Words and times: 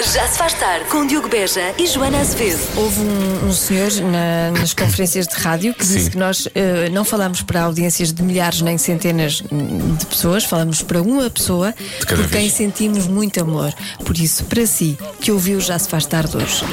Já 0.00 0.26
se 0.26 0.38
faz 0.38 0.54
tarde 0.54 0.86
com 0.86 1.06
Diogo 1.06 1.28
Beja 1.28 1.74
e 1.78 1.86
Joana 1.86 2.20
Azevedo. 2.20 2.58
Houve 2.76 3.00
um, 3.00 3.48
um 3.48 3.52
senhor 3.52 3.90
na- 4.10 4.50
nas 4.58 4.72
conferências 4.72 5.26
de 5.26 5.34
rádio 5.34 5.74
que 5.74 5.80
disse 5.84 6.04
Sim. 6.04 6.10
que 6.10 6.16
nós 6.18 6.48
eh, 6.54 6.88
não 6.90 7.04
falamos 7.04 7.42
para 7.42 7.62
audiências 7.62 8.12
de 8.12 8.22
milhares 8.22 8.62
nem 8.62 8.78
centenas 8.78 9.42
hum, 9.52 9.94
de 9.96 10.06
pessoas, 10.06 10.44
falamos 10.44 10.82
para 10.82 11.02
uma 11.02 11.28
pessoa 11.28 11.74
cada 12.06 12.22
por 12.22 12.30
quem 12.30 12.40
vez. 12.42 12.52
sentimos 12.54 13.06
muito 13.06 13.40
amor. 13.42 13.72
Por 14.04 14.16
isso, 14.16 14.44
para 14.44 14.66
si, 14.66 14.98
que 15.20 15.30
ouviu 15.30 15.60
Já 15.60 15.78
se 15.78 15.88
faz 15.88 16.06
tarde 16.06 16.36
hoje, 16.36 16.64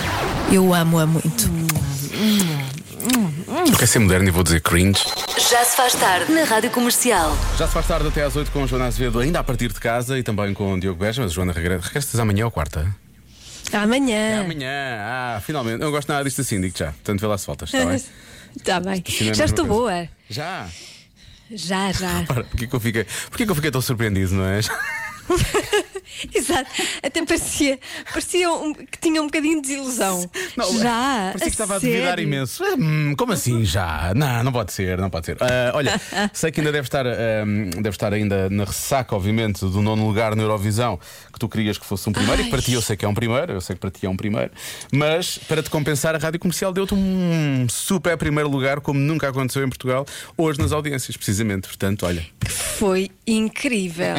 eu 0.51 0.73
amo-a 0.73 1.05
muito. 1.05 1.51
Porque 3.69 3.83
é 3.83 3.87
ser 3.87 3.99
moderno 3.99 4.27
e 4.29 4.31
vou 4.31 4.43
dizer 4.43 4.61
cringe. 4.61 5.03
Já 5.49 5.63
se 5.65 5.75
faz 5.75 5.93
tarde 5.93 6.31
na 6.31 6.43
Rádio 6.45 6.71
Comercial. 6.71 7.37
Já 7.57 7.67
se 7.67 7.73
faz 7.73 7.85
tarde 7.87 8.07
até 8.07 8.23
às 8.23 8.35
8 8.35 8.49
com 8.51 8.63
a 8.63 8.67
Joana 8.67 8.85
Azevedo, 8.87 9.19
ainda 9.19 9.39
a 9.39 9.43
partir 9.43 9.67
de 9.71 9.79
casa 9.79 10.17
e 10.17 10.23
também 10.23 10.53
com 10.53 10.73
o 10.73 10.79
Diogo 10.79 10.99
Beja, 10.99 11.21
mas 11.21 11.31
a 11.31 11.33
Joana 11.35 11.51
regressa. 11.51 11.85
Regressas 11.87 12.19
amanhã 12.19 12.45
ou 12.45 12.51
quarta? 12.51 12.87
Amanhã. 13.73 14.41
Amanhã, 14.41 14.97
ah, 15.01 15.41
finalmente. 15.45 15.79
Não 15.79 15.91
gosto 15.91 16.07
nada 16.09 16.23
disto 16.23 16.41
assim, 16.41 16.59
digo 16.61 16.77
já. 16.77 16.87
Portanto, 16.87 17.19
vê 17.19 17.27
lá 17.27 17.37
se 17.37 17.45
voltas, 17.47 17.73
está 17.73 17.85
bem? 17.85 18.03
Está 18.55 18.79
bem. 18.81 19.03
Assim 19.07 19.29
é 19.29 19.33
Já 19.33 19.45
estou 19.45 19.65
coisa. 19.67 19.81
boa. 19.81 20.09
Já. 20.29 20.67
Já, 21.51 21.91
já. 21.91 22.23
Para, 22.27 22.43
porquê 22.43 22.67
que 22.67 22.75
eu 22.75 22.79
fiquei, 22.79 23.05
porquê 23.29 23.45
que 23.45 23.51
eu 23.51 23.55
fiquei 23.55 23.71
tão 23.71 23.81
surpreendido, 23.81 24.35
não 24.35 24.45
é? 24.45 24.59
Exato. 26.33 26.69
Até 27.03 27.25
parecia, 27.25 27.79
parecia 28.11 28.51
um- 28.51 28.73
que 28.73 28.97
tinha 28.99 29.21
um 29.21 29.25
bocadinho 29.25 29.61
de 29.61 29.67
desilusão. 29.67 30.29
Não, 30.55 30.77
já. 30.79 31.29
Parecia 31.33 31.39
que 31.39 31.47
estava 31.47 31.75
a 31.75 31.79
duvidar 31.79 32.19
imenso. 32.19 32.63
Hum, 32.77 33.13
como 33.17 33.33
assim 33.33 33.63
já? 33.65 34.13
Não, 34.15 34.43
não 34.43 34.51
pode 34.51 34.71
ser, 34.73 34.97
não 34.97 35.09
pode 35.09 35.25
ser. 35.25 35.37
Ah, 35.41 35.71
olha, 35.73 35.99
sei 36.33 36.51
que 36.51 36.59
ainda 36.59 36.71
deve 36.71 36.87
estar, 36.87 37.05
ahm, 37.05 37.69
deve 37.81 37.89
estar 37.89 38.13
ainda 38.13 38.49
na 38.49 38.63
ressaca, 38.63 39.15
obviamente, 39.15 39.59
do 39.61 39.81
nono 39.81 40.05
lugar 40.07 40.35
na 40.35 40.43
Eurovisão, 40.43 40.99
que 41.31 41.39
tu 41.39 41.47
querias 41.49 41.77
que 41.77 41.85
fosse 41.85 42.07
um 42.09 42.13
primeiro, 42.13 42.41
e 42.41 42.45
que 42.45 42.49
para 42.51 42.61
ti 42.61 42.73
eu 42.73 42.81
sei 42.81 42.95
que 42.95 43.05
é 43.05 43.07
um 43.07 43.13
primeiro, 43.13 43.53
eu 43.53 43.61
sei 43.61 43.75
que 43.75 43.79
para 43.79 43.91
ti 43.91 44.05
é 44.05 44.09
um 44.09 44.17
primeiro, 44.17 44.51
mas 44.91 45.37
para 45.37 45.61
te 45.61 45.69
compensar, 45.69 46.15
a 46.15 46.17
rádio 46.17 46.39
comercial 46.39 46.71
deu-te 46.73 46.93
um 46.93 47.67
super 47.69 48.17
primeiro 48.17 48.49
lugar, 48.49 48.79
como 48.81 48.99
nunca 48.99 49.29
aconteceu 49.29 49.63
em 49.63 49.69
Portugal, 49.69 50.05
hoje 50.37 50.59
nas 50.59 50.71
audiências, 50.71 51.15
precisamente. 51.15 51.67
Portanto, 51.67 52.05
olha, 52.05 52.25
Foi 52.77 53.09
incrível. 53.25 54.15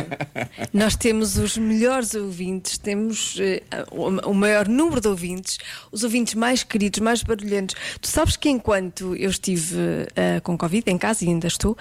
Nós 0.72 0.96
temos 0.96 1.38
os 1.38 1.56
melhores 1.56 2.14
ouvintes, 2.14 2.76
temos 2.76 3.36
eh, 3.38 3.62
o 3.92 4.34
maior 4.34 4.66
número 4.66 5.00
de 5.00 5.06
ouvintes, 5.06 5.58
os 5.92 6.02
ouvintes 6.02 6.34
mais 6.34 6.64
queridos, 6.64 6.98
mais 6.98 7.22
barulhentos. 7.22 7.76
Tu 8.00 8.08
sabes 8.08 8.36
que 8.36 8.50
enquanto 8.50 9.14
eu 9.14 9.30
estive 9.30 10.08
eh, 10.16 10.40
com 10.40 10.58
Covid 10.58 10.90
em 10.90 10.98
casa 10.98 11.24
e 11.24 11.28
ainda 11.28 11.46
estou, 11.46 11.76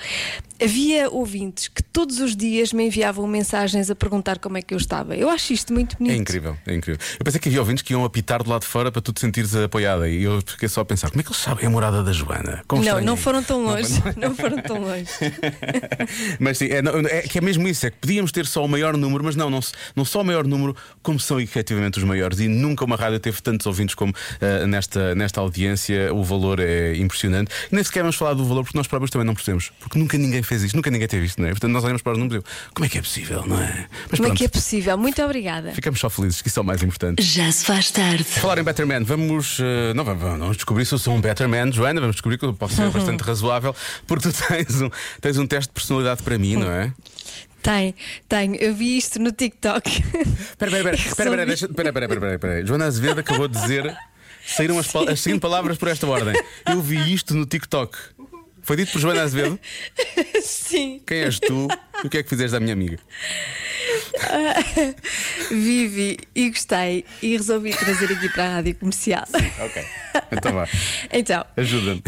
havia 0.62 1.10
ouvintes 1.10 1.68
que 1.68 1.84
todos 1.84 2.20
os 2.20 2.36
dias 2.36 2.74
me 2.74 2.88
enviavam 2.88 3.26
mensagens 3.28 3.90
a 3.90 3.96
perguntar 3.96 4.40
como 4.40 4.58
é 4.58 4.62
que 4.62 4.74
eu 4.74 4.78
estava. 4.78 5.16
Eu 5.16 5.30
acho 5.30 5.54
isto 5.54 5.74
muito 5.74 5.98
bonito. 5.98 6.14
é 6.14 6.18
incrível, 6.18 6.58
é 6.66 6.74
incrível. 6.74 7.00
Eu 7.20 7.24
pensei 7.24 7.40
que 7.40 7.50
havia 7.50 7.60
ouvintes 7.60 7.84
que 7.84 7.94
iam 7.94 8.04
apitar 8.04 8.44
do 8.44 8.50
lado 8.50 8.62
de 8.62 8.68
fora 8.68 8.92
para 8.92 9.02
tu 9.02 9.14
te 9.14 9.22
sentires 9.22 9.56
apoiada, 9.56 10.10
e 10.10 10.24
eu 10.24 10.42
fiquei 10.46 10.68
só 10.68 10.82
a 10.82 10.86
pensar, 10.86 11.10
como 11.10 11.22
é 11.22 11.24
que 11.24 11.30
eles 11.30 11.42
sabem 11.42 11.66
a 11.66 11.70
morada 11.70 12.04
da 12.04 12.12
Joana? 12.12 12.64
Como 12.68 12.84
Não, 12.84 13.02
não 13.02 13.14
é 13.14 13.18
foram 13.18 13.44
tão 13.44 13.64
longe. 13.64 13.94
Não 14.18 14.36
foram 14.36 14.62
tão 14.62 14.82
longe. 14.82 15.08
Mas 16.40 16.58
sim, 16.58 16.67
é, 16.72 16.82
não, 16.82 17.00
é 17.00 17.22
que 17.22 17.38
é 17.38 17.42
mesmo 17.42 17.68
isso, 17.68 17.86
é 17.86 17.92
que 17.92 17.98
podíamos 17.98 18.32
ter 18.32 18.46
só 18.46 18.64
o 18.64 18.68
maior 18.68 18.96
número, 18.96 19.24
mas 19.24 19.36
não, 19.36 19.50
não, 19.50 19.60
não 19.96 20.06
só 20.06 20.22
o 20.22 20.26
maior 20.26 20.46
número, 20.46 20.76
como 21.02 21.20
são 21.20 21.40
efetivamente 21.40 21.98
os 21.98 22.04
maiores. 22.04 22.40
E 22.40 22.48
nunca 22.48 22.86
uma 22.86 22.96
rádio 22.96 23.20
teve 23.20 23.42
tantos 23.42 23.66
ouvintes 23.66 23.96
como 23.96 24.14
ah, 24.42 24.68
nesta, 24.68 25.16
nesta 25.16 25.42
audiência. 25.42 26.14
O 26.14 26.24
valor 26.24 26.60
é 26.60 26.96
impressionante. 26.96 27.52
E 27.72 27.76
nem 27.76 27.84
sequer 27.84 28.02
vamos 28.02 28.16
falar 28.16 28.34
do 28.34 28.46
valor, 28.46 28.64
porque 28.64 28.78
nós 28.78 28.88
próprios 28.88 29.12
também 29.12 29.26
não 29.26 29.34
percebemos. 29.34 29.72
Porque 29.80 29.98
nunca 29.98 30.18
ninguém 30.18 30.44
fez 30.44 30.64
isto, 30.64 30.76
nunca 30.76 30.90
ninguém 30.92 31.08
teve 31.08 31.26
isto, 31.26 31.42
não 31.42 31.48
é? 31.48 31.52
Portanto, 31.52 31.72
nós 31.72 31.84
olhamos 31.84 32.02
para 32.02 32.14
os 32.14 32.18
números 32.18 32.44
e 32.44 32.74
como 32.74 32.86
é 32.86 32.90
que 32.90 32.98
é 32.98 33.02
possível, 33.02 33.44
não 33.46 33.60
é? 33.62 33.88
Mas 34.10 34.20
Como 34.20 34.26
é 34.26 34.28
pronto, 34.28 34.38
que 34.38 34.46
é 34.46 34.48
possível? 34.48 34.98
Muito 34.98 35.22
obrigada. 35.22 35.72
ficamos 35.72 36.00
só 36.00 36.10
felizes, 36.10 36.42
que 36.42 36.48
isso 36.48 36.60
é 36.60 36.62
o 36.62 36.66
mais 36.66 36.82
importante. 36.84 37.22
Já 37.24 37.52
se 37.52 37.66
faz 37.66 37.92
tarde. 37.92 38.24
Falar 38.24 38.58
em 38.58 38.64
Better 38.64 38.86
Man, 38.86 39.04
vamos, 39.04 39.60
eh, 39.60 39.94
não, 39.94 40.04
vamos, 40.04 40.22
vamos 40.22 40.58
descobrir 40.58 40.86
se 40.86 40.94
eu 40.94 41.00
sou 41.00 41.16
um 41.16 41.22
Better 41.22 41.48
Man, 41.48 41.72
Joana, 41.72 42.00
vamos 42.00 42.16
descobrir 42.16 42.38
que 42.38 42.46
eu 42.46 42.54
posso 42.54 42.76
ser 42.76 42.90
bastante 42.92 43.22
razoável, 43.22 43.76
porque 44.06 44.30
tu 44.30 44.48
tens 44.48 44.82
um, 44.82 44.90
tens 45.22 45.38
um 45.38 45.48
teste 45.48 45.70
de 45.70 45.74
personalidade 45.74 46.24
para 46.24 46.38
mim, 46.38 46.57
não 46.60 46.72
é? 46.72 46.94
Tem, 47.62 47.94
tenho. 48.30 48.56
Eu 48.56 48.74
vi 48.74 48.98
isto 48.98 49.20
no 49.20 49.32
TikTok. 49.32 49.90
Espera, 49.90 50.72
espera, 50.78 50.96
espera, 50.96 51.30
espera, 51.90 52.06
espera, 52.06 52.34
espera. 52.34 52.66
Joana 52.66 52.86
Azevedo 52.86 53.20
acabou 53.20 53.48
de 53.48 53.60
dizer, 53.60 53.96
saíram 54.46 54.80
as, 54.80 54.96
as 54.96 55.20
seguintes 55.20 55.42
palavras 55.42 55.78
por 55.78 55.88
esta 55.90 56.08
ordem. 56.08 56.34
Eu 56.66 56.82
vi 56.82 57.14
isto 57.14 57.34
no 57.34 57.46
TikTok. 57.46 57.98
Foi 58.62 58.76
dito 58.76 58.92
por 58.92 59.00
Joana 59.00 59.24
Azevedo? 59.24 59.60
Sim. 60.42 61.02
Quem 61.06 61.20
és 61.20 61.40
tu 61.40 61.68
e 62.04 62.08
o 62.08 62.10
que 62.10 62.18
é 62.18 62.24
que 62.24 62.30
fizeste 62.30 62.56
à 62.56 62.60
minha 62.60 62.74
amiga? 62.74 63.00
Vivi 65.50 66.18
e 66.36 66.50
gostei 66.50 67.06
e 67.22 67.38
resolvi 67.38 67.72
trazer 67.72 68.12
aqui 68.12 68.30
para 68.30 68.44
a 68.46 68.50
rádio 68.56 68.76
comercial. 68.76 69.26
Ok, 69.60 69.86
então 70.32 70.54
vá, 70.54 70.68
Então, 71.12 71.46
ajuda-me. 71.56 72.04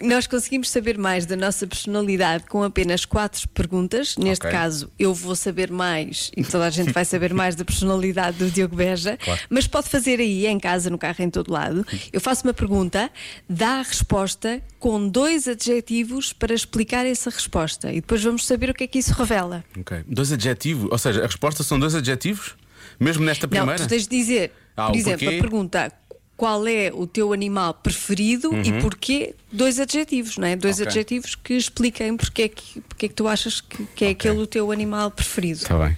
Nós 0.00 0.26
conseguimos 0.26 0.68
saber 0.70 0.98
mais 0.98 1.24
da 1.24 1.36
nossa 1.36 1.66
personalidade 1.66 2.44
com 2.48 2.62
apenas 2.62 3.04
quatro 3.04 3.48
perguntas. 3.48 4.16
Neste 4.16 4.46
Ok. 4.46 4.50
caso, 4.50 4.90
eu 4.98 5.14
vou 5.14 5.34
saber 5.34 5.70
mais 5.70 6.30
e 6.36 6.44
toda 6.44 6.66
a 6.66 6.70
gente 6.70 6.92
vai 6.92 7.04
saber 7.04 7.32
mais 7.34 7.54
da 7.54 7.64
personalidade 7.64 8.36
do 8.36 8.50
Diogo 8.50 8.76
Beja. 8.76 9.16
Claro. 9.16 9.40
Mas 9.48 9.66
pode 9.66 9.88
fazer 9.88 10.20
aí, 10.20 10.46
em 10.46 10.58
casa, 10.60 10.90
no 10.90 10.98
carro, 10.98 11.16
em 11.20 11.30
todo 11.30 11.50
lado. 11.52 11.86
Eu 12.12 12.20
faço 12.20 12.46
uma 12.46 12.52
pergunta, 12.52 13.10
dá 13.48 13.78
a 13.78 13.82
resposta 13.82 14.62
com 14.78 15.08
dois 15.08 15.48
adjetivos 15.48 16.32
para 16.32 16.52
explicar 16.54 17.06
essa 17.06 17.30
resposta. 17.30 17.90
E 17.90 17.96
depois 18.02 18.22
vamos 18.22 18.46
saber 18.46 18.68
o 18.70 18.74
que 18.74 18.84
é 18.84 18.86
que 18.86 18.98
isso 18.98 19.14
revela. 19.14 19.64
Ok, 19.80 20.04
dois 20.06 20.30
adjetivos, 20.32 20.88
ou 20.90 20.98
seja, 20.98 21.22
a 21.22 21.26
resposta 21.26 21.62
são 21.62 21.78
dois 21.78 21.94
adjetivos? 21.94 22.54
Mesmo 23.00 23.24
nesta 23.24 23.48
primeira? 23.48 23.78
Não, 23.78 23.86
tu 23.86 23.88
tens 23.88 24.06
de 24.06 24.16
dizer, 24.16 24.52
Ah, 24.76 24.88
por 24.88 24.96
exemplo, 24.96 25.20
porquê? 25.20 25.36
a 25.36 25.40
pergunta 25.40 25.92
qual 26.36 26.66
é 26.66 26.90
o 26.92 27.06
teu 27.06 27.32
animal 27.32 27.72
preferido 27.74 28.50
e 28.62 28.72
porquê? 28.80 29.34
Dois 29.50 29.80
adjetivos, 29.80 30.36
não 30.36 30.46
é? 30.46 30.54
Dois 30.56 30.76
Uhum. 30.78 30.82
Ok. 30.82 30.90
adjetivos 30.90 31.34
que 31.34 31.54
expliquem 31.54 32.16
porque 32.16 32.42
é 32.42 32.48
que, 32.48 32.80
porque 32.82 33.06
é 33.06 33.08
que 33.08 33.14
tu 33.14 33.26
achas 33.26 33.60
que, 33.60 33.84
que 33.94 34.04
é 34.04 34.10
aquele 34.10 34.38
o 34.38 34.46
teu 34.46 34.70
animal 34.70 35.10
preferido. 35.10 35.60
Está 35.62 35.78
bem. 35.78 35.96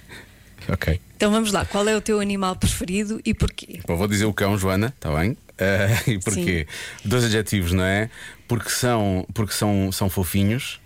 Ok. 0.69 1.01
Então 1.17 1.31
vamos 1.33 1.51
lá, 1.51 1.65
qual 1.65 1.89
é 1.89 1.97
o 1.97 2.01
teu 2.01 2.21
animal 2.21 2.55
preferido 2.55 3.21
e 3.25 3.35
porquê? 3.35 3.81
Bom, 3.87 3.97
vou 3.97 4.07
dizer 4.07 4.27
o 4.27 4.33
cão, 4.33 4.57
Joana, 4.57 4.93
está 4.97 5.13
bem? 5.15 5.37
Eh, 5.61 6.13
e 6.13 6.19
porquê? 6.21 6.69
Dois 7.05 7.25
adjetivos, 7.25 7.73
não 7.73 7.83
é? 7.83 8.09
Porque 8.47 8.71
são, 8.71 9.27
porque 9.35 9.53
são, 9.53 9.91
são 9.91 10.09
fofinhos 10.09 10.79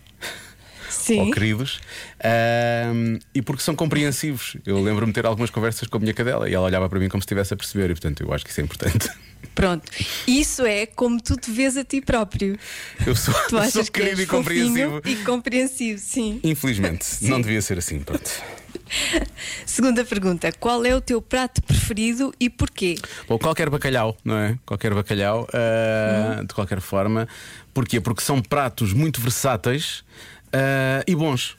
Sim. 0.88 1.20
ou 1.20 1.30
queridos 1.30 1.78
ahm, 2.24 3.18
e 3.34 3.42
porque 3.42 3.62
são 3.62 3.74
compreensivos. 3.76 4.56
Eu 4.64 4.80
lembro-me 4.82 5.12
de 5.12 5.16
ter 5.20 5.26
algumas 5.26 5.50
conversas 5.50 5.88
com 5.88 5.98
a 5.98 6.00
minha 6.00 6.14
cadela 6.14 6.48
e 6.48 6.54
ela 6.54 6.64
olhava 6.64 6.88
para 6.88 6.98
mim 6.98 7.10
como 7.10 7.20
se 7.20 7.26
estivesse 7.26 7.52
a 7.52 7.56
perceber, 7.58 7.90
e 7.90 7.94
portanto 7.94 8.22
eu 8.22 8.32
acho 8.32 8.44
que 8.46 8.50
isso 8.50 8.62
é 8.62 8.64
importante. 8.64 9.10
Pronto. 9.54 9.90
Isso 10.26 10.64
é 10.64 10.86
como 10.86 11.20
tu 11.20 11.36
te 11.36 11.50
vês 11.50 11.76
a 11.76 11.84
ti 11.84 12.00
próprio. 12.00 12.58
Eu 13.06 13.14
sou, 13.14 13.34
Tu 13.48 13.58
achas 13.58 13.72
sou 13.72 13.84
que 13.84 13.92
querido 13.92 14.20
és 14.20 14.20
e 14.20 14.26
compreensivo. 14.26 15.02
e 15.04 15.16
compreensivo, 15.16 15.98
sim. 15.98 16.40
Infelizmente, 16.42 17.06
não 17.22 17.40
devia 17.40 17.60
ser 17.60 17.78
assim. 17.78 18.00
Pronto. 18.00 18.30
Segunda 19.66 20.04
pergunta, 20.04 20.50
qual 20.52 20.84
é 20.84 20.94
o 20.94 21.00
teu 21.00 21.20
prato 21.20 21.62
preferido 21.62 22.32
e 22.38 22.48
porquê? 22.48 22.96
Bom, 23.28 23.38
qualquer 23.38 23.68
bacalhau, 23.70 24.16
não 24.24 24.36
é? 24.36 24.58
Qualquer 24.64 24.94
bacalhau, 24.94 25.46
ah, 25.52 26.42
de 26.42 26.54
qualquer 26.54 26.80
forma. 26.80 27.28
Porquê? 27.72 28.00
Porque 28.00 28.22
são 28.22 28.40
pratos 28.40 28.92
muito 28.92 29.20
versáteis 29.20 30.04
ah, 30.52 31.02
e 31.06 31.14
bons. 31.14 31.54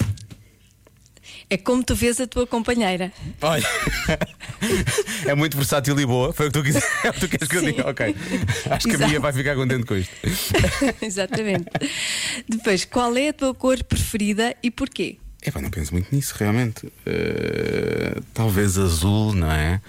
É 1.53 1.57
como 1.57 1.83
tu 1.83 1.93
vês 1.93 2.19
a 2.19 2.25
tua 2.25 2.47
companheira. 2.47 3.13
Olha, 3.39 3.63
é 5.23 5.35
muito 5.35 5.55
versátil 5.55 5.99
e 5.99 6.03
boa. 6.03 6.33
Foi 6.33 6.47
o 6.47 6.51
que 6.51 6.59
tu, 6.59 6.63
quis, 6.63 6.77
é 7.05 7.09
o 7.11 7.13
que 7.13 7.19
tu 7.19 7.29
queres 7.29 7.47
que 7.47 7.57
eu 7.57 7.59
Sim. 7.59 7.65
diga. 7.67 7.89
Ok. 7.91 8.15
Acho 8.71 8.87
que 8.87 8.95
a 8.95 9.07
minha 9.07 9.19
vai 9.19 9.31
ficar 9.31 9.53
contente 9.53 9.85
com 9.85 9.95
isto. 9.95 10.11
Exatamente. 10.99 11.65
Depois, 12.49 12.85
qual 12.85 13.15
é 13.15 13.29
a 13.29 13.33
tua 13.33 13.53
cor 13.53 13.83
preferida 13.83 14.55
e 14.63 14.71
porquê? 14.71 15.17
Epá, 15.45 15.61
não 15.61 15.69
penso 15.69 15.93
muito 15.93 16.07
nisso, 16.15 16.33
realmente. 16.39 16.91
Eh, 17.05 18.19
talvez 18.33 18.75
azul, 18.79 19.33
não 19.35 19.51
é? 19.51 19.79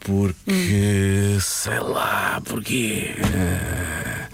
Porque. 0.00 1.38
sei 1.40 1.78
lá, 1.78 2.42
porque. 2.44 3.14
eh, 3.32 4.28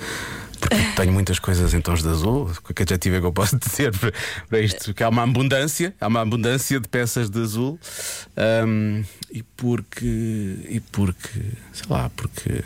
porque 0.69 0.97
tenho 0.97 1.13
muitas 1.13 1.39
coisas 1.39 1.73
em 1.75 1.81
tons 1.81 2.03
de 2.03 2.09
azul. 2.09 2.51
Que 2.75 2.83
adjetivo 2.83 3.17
é 3.17 3.21
que 3.21 3.27
eu 3.27 3.33
posso 3.33 3.57
dizer 3.61 3.93
para, 4.49 4.61
isto? 4.61 4.85
Porque 4.87 5.03
há 5.03 5.09
uma 5.09 5.23
abundância, 5.23 5.95
há 6.01 6.07
uma 6.07 6.21
abundância 6.21 6.79
de 6.81 6.89
peças 6.89 7.31
de 7.31 7.41
azul. 7.41 7.79
Ahm, 8.37 9.03
e 9.31 9.43
porque. 9.43 10.57
E 10.69 10.81
porque. 10.93 11.41
sei 11.73 11.87
lá, 11.89 12.11
porque. 12.17 12.65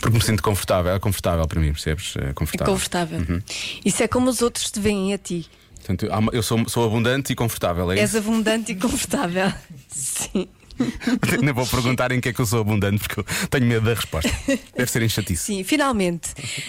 Porque 0.00 0.16
me 0.16 0.22
sinto 0.22 0.42
confortável. 0.42 0.92
É 0.92 0.98
confortável 0.98 1.46
para 1.46 1.60
mim, 1.60 1.72
percebes? 1.72 2.14
É 2.16 2.30
É 2.30 2.32
confortável. 2.32 2.72
confortável. 2.72 3.18
Uhum. 3.20 3.42
Isso 3.84 4.02
é 4.02 4.08
como 4.08 4.30
os 4.30 4.42
outros 4.42 4.70
te 4.70 4.78
veem 4.78 5.12
a 5.12 5.18
ti. 5.18 5.46
Portanto, 5.74 6.06
eu 6.32 6.42
sou, 6.42 6.68
sou 6.68 6.84
abundante 6.84 7.32
e 7.32 7.36
confortável, 7.36 7.90
é 7.90 7.94
isso? 7.94 8.02
És 8.02 8.16
abundante 8.16 8.72
e 8.72 8.76
confortável. 8.76 9.52
Sim. 9.88 10.46
Nem 11.42 11.52
vou 11.52 11.66
perguntar 11.66 12.12
em 12.12 12.20
que 12.20 12.28
é 12.28 12.32
que 12.32 12.40
eu 12.40 12.46
sou 12.46 12.60
abundante 12.60 12.98
porque 13.08 13.20
eu 13.20 13.24
tenho 13.50 13.66
medo 13.66 13.84
da 13.86 13.94
resposta. 13.94 14.30
Deve 14.76 14.90
ser 14.90 15.02
em 15.02 15.08
chatice. 15.08 15.44
Sim, 15.44 15.64
finalmente. 15.64 16.28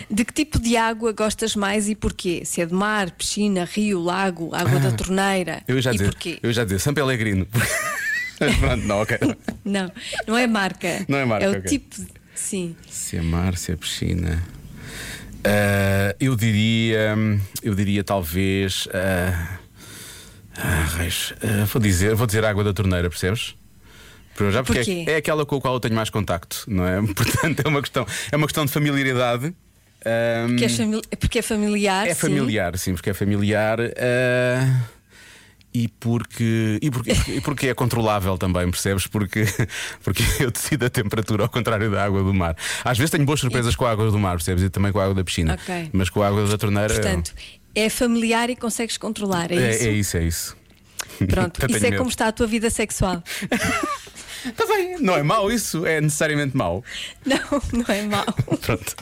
De 0.10 0.26
que 0.26 0.34
tipo 0.34 0.60
de 0.60 0.76
água 0.78 1.12
gostas 1.12 1.56
mais 1.56 1.88
e 1.90 1.96
porquê? 1.96 2.44
Se 2.46 2.62
é 2.62 2.66
de 2.66 2.74
mar, 2.74 3.12
piscina, 3.12 3.66
rio, 3.66 4.02
lago, 4.02 4.54
água 4.56 4.80
da 4.80 4.92
torneira? 4.92 5.58
Ah, 5.62 5.64
Eu 5.68 5.82
já 5.82 5.92
e 5.92 5.94
dizer, 5.94 6.06
porquê? 6.06 6.40
eu 6.42 6.52
já 6.54 6.64
dizer, 6.64 6.80
São 6.80 6.94
Pellegrino. 6.94 7.48
Pronto, 8.60 8.86
não, 8.88 9.02
ok. 9.02 9.18
Não, 9.66 9.92
não 10.28 10.38
é 10.38 10.48
marca. 10.48 11.06
Não 11.08 11.18
é 11.18 11.26
marca, 11.26 11.46
É 11.46 11.50
o 11.50 11.52
ok. 11.58 11.62
tipo. 11.64 12.02
de- 12.02 12.08
Sim. 12.34 12.74
Se 12.90 13.18
é 13.18 13.22
mar, 13.22 13.58
se 13.58 13.72
é 13.72 13.76
piscina. 13.76 14.42
Ah, 15.44 16.16
eu 16.20 16.36
diria. 16.36 17.16
Eu 17.62 17.76
diria 17.76 18.04
talvez. 18.04 18.88
ah, 18.94 19.58
ah, 20.56 20.86
reis, 20.98 21.34
ah, 21.44 21.66
vou 21.66 21.82
dizer, 21.82 22.16
vou 22.16 22.26
dizer 22.26 22.46
água 22.46 22.64
da 22.64 22.74
torneira, 22.74 23.10
percebes? 23.10 23.56
Já 24.52 24.64
porque 24.64 24.80
Porquê? 24.80 25.04
é, 25.08 25.14
é 25.14 25.16
aquela 25.18 25.46
com 25.46 25.56
a 25.58 25.62
qual 25.62 25.74
eu 25.76 25.80
tenho 25.80 25.96
mais 25.96 26.10
contacto, 26.10 26.64
não 26.68 26.86
é? 26.88 27.02
Portanto, 27.14 27.62
é 27.64 27.68
uma 27.68 27.82
questão, 27.82 28.06
é 28.32 28.36
uma 28.36 28.48
questão 28.48 28.66
de 28.66 28.72
familiaridade. 28.72 29.54
Ah, 30.06 30.46
Porque 30.48 30.66
é, 30.66 30.70
famili- 30.70 31.02
porque 31.20 31.40
é 31.40 31.42
familiar. 31.42 32.08
é 32.08 32.14
sim. 32.14 32.20
familiar, 32.22 32.78
sim, 32.78 32.94
porque 32.94 33.10
é 33.10 33.14
familiar. 33.14 33.80
ah, 33.82 34.82
e 35.74 35.88
porque, 35.88 36.80
e, 36.82 36.90
porque, 36.90 37.12
e 37.28 37.42
porque 37.42 37.68
é 37.68 37.74
controlável 37.76 38.38
também, 38.38 38.70
percebes? 38.72 39.06
Porque, 39.06 39.46
porque 40.04 40.24
eu 40.40 40.50
decido 40.50 40.86
a 40.86 40.90
temperatura 40.90 41.44
ao 41.44 41.50
contrário 41.50 41.92
da 41.92 42.04
água 42.04 42.24
do 42.24 42.34
mar. 42.34 42.56
Às 42.84 42.98
vezes 42.98 43.12
tenho 43.12 43.24
boas 43.26 43.40
surpresas 43.40 43.76
com 43.76 43.86
a 43.86 43.92
água 43.92 44.10
do 44.10 44.18
mar, 44.18 44.38
percebes? 44.38 44.64
E 44.64 44.70
também 44.70 44.92
com 44.92 45.00
a 45.00 45.04
água 45.04 45.16
da 45.16 45.24
piscina. 45.24 45.54
Ok. 45.62 45.90
Mas 45.94 46.10
com 46.10 46.24
a 46.24 46.28
água 46.28 46.48
da 46.48 46.58
torneira. 46.58 46.94
Portanto, 46.94 47.34
é 47.76 47.88
familiar 47.90 48.50
e 48.50 48.56
consegues 48.56 48.98
controlar. 48.98 49.52
É, 49.52 49.56
é, 49.56 49.70
isso. 49.70 49.84
é 49.86 49.92
isso, 49.92 50.18
é 50.18 50.24
isso. 50.24 50.58
Pronto, 51.28 51.60
isso 51.70 51.78
é 51.78 51.90
medo. 51.92 51.98
como 51.98 52.10
está 52.10 52.28
a 52.30 52.32
tua 52.32 52.48
vida 52.48 52.70
sexual. 52.72 53.22
Está 54.46 54.66
bem, 54.68 54.98
não 55.00 55.16
é 55.16 55.24
mau 55.24 55.52
isso, 55.52 55.86
é 55.86 56.00
necessariamente 56.02 56.56
mau. 56.56 56.84
Não, 57.26 57.38
não 57.74 57.86
é 57.96 58.02
mau. 58.04 58.26
Pronto. 58.62 58.96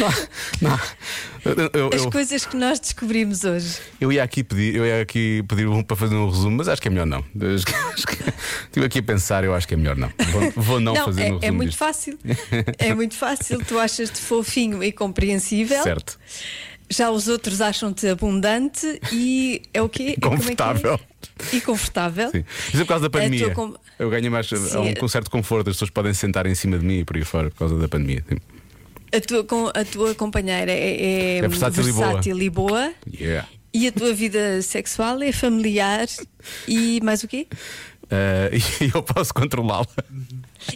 Não, 0.00 0.70
não. 0.70 0.80
Eu, 1.44 1.70
eu- 1.90 1.90
As 1.92 2.06
coisas 2.06 2.46
que 2.46 2.56
nós 2.56 2.78
descobrimos 2.80 3.44
hoje. 3.44 3.78
eu 4.00 4.12
ia 4.12 4.22
aqui 4.22 4.42
pedir, 4.44 4.76
eu 4.76 4.86
ia 4.86 5.02
aqui 5.02 5.42
pedir 5.48 5.66
um 5.66 5.82
para 5.82 5.96
fazer 5.96 6.14
um 6.14 6.28
resumo, 6.30 6.56
mas 6.58 6.68
acho 6.68 6.80
que 6.80 6.88
é 6.88 6.90
melhor 6.90 7.06
não. 7.06 7.18
Acho 7.18 7.66
que- 7.66 7.74
acho 7.74 8.06
que- 8.06 8.32
Estive 8.66 8.86
aqui 8.86 8.98
a 9.00 9.02
pensar, 9.02 9.44
eu 9.44 9.54
acho 9.54 9.66
que 9.68 9.74
é 9.74 9.76
melhor 9.76 9.96
não. 9.96 10.10
Vou, 10.30 10.52
vou 10.64 10.80
não, 10.80 10.94
fazer 10.94 11.22
é, 11.22 11.24
um 11.26 11.38
resumo. 11.38 11.44
é 11.44 11.50
muito 11.50 11.68
disto. 11.70 11.78
fácil. 11.78 12.18
É 12.78 12.94
muito 12.94 13.14
fácil. 13.16 13.58
Tu 13.64 13.78
achas-te 13.78 14.18
fofinho 14.20 14.82
e 14.82 14.92
compreensível. 14.92 15.82
Certo. 15.82 16.18
Já 16.88 17.10
os 17.10 17.26
outros 17.28 17.60
acham-te 17.60 18.06
abundante 18.06 19.00
e 19.12 19.62
é 19.74 19.82
o 19.82 19.88
quê? 19.88 20.14
É 20.20 20.26
é? 20.26 20.28
Confortável. 20.28 21.00
E 21.52 21.60
confortável. 21.60 22.30
Sim. 22.30 22.44
Isso 22.68 22.76
é 22.76 22.80
por 22.80 22.86
causa 22.88 23.02
da 23.04 23.10
pandemia. 23.10 23.50
com- 23.50 23.74
Eu 23.98 24.10
ganho 24.10 24.30
mais 24.30 24.48
Sim. 24.48 24.56
há 24.74 24.80
um, 24.80 24.94
com 24.94 25.08
certo 25.08 25.30
conforto, 25.30 25.70
as 25.70 25.76
pessoas 25.76 25.90
podem 25.90 26.12
sentar 26.14 26.46
em 26.46 26.54
cima 26.54 26.78
de 26.78 26.84
mim 26.84 26.98
e 27.00 27.04
por 27.04 27.16
aí 27.16 27.24
fora 27.24 27.50
por 27.50 27.56
causa 27.58 27.78
da 27.78 27.88
pandemia. 27.88 28.24
Sim. 28.28 28.36
A 29.14 29.20
tua, 29.20 29.44
com- 29.44 29.68
a 29.74 29.84
tua 29.84 30.14
companheira 30.14 30.72
é, 30.72 31.38
É 31.38 31.48
versátil 31.48 31.86
e 31.88 31.92
boa. 31.92 32.06
versátil 32.06 32.42
e 32.42 32.50
boa. 32.50 32.92
Yeah. 33.12 33.48
E 33.74 33.86
a 33.88 33.92
tua 33.92 34.12
vida 34.14 34.60
sexual 34.62 35.22
é 35.22 35.32
familiar 35.32 36.06
e 36.68 37.00
mais 37.02 37.22
o 37.22 37.28
quê? 37.28 37.46
Ah, 38.10 38.50
e 38.82 38.90
eu 38.94 39.02
posso 39.02 39.32
controlá-la. 39.32 39.86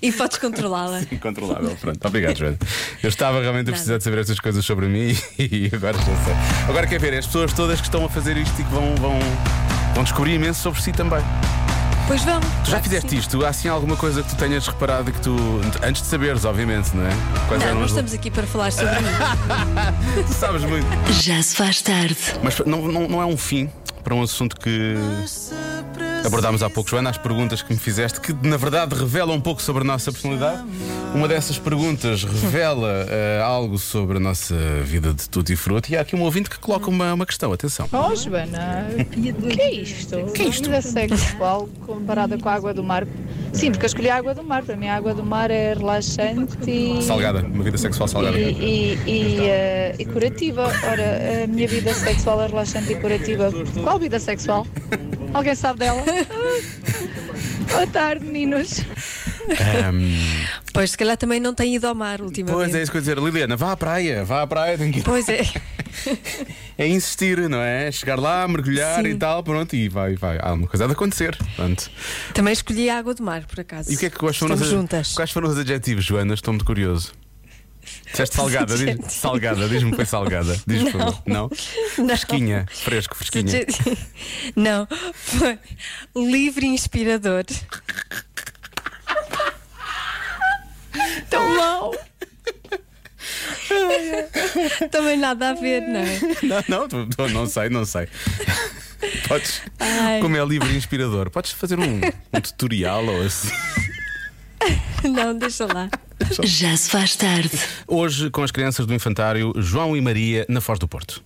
E 0.03 0.11
podes 0.11 0.39
controlá-la. 0.39 1.03
Incontrolável. 1.13 1.77
Pronto, 1.81 2.09
obrigado, 2.09 2.37
Joana. 2.39 2.59
Eu 3.03 3.09
estava 3.09 3.41
realmente 3.41 3.69
a 3.69 3.73
precisar 3.73 3.99
de 3.99 4.05
saber 4.05 4.19
estas 4.19 4.41
coisas 4.41 4.65
sobre 4.65 4.87
mim 4.87 5.15
e 5.39 5.71
agora 5.73 5.97
já 5.99 6.05
sei. 6.05 6.35
Agora 6.69 6.87
quer 6.87 6.99
ver, 7.01 7.15
as 7.15 7.27
pessoas 7.27 7.53
todas 7.53 7.79
que 7.81 7.87
estão 7.87 8.05
a 8.05 8.09
fazer 8.09 8.37
isto 8.39 8.59
e 8.61 8.65
que 8.65 8.71
vão, 8.71 8.95
vão, 8.97 9.19
vão 9.97 10.05
descobrir 10.05 10.35
imenso 10.35 10.61
sobre 10.63 10.81
si 10.81 10.93
também. 10.93 11.19
Pois 12.07 12.23
vão. 12.23 12.39
Tu 12.65 12.71
já 12.71 12.81
fizeste 12.81 13.17
isto? 13.19 13.45
Há 13.45 13.49
assim 13.49 13.67
alguma 13.69 13.97
coisa 13.97 14.23
que 14.23 14.29
tu 14.29 14.37
tenhas 14.37 14.65
reparado 14.69 15.11
e 15.11 15.13
que 15.13 15.21
tu. 15.21 15.35
Antes 15.83 16.03
de 16.03 16.07
saberes, 16.09 16.45
obviamente, 16.45 16.95
não 16.95 17.05
é? 17.05 17.11
Quais 17.49 17.61
Não, 17.61 17.69
eram 17.69 17.75
não 17.79 17.85
as- 17.85 17.91
estamos 17.91 18.15
aqui 18.15 18.31
para 18.31 18.47
falar 18.47 18.71
sobre 18.71 18.95
mim. 19.01 19.09
Tu 20.25 20.33
sabes 20.33 20.63
muito. 20.63 20.87
Já 21.23 21.43
se 21.43 21.57
faz 21.57 21.83
tarde. 21.83 22.17
Mas 22.45 22.59
não, 22.65 22.87
não, 22.87 23.09
não 23.09 23.21
é 23.21 23.27
um 23.27 23.37
fim 23.37 23.69
para 24.05 24.15
um 24.15 24.23
assunto 24.23 24.55
que 24.57 24.95
abordámos 26.27 26.63
há 26.63 26.69
pouco, 26.69 26.91
Joana, 26.91 27.11
as 27.11 27.19
perguntas 27.19 27.63
que 27.63 27.73
me 27.73 27.79
fizeste, 27.79 28.21
que 28.21 28.33
na 28.47 28.57
verdade 28.57 28.95
revelam 28.95 29.37
um 29.37 29.41
pouco 29.41 29.63
sobre 29.63 29.83
a 29.83 29.87
nossa 29.87 30.11
personalidade. 30.11 30.63
Uma 31.15 31.29
dessas 31.29 31.59
perguntas 31.59 32.25
revela 32.25 33.07
eh, 33.09 33.41
algo 33.43 33.79
sobre 33.79 34.17
a 34.19 34.21
nossa 34.21 34.55
vida 34.83 35.15
de 35.15 35.29
tudo 35.29 35.51
e 35.51 35.57
fruto. 35.57 35.91
E 35.91 35.97
há 35.97 36.01
aqui 36.01 36.15
um 36.17 36.23
ouvinte 36.23 36.51
que 36.51 36.59
coloca 36.59 36.91
uma, 36.91 37.15
uma 37.15 37.25
questão, 37.25 37.53
atenção. 37.53 37.89
Oh, 37.93 38.15
Joana, 38.15 38.89
o 38.99 39.05
que 39.49 39.61
é 39.61 39.73
isto? 39.73 40.17
Que 40.35 40.43
é 40.43 40.49
isto? 40.49 40.65
Vida 40.65 40.83
sexual 40.83 41.69
comparada 41.87 42.37
com 42.37 42.49
a 42.49 42.55
água 42.55 42.75
do 42.75 42.83
mar. 42.83 43.07
Sim, 43.53 43.71
porque 43.71 43.87
eu 43.87 43.89
escolhi 43.89 44.11
a 44.11 44.17
água 44.17 44.35
do 44.35 44.43
mar. 44.43 44.63
Para 44.65 44.77
mim, 44.77 44.89
a 44.89 44.97
água 44.97 45.15
do 45.15 45.25
mar 45.25 45.51
é 45.51 45.73
relaxante 45.75 46.71
e. 46.71 47.03
Salgada, 47.03 47.41
uma 47.41 47.63
vida 47.65 47.79
sexual 47.79 48.07
E, 48.07 48.11
salgada. 48.11 48.39
e, 48.39 48.99
e, 49.07 49.39
eh, 49.41 49.95
e 49.99 50.05
curativa. 50.05 50.65
Ora, 50.65 51.45
a 51.45 51.47
minha 51.47 51.69
vida 51.69 51.95
sexual 51.95 52.43
é 52.43 52.47
relaxante 52.49 52.93
e 52.93 52.97
curativa. 52.97 53.51
Qual 53.83 53.99
vida 53.99 54.19
sexual? 54.19 54.67
Alguém 55.33 55.55
sabe 55.55 55.81
dela? 55.81 56.03
Boa 57.71 57.87
tarde, 57.89 58.25
meninos. 58.25 58.81
Ahm, 59.51 60.11
Pois, 60.73 60.91
se 60.91 60.99
calhar 60.99 61.17
também 61.17 61.41
não 61.41 61.55
tem 61.55 61.75
ido 61.75 61.87
ao 61.87 61.95
mar 61.95 62.21
ultimamente. 62.21 62.55
pois 62.57 62.75
é 62.75 62.83
isso 62.83 62.91
que 62.91 62.97
eu 62.99 63.01
ia 63.01 63.03
dizer, 63.03 63.19
Liliana, 63.19 63.57
vá 63.57 63.73
à 63.73 63.77
praia, 63.77 64.25
vá 64.25 64.43
à 64.43 64.47
praia, 64.47 64.77
tem 64.77 64.91
que 64.93 64.99
ir. 65.01 65.03
Pois 65.03 65.29
é. 65.29 65.41
É 66.79 66.87
insistir, 66.87 67.49
não 67.49 67.59
é? 67.63 67.91
Chegar 67.91 68.19
lá, 68.19 68.47
mergulhar 68.47 69.03
Sim. 69.03 69.09
e 69.09 69.15
tal, 69.15 69.43
pronto, 69.43 69.75
e 69.75 69.89
vai, 69.89 70.15
vai. 70.15 70.39
Há 70.43 70.53
uma 70.53 70.67
coisa 70.67 70.85
a 70.85 70.87
de 70.87 70.93
acontecer. 70.93 71.35
Pronto. 71.57 71.91
Também 72.35 72.53
escolhi 72.53 72.91
a 72.91 72.99
água 72.99 73.15
do 73.15 73.23
mar, 73.23 73.47
por 73.47 73.61
acaso. 73.61 73.91
E 73.91 73.95
o 73.95 73.99
que 73.99 74.05
é 74.05 74.11
que 74.11 74.19
quais 74.19 74.37
foram, 74.37 74.57
Estamos 74.57 74.75
juntas. 74.75 75.15
quais 75.15 75.31
foram 75.31 75.49
os 75.49 75.57
adjetivos, 75.59 76.05
Joana? 76.05 76.35
Estou 76.35 76.53
muito 76.53 76.67
curioso. 76.67 77.13
Disseste 78.11 78.37
salgada, 78.37 78.77
diz, 78.77 79.13
salgada, 79.13 79.69
diz-me 79.69 79.91
que 79.91 79.97
foi 79.97 80.07
salgada. 80.07 80.57
Diz-me, 80.67 80.93
por 80.93 81.01
favor. 81.01 81.23
Não? 81.27 81.51
Não. 81.99 82.07
Fresquinha, 82.07 82.67
fresco, 82.71 83.17
fresquinha. 83.17 83.67
Não, 84.55 84.87
foi 85.13 85.59
livre 86.15 86.67
inspirador. 86.67 87.45
Tão 91.29 91.57
mau. 91.57 91.95
Também 94.91 95.17
nada 95.19 95.51
a 95.51 95.55
ver, 95.55 95.83
não 95.83 96.01
é? 96.01 96.21
Não, 96.69 96.87
não, 97.19 97.29
não 97.29 97.47
sei, 97.47 97.69
não 97.69 97.85
sei. 97.85 98.09
Podes, 99.29 99.63
Ai. 99.79 100.21
como 100.21 100.37
é 100.37 100.45
livre 100.45 100.73
e 100.73 100.77
inspirador, 100.77 101.31
podes 101.31 101.53
fazer 101.53 101.79
um, 101.79 102.01
um 102.33 102.41
tutorial 102.41 103.05
ou 103.05 103.23
assim. 103.23 103.51
Não, 105.05 105.37
deixa 105.37 105.67
lá. 105.67 105.89
Já 106.43 106.77
se 106.77 106.91
faz 106.91 107.17
tarde. 107.17 107.59
Hoje, 107.87 108.31
com 108.31 108.43
as 108.43 108.51
crianças 108.51 108.87
do 108.87 108.95
infantário 108.95 109.53
João 109.57 109.97
e 109.97 110.01
Maria 110.01 110.47
na 110.49 110.61
Foz 110.61 110.79
do 110.79 110.89
Porto. 110.89 111.23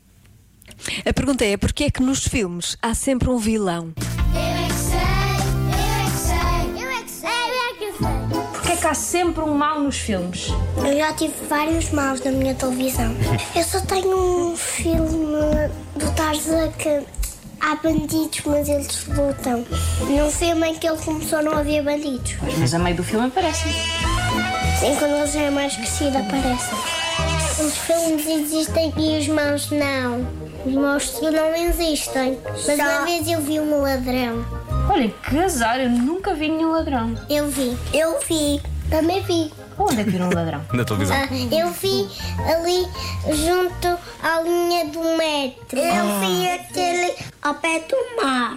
A 1.04 1.12
pergunta 1.12 1.44
é: 1.44 1.56
porquê 1.56 1.84
é 1.84 1.90
que 1.90 2.02
nos 2.02 2.26
filmes 2.26 2.76
há 2.82 2.94
sempre 2.94 3.28
um 3.28 3.38
vilão? 3.38 3.92
Eu 4.34 4.40
é 4.40 4.66
que 4.66 4.75
sei, 4.75 4.98
eu 5.75 5.90
é 5.90 6.10
que 6.10 6.19
sei, 6.19 6.84
eu 6.84 6.90
é 6.90 7.02
que 7.02 7.10
sei, 7.10 7.28
eu 7.28 7.70
é 7.70 7.75
que 7.75 7.98
sei. 7.98 8.50
Porquê 8.52 8.72
é 8.72 8.76
que 8.76 8.87
há 8.87 8.94
sempre 8.94 9.42
um 9.42 9.54
mal 9.54 9.81
nos 9.81 9.98
filmes? 9.98 10.49
Eu 10.76 10.97
já 10.97 11.12
tive 11.12 11.35
vários 11.49 11.90
maus 11.90 12.23
na 12.25 12.32
minha 12.32 12.54
televisão. 12.54 13.14
Eu 13.54 13.62
só 13.62 13.80
tenho 13.80 14.52
um 14.52 14.56
filme 14.56 15.68
do 15.97 16.11
Tarzan 16.14 16.70
que 16.73 17.02
há 17.61 17.76
bandidos, 17.76 18.40
mas 18.47 18.69
eles 18.69 19.07
lutam. 19.07 19.64
Num 20.00 20.31
filme 20.31 20.69
em 20.69 20.75
que 20.79 20.88
ele 20.88 20.99
começou 20.99 21.43
não 21.43 21.52
havia 21.52 21.83
bandidos. 21.83 22.35
Mas 22.59 22.75
a 22.75 22.79
meio 22.79 22.97
do 22.97 23.05
filme 23.05 23.26
aparece. 23.26 23.69
Sim, 24.79 24.97
quando 24.99 25.14
ele 25.14 25.26
já 25.26 25.43
é 25.43 25.50
mais 25.50 25.76
crescido 25.76 26.19
aparecem. 26.19 26.79
Os 27.64 27.76
filmes 27.76 28.26
existem 28.26 28.93
e 28.97 29.19
os 29.19 29.29
maus 29.29 29.71
não. 29.71 30.26
Os 30.64 30.73
monstros 30.73 31.33
não 31.33 31.55
existem. 31.55 32.38
Mas 32.67 32.79
uma 32.79 33.05
vez 33.05 33.29
eu 33.29 33.40
vi 33.40 33.61
um 33.61 33.83
ladrão. 33.83 34.45
Olha, 34.88 35.09
que 35.09 35.38
azar, 35.38 35.79
eu 35.79 35.90
nunca 35.90 36.35
vi 36.35 36.49
nenhum 36.49 36.73
ladrão. 36.73 37.14
Eu 37.29 37.49
vi. 37.49 37.76
Eu 37.93 38.19
vi. 38.26 38.61
Também 38.88 39.23
vi. 39.23 39.52
Onde 39.80 40.02
é 40.02 40.04
que 40.04 40.10
viram 40.10 40.28
um 40.28 40.34
ladrão? 40.34 40.60
Na 40.75 40.84
televisão. 40.84 41.16
Ah, 41.16 41.26
eu 41.32 41.70
vi 41.70 42.06
ali 42.52 42.87
junto 43.34 43.99
à 44.22 44.42
linha 44.42 44.84
do 44.87 45.02
metro. 45.16 45.78
Eu 45.78 46.20
vi 46.20 46.50
aquele 46.50 47.14
ao 47.40 47.54
pé 47.54 47.80
do 47.88 47.96
mar. 48.22 48.56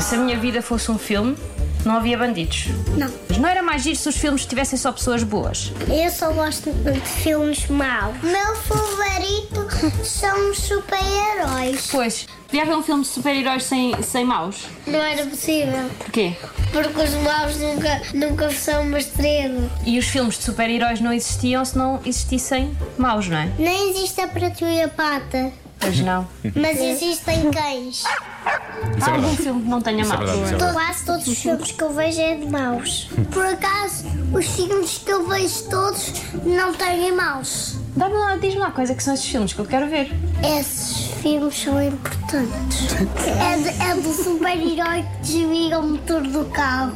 Se 0.00 0.16
a 0.16 0.18
minha 0.18 0.36
vida 0.36 0.60
fosse 0.60 0.90
um 0.90 0.98
filme, 0.98 1.36
não 1.84 1.96
havia 1.96 2.16
bandidos. 2.16 2.66
Não. 2.96 3.12
Mas 3.28 3.38
não 3.38 3.48
era 3.48 3.62
mais 3.62 3.82
giro 3.82 3.96
se 3.96 4.08
os 4.08 4.16
filmes 4.16 4.46
tivessem 4.46 4.78
só 4.78 4.92
pessoas 4.92 5.22
boas. 5.22 5.72
Eu 5.88 6.10
só 6.10 6.32
gosto 6.32 6.70
de 6.72 7.00
filmes 7.00 7.66
maus. 7.68 8.14
Meu 8.22 8.54
favorito 8.56 9.66
são 10.04 10.50
os 10.50 10.58
super-heróis. 10.58 11.88
Pois, 11.90 12.26
podia 12.46 12.62
haver 12.62 12.76
um 12.76 12.82
filme 12.82 13.02
de 13.02 13.08
super-heróis 13.08 13.64
sem, 13.64 14.00
sem 14.02 14.24
maus. 14.24 14.66
Não 14.86 15.02
era 15.02 15.26
possível. 15.26 15.90
Porquê? 15.98 16.34
Porque 16.72 17.00
os 17.00 17.14
maus 17.22 17.56
nunca, 17.56 18.02
nunca 18.14 18.50
são 18.50 18.82
uma 18.82 18.98
estrela. 18.98 19.70
E 19.84 19.98
os 19.98 20.06
filmes 20.06 20.38
de 20.38 20.44
super-heróis 20.44 21.00
não 21.00 21.12
existiam 21.12 21.64
se 21.64 21.76
não 21.76 22.00
existissem 22.04 22.76
maus, 22.98 23.28
não 23.28 23.38
é? 23.38 23.50
Nem 23.58 23.90
existe 23.90 24.20
a 24.20 24.28
Prato 24.28 24.64
e 24.64 24.82
a 24.82 24.88
Pata. 24.88 25.52
Pois 25.80 26.00
não. 26.00 26.26
Mas 26.56 26.80
existem 26.80 27.50
cães. 27.50 27.96
Isso 27.98 28.06
é 28.06 29.02
Há 29.02 29.06
algum 29.14 29.20
verdade. 29.22 29.36
filme 29.42 29.62
que 29.62 29.68
não 29.68 29.80
tenha 29.82 30.02
Isso 30.02 30.12
é 30.12 30.16
maus? 30.16 30.30
verdade, 30.30 30.44
isso 30.46 30.54
é 30.54 30.58
verdade. 30.66 30.72
Quase 30.86 31.04
todos 31.04 31.26
os 31.28 31.38
filmes 31.38 31.70
que 31.72 31.82
eu 31.82 31.92
vejo 31.92 32.20
é 32.20 32.36
de 32.36 32.46
maus. 32.50 33.08
Por 33.32 33.44
acaso, 33.46 34.04
os 34.32 34.46
filmes 34.46 34.98
que 35.04 35.10
eu 35.12 35.26
vejo 35.28 35.62
todos 35.68 36.12
não 36.44 36.72
têm 36.74 37.12
maus. 37.14 37.76
Dá-me 37.96 38.14
lá, 38.14 38.36
diz-me 38.36 38.58
lá 38.60 38.70
quais 38.72 38.90
é 38.90 38.94
que 38.94 39.02
são 39.02 39.14
esses 39.14 39.26
filmes 39.26 39.52
que 39.52 39.58
eu 39.60 39.66
quero 39.66 39.88
ver. 39.88 40.12
Esses 40.58 41.06
filmes 41.22 41.56
são 41.62 41.80
importantes. 41.82 42.88
É, 43.26 43.56
de- 43.58 43.82
é 43.82 43.94
do 43.94 44.12
super-herói 44.12 45.02
que 45.02 45.18
desvia 45.32 45.78
o 45.78 45.82
motor 45.90 46.22
do 46.22 46.44
carro. 46.46 46.92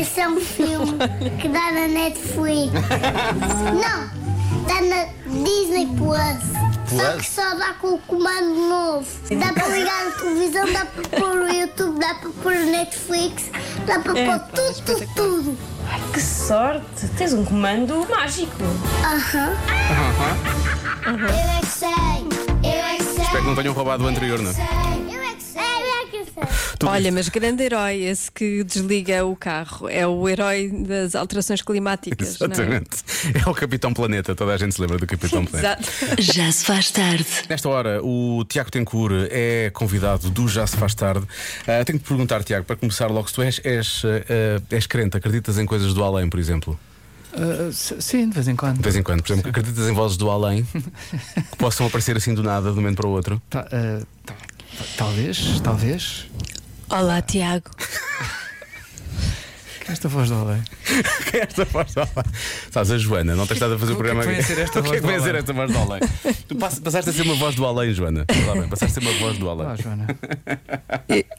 Esse 0.00 0.20
é 0.20 0.28
um 0.28 0.40
filme 0.40 0.98
que 1.40 1.48
dá 1.48 1.70
na 1.72 1.86
Netflix. 1.86 2.72
Não, 3.72 4.66
dá 4.66 4.80
na 4.80 5.04
Disney 5.44 5.86
Plus. 5.96 6.61
Só 6.96 7.16
que 7.16 7.30
só 7.30 7.54
dá 7.56 7.74
com 7.74 7.94
o 7.94 7.98
comando 7.98 8.68
novo. 8.68 9.06
Dá 9.30 9.52
para 9.52 9.68
ligar 9.68 10.06
a 10.06 10.10
televisão, 10.12 10.72
dá 10.72 10.84
para 10.84 11.20
pôr 11.20 11.36
o 11.38 11.52
YouTube, 11.52 11.98
dá 11.98 12.14
para 12.14 12.30
pôr 12.30 12.52
o 12.52 12.66
Netflix, 12.66 13.44
dá 13.86 13.98
para 14.00 14.12
pôr 14.12 14.38
tudo, 14.54 14.82
tudo, 14.84 15.14
tudo. 15.14 15.58
Ai, 15.90 16.00
que 16.12 16.20
sorte! 16.20 17.08
Tens 17.16 17.32
um 17.32 17.44
comando 17.44 18.06
mágico. 18.08 18.62
Aham. 19.04 19.52
Eu 21.04 21.28
é 21.28 21.60
que 21.60 21.66
sei, 21.66 21.88
eu 22.62 22.70
é 22.70 22.96
que 22.96 23.02
sei. 23.04 23.22
Espero 23.24 23.42
que 23.42 23.48
não 23.48 23.54
tenham 23.56 23.74
roubado 23.74 24.04
o 24.04 24.06
anterior, 24.06 24.38
não? 24.38 24.52
Olha, 26.84 27.10
mas 27.12 27.28
grande 27.28 27.62
herói 27.62 28.02
esse 28.02 28.30
que 28.30 28.62
desliga 28.64 29.24
o 29.24 29.34
carro. 29.36 29.88
É 29.88 30.06
o 30.06 30.28
herói 30.28 30.68
das 30.70 31.14
alterações 31.14 31.62
climáticas. 31.62 32.38
não 32.38 32.46
é? 32.46 32.50
Exatamente. 32.52 32.88
É 33.44 33.48
o 33.48 33.54
Capitão 33.54 33.92
Planeta, 33.94 34.34
toda 34.34 34.52
a 34.54 34.56
gente 34.56 34.74
se 34.74 34.80
lembra 34.80 34.98
do 34.98 35.06
Capitão 35.06 35.44
Planeta. 35.44 35.78
Exato. 35.80 36.22
Já 36.32 36.50
se 36.52 36.64
faz 36.64 36.90
tarde. 36.90 37.26
Nesta 37.48 37.68
hora, 37.68 38.00
o 38.02 38.44
Tiago 38.48 38.70
Tencourt 38.70 39.28
é 39.30 39.70
convidado 39.74 40.30
do 40.30 40.48
Já 40.48 40.66
Se 40.66 40.76
Faz 40.76 40.94
Tarde. 40.94 41.26
Ah, 41.66 41.84
tenho 41.84 41.98
que 41.98 42.04
te 42.04 42.08
perguntar, 42.08 42.42
Tiago, 42.44 42.64
para 42.64 42.76
começar 42.76 43.06
logo, 43.08 43.28
se 43.28 43.34
tu 43.34 43.42
és, 43.42 43.60
és, 43.64 44.02
ah, 44.04 44.62
és 44.70 44.86
crente, 44.86 45.16
acreditas 45.16 45.58
em 45.58 45.66
coisas 45.66 45.92
do 45.94 46.02
além, 46.02 46.28
por 46.28 46.38
exemplo? 46.40 46.78
S- 47.70 47.96
sim, 48.00 48.28
de 48.28 48.34
vez 48.34 48.46
em 48.46 48.54
quando. 48.54 48.76
De 48.76 48.82
vez 48.82 48.94
em 48.94 49.02
quando, 49.02 49.22
por 49.22 49.32
exemplo, 49.32 49.48
acreditas 49.50 49.88
em 49.88 49.92
vozes 49.92 50.16
do 50.18 50.30
além 50.30 50.64
que 51.50 51.56
possam 51.56 51.86
aparecer 51.86 52.14
assim 52.16 52.34
do 52.34 52.42
nada, 52.42 52.66
de 52.70 52.72
um 52.72 52.82
momento 52.82 52.96
para 52.96 53.06
o 53.06 53.10
outro? 53.10 53.40
Ah, 53.52 53.62
ta- 53.62 53.68
ta- 54.26 54.34
talvez, 54.96 55.60
talvez. 55.60 56.26
Olá, 56.88 57.22
Tiago. 57.22 57.70
Que 59.80 59.90
é 59.90 59.92
esta 59.94 60.08
voz 60.08 60.28
do 60.28 60.36
além? 60.36 60.62
Quem 61.30 61.40
é 61.40 61.42
esta 61.44 61.64
voz 61.64 61.92
do 61.94 62.00
além? 62.00 62.12
Sabes, 62.70 62.90
a 62.92 62.98
Joana, 62.98 63.34
não 63.34 63.46
tens 63.46 63.56
estado 63.56 63.74
a 63.74 63.78
fazer 63.78 63.92
o 63.92 63.96
O 63.98 64.02
que 64.02 64.06
é 64.06 64.10
que 64.10 64.14
programa 64.16 64.22
vem 64.22 64.38
a 64.38 64.42
ser 64.46 64.58
esta 64.60 64.78
O 64.80 64.82
que 64.84 64.88
é 64.90 64.94
que 64.94 65.00
voz 65.00 65.16
a 65.16 65.20
ser 65.20 65.28
além? 65.30 65.38
esta 65.40 65.52
voz 65.52 65.72
do 65.72 65.78
além? 65.78 66.00
Tu 66.46 66.56
pass- 66.56 66.78
passaste 66.78 67.10
a 67.10 67.12
ser 67.12 67.22
uma 67.22 67.34
voz 67.34 67.54
do 67.56 67.66
além, 67.66 67.92
Joana. 67.92 68.24
Bem, 68.28 68.68
passaste 68.68 68.98
a 68.98 69.00
ser 69.02 69.08
uma 69.08 69.18
voz 69.18 69.38
do 69.38 69.48
além. 69.50 69.66
Olá, 69.66 69.76
Joana. 69.76 70.06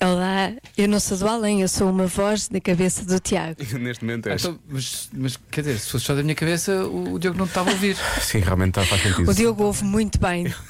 Olá, 0.02 0.54
eu 0.78 0.88
não 0.90 1.00
sou 1.00 1.18
do 1.18 1.28
além, 1.28 1.62
eu 1.62 1.68
sou 1.70 1.90
uma 1.90 2.08
voz 2.08 2.50
na 2.50 2.60
cabeça 2.60 3.06
do 3.06 3.20
Tiago. 3.20 3.56
Neste 3.80 4.04
momento 4.04 4.28
és. 4.28 4.44
Então, 4.44 4.60
mas, 4.68 5.10
mas 5.14 5.40
quer 5.50 5.62
dizer, 5.62 5.80
se 5.80 5.90
fosse 5.92 6.06
só 6.06 6.14
da 6.16 6.22
minha 6.24 6.36
cabeça, 6.36 6.86
o, 6.86 7.18
Diogo 7.20 7.38
não 7.38 7.46
te 7.46 7.50
estava 7.52 7.70
a 7.70 7.74
ouvir. 7.74 7.96
Sim, 8.22 8.40
realmente 8.40 8.70
está, 8.80 8.84
faz 8.86 9.02
sentido. 9.04 9.30
O 9.30 9.34
Diogo 9.34 9.64
ouve 9.64 9.84
muito 9.86 10.20
bem. 10.20 10.54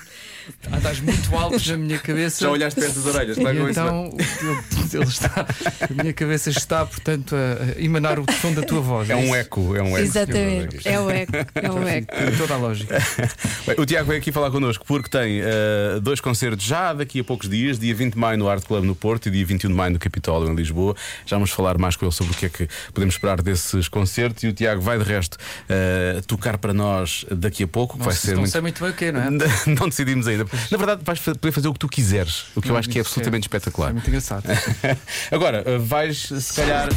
Ah, 0.71 0.77
estás 0.77 1.00
muito 1.00 1.35
alto 1.35 1.69
na 1.69 1.77
minha 1.77 2.00
cabeça. 2.00 2.41
Já 2.43 2.50
olhaste 2.51 2.79
para 2.79 2.89
estas 2.89 3.05
orelhas, 3.05 3.38
E 3.38 3.41
então, 3.41 4.09
o 4.09 4.17
Diogo, 4.17 4.63
ele 4.93 5.03
está, 5.03 5.45
a 5.89 5.93
minha 6.01 6.13
cabeça 6.13 6.50
está, 6.50 6.85
portanto, 6.85 7.35
a, 7.35 7.81
emanar 7.81 8.19
o 8.19 8.25
som 8.41 8.53
da 8.53 8.62
tua 8.62 8.81
voz. 8.81 9.09
É 9.09 9.15
um 9.15 9.23
isso? 9.25 9.35
eco, 9.35 9.75
é 9.75 9.81
um 9.81 9.88
eco. 9.97 10.00
Exatamente. 10.00 10.88
É 10.88 11.00
o 11.00 11.09
eco. 11.09 11.31
É 11.55 11.71
o 11.71 11.88
eco. 11.88 12.15
Tem 12.15 12.38
toda 12.38 12.53
a 12.53 12.57
lógica. 12.57 12.97
Bem, 13.67 13.75
o 13.77 13.85
Tiago 13.85 14.07
veio 14.09 14.19
aqui 14.19 14.31
falar 14.31 14.51
connosco 14.51 14.83
porque 14.85 15.09
tem 15.09 15.39
eh, 15.41 16.00
dois 16.01 16.19
concertos 16.19 16.65
já 16.65 16.93
daqui 16.93 17.19
a 17.19 17.23
poucos 17.23 17.50
dias, 17.50 17.79
dia 17.79 17.93
20 17.95 18.13
de 18.13 18.19
maio 18.19 18.38
no 18.38 18.50
Art 18.50 18.63
Club 18.65 18.83
no 18.83 18.95
Porto 18.95 19.27
e 19.27 19.31
dia 19.31 19.45
21 19.45 19.69
de 19.69 19.75
maio 19.75 19.93
no 19.93 20.00
Capitólio 20.00 20.51
em 20.51 20.55
Lisboa. 20.55 20.95
Já 21.25 21.38
vamos 21.38 21.51
falar 21.51 21.77
mais 21.77 21.95
com 21.95 22.05
ele 22.05 22.13
sobre 22.13 22.33
o 22.33 22.35
que 22.35 22.45
é 22.45 22.50
que 22.50 22.67
podemos 22.93 23.15
esperar 23.15 23.41
desses 23.41 23.88
concertos 23.88 24.43
e 24.43 24.47
o 24.47 24.53
Tiago 24.53 24.81
vai 24.81 24.97
de 24.97 25.03
resto 25.03 25.38
eh, 25.69 26.21
tocar 26.27 26.57
para 26.57 26.73
nós 26.73 27.25
daqui 27.31 27.63
a 27.63 27.67
pouco, 27.67 27.93
que 27.93 28.00
Não, 28.00 28.05
vai 28.05 28.15
se- 28.15 28.21
ser 28.21 28.31
não 28.33 28.39
muito. 28.41 28.51
sei 28.51 28.62
muito 28.62 28.81
bem 28.81 28.89
o 28.91 28.93
que 28.93 29.05
é, 29.05 29.12
não 29.12 29.21
é? 29.21 29.29
Não 29.79 29.89
decidimos 29.89 30.27
ainda. 30.27 30.33
Na 30.72 30.78
verdade, 30.78 31.02
vais 31.04 31.20
poder 31.20 31.52
fazer 31.52 31.68
o 31.68 31.74
que 31.74 31.80
tu 31.80 31.88
quiseres, 31.88 32.46
o 32.56 32.62
que 32.62 32.70
eu 32.70 32.78
acho 32.78 32.90
que 32.90 32.98
é 32.98 33.02
isso 33.02 33.10
absolutamente 33.10 33.46
É 33.46 33.48
espetacular. 33.48 33.94
muito 33.94 34.08
engraçado. 34.08 34.44
Agora, 35.32 35.63
eh, 35.66 35.78
vais 35.78 36.18
se 36.40 36.54
calhar, 36.54 36.90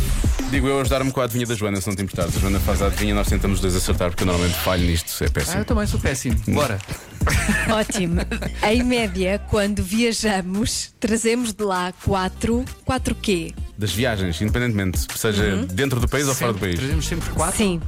digo 0.50 0.66
eu, 0.68 0.80
ajudar-me 0.80 1.10
com 1.12 1.20
a 1.20 1.24
adivinha 1.24 1.46
da 1.46 1.54
Joana, 1.54 1.80
se 1.80 1.88
não 1.88 1.94
te 1.96 2.02
importares. 2.02 2.36
A 2.36 2.40
Joana 2.40 2.60
faz 2.60 2.80
a 2.82 2.86
adivinha, 2.86 3.14
nós 3.14 3.28
tentamos 3.28 3.56
os 3.58 3.62
dois 3.62 3.76
acertar, 3.76 4.10
porque 4.10 4.22
eu 4.22 4.26
normalmente 4.26 4.56
falho 4.58 4.82
nisto, 4.84 5.22
é 5.22 5.26
Ah, 5.26 5.30
péssimo. 5.30 5.58
eu 5.60 5.64
também 5.64 5.86
sou 5.86 6.00
péssimo. 6.00 6.36
Bora. 6.48 6.78
Ótimo. 7.70 8.20
Em 8.62 8.82
média, 8.82 9.40
quando 9.50 9.82
viajamos, 9.82 10.92
trazemos 11.00 11.52
de 11.52 11.64
lá 11.64 11.92
quatro. 12.04 12.64
Quatro 12.84 13.14
quê? 13.14 13.52
Das 13.76 13.92
viagens, 13.92 14.40
independentemente, 14.40 15.00
seja 15.16 15.56
dentro 15.66 15.98
do 16.00 16.08
país 16.08 16.28
ou 16.28 16.34
fora 16.34 16.52
do 16.52 16.54
Sempre- 16.58 16.68
país. 16.68 16.78
Trazemos 16.80 17.06
sempre 17.06 17.30
quatro. 17.30 17.56
Sim. 17.56 17.80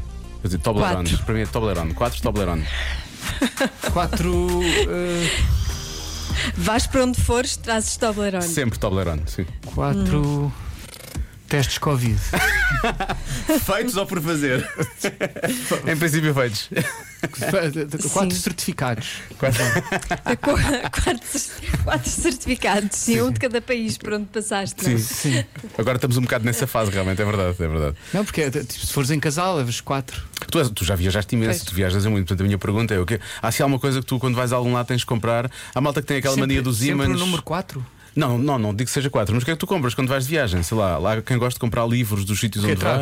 Quer 0.43 0.49
dizer, 0.49 0.59
Toblerone. 0.59 1.09
Quatro. 1.11 1.25
Para 1.25 1.35
mim 1.35 1.41
é 1.41 1.47
Toblerone. 1.47 1.95
Quatro 1.95 2.21
Toblerone. 2.23 2.65
Quatro. 3.93 4.61
ah, 4.89 5.59
Vais 6.57 6.87
para 6.87 7.05
onde 7.05 7.21
fores, 7.21 7.57
trazes 7.57 7.97
Toblerone. 7.97 8.45
Sempre 8.47 8.79
Toblerone, 8.79 9.23
sim. 9.27 9.47
quatro. 9.75 10.53
Testes 11.49 11.79
Covid. 11.79 12.19
Feitos 13.65 13.97
ou 13.97 14.07
por 14.07 14.21
fazer? 14.21 14.69
em 15.87 15.97
princípio, 15.97 16.35
feitos. 16.35 16.69
Quatro 18.13 18.31
Sim. 18.37 18.43
certificados. 18.43 19.09
Quatro. 19.39 19.61
Qu- 20.41 20.91
quatro, 21.03 21.41
quatro 21.85 22.11
certificados, 22.11 22.97
sim, 22.99 23.21
um 23.23 23.33
de 23.33 23.41
cada 23.41 23.61
país 23.61 23.97
por 23.97 24.13
onde 24.13 24.27
passaste. 24.27 24.85
não 24.87 24.93
é? 24.95 24.99
Sim. 24.99 25.33
Sim. 25.33 25.45
Agora 25.79 25.97
estamos 25.97 26.17
um 26.19 26.21
bocado 26.23 26.45
nessa 26.45 26.67
fase, 26.67 26.91
realmente, 26.91 27.21
é 27.21 27.25
verdade, 27.25 27.57
é 27.59 27.69
verdade. 27.69 27.97
Não, 28.13 28.25
porque 28.25 28.43
é, 28.43 28.51
tipo, 28.51 28.73
se 28.73 28.93
fores 28.93 29.11
em 29.11 29.19
casal, 29.19 29.57
levas 29.57 29.81
quatro. 29.81 30.23
Tu, 30.51 30.59
és- 30.59 30.71
tu 30.71 30.85
já 30.85 30.95
viajaste 30.95 31.35
imenso, 31.35 31.61
Pois. 31.61 31.71
tu 31.71 31.75
viajas 31.75 32.05
muito. 32.07 32.27
Portanto, 32.27 32.43
a 32.43 32.45
minha 32.45 32.59
pergunta 32.59 32.95
é: 32.95 32.99
o 33.01 33.07
quê? 33.07 33.19
Há 33.43 33.51
se 33.51 33.63
há 33.63 33.65
alguma 33.65 33.81
coisa 33.81 34.01
que 34.01 34.07
tu, 34.07 34.19
quando 34.19 34.37
vais 34.37 34.53
a 34.53 34.57
algum 34.57 34.73
lado, 34.75 34.87
tens 34.87 35.01
de 35.01 35.07
comprar? 35.07 35.51
Há 35.75 35.81
malta 35.81 36.01
que 36.03 36.07
tem 36.07 36.19
aquela 36.19 36.35
sempre, 36.35 36.49
mania 36.49 36.63
dos 36.63 36.77
sempre 36.79 36.93
ímãs. 36.93 37.09
o 37.09 37.25
número 37.25 37.43
quatro. 37.43 37.85
Não, 38.19 38.37
não, 38.37 38.59
não 38.59 38.71
digo 38.75 38.87
que 38.89 38.91
seja 38.91 39.09
quatro, 39.09 39.33
mas 39.33 39.43
o 39.43 39.47
que 39.47 39.53
é 39.53 39.55
que 39.55 39.61
tu 39.61 39.67
compras 39.67 39.95
quando 39.95 40.09
vais 40.09 40.25
de 40.25 40.31
viagem? 40.31 40.61
Sei 40.65 40.77
lá, 40.77 40.99
lá 40.99 41.23
quem 41.23 41.39
gosta 41.39 41.55
de 41.55 41.61
comprar 41.61 41.87
livros 41.87 42.25
dos 42.25 42.41
sítios 42.41 42.65
onde 42.65 42.75
vai. 42.75 42.99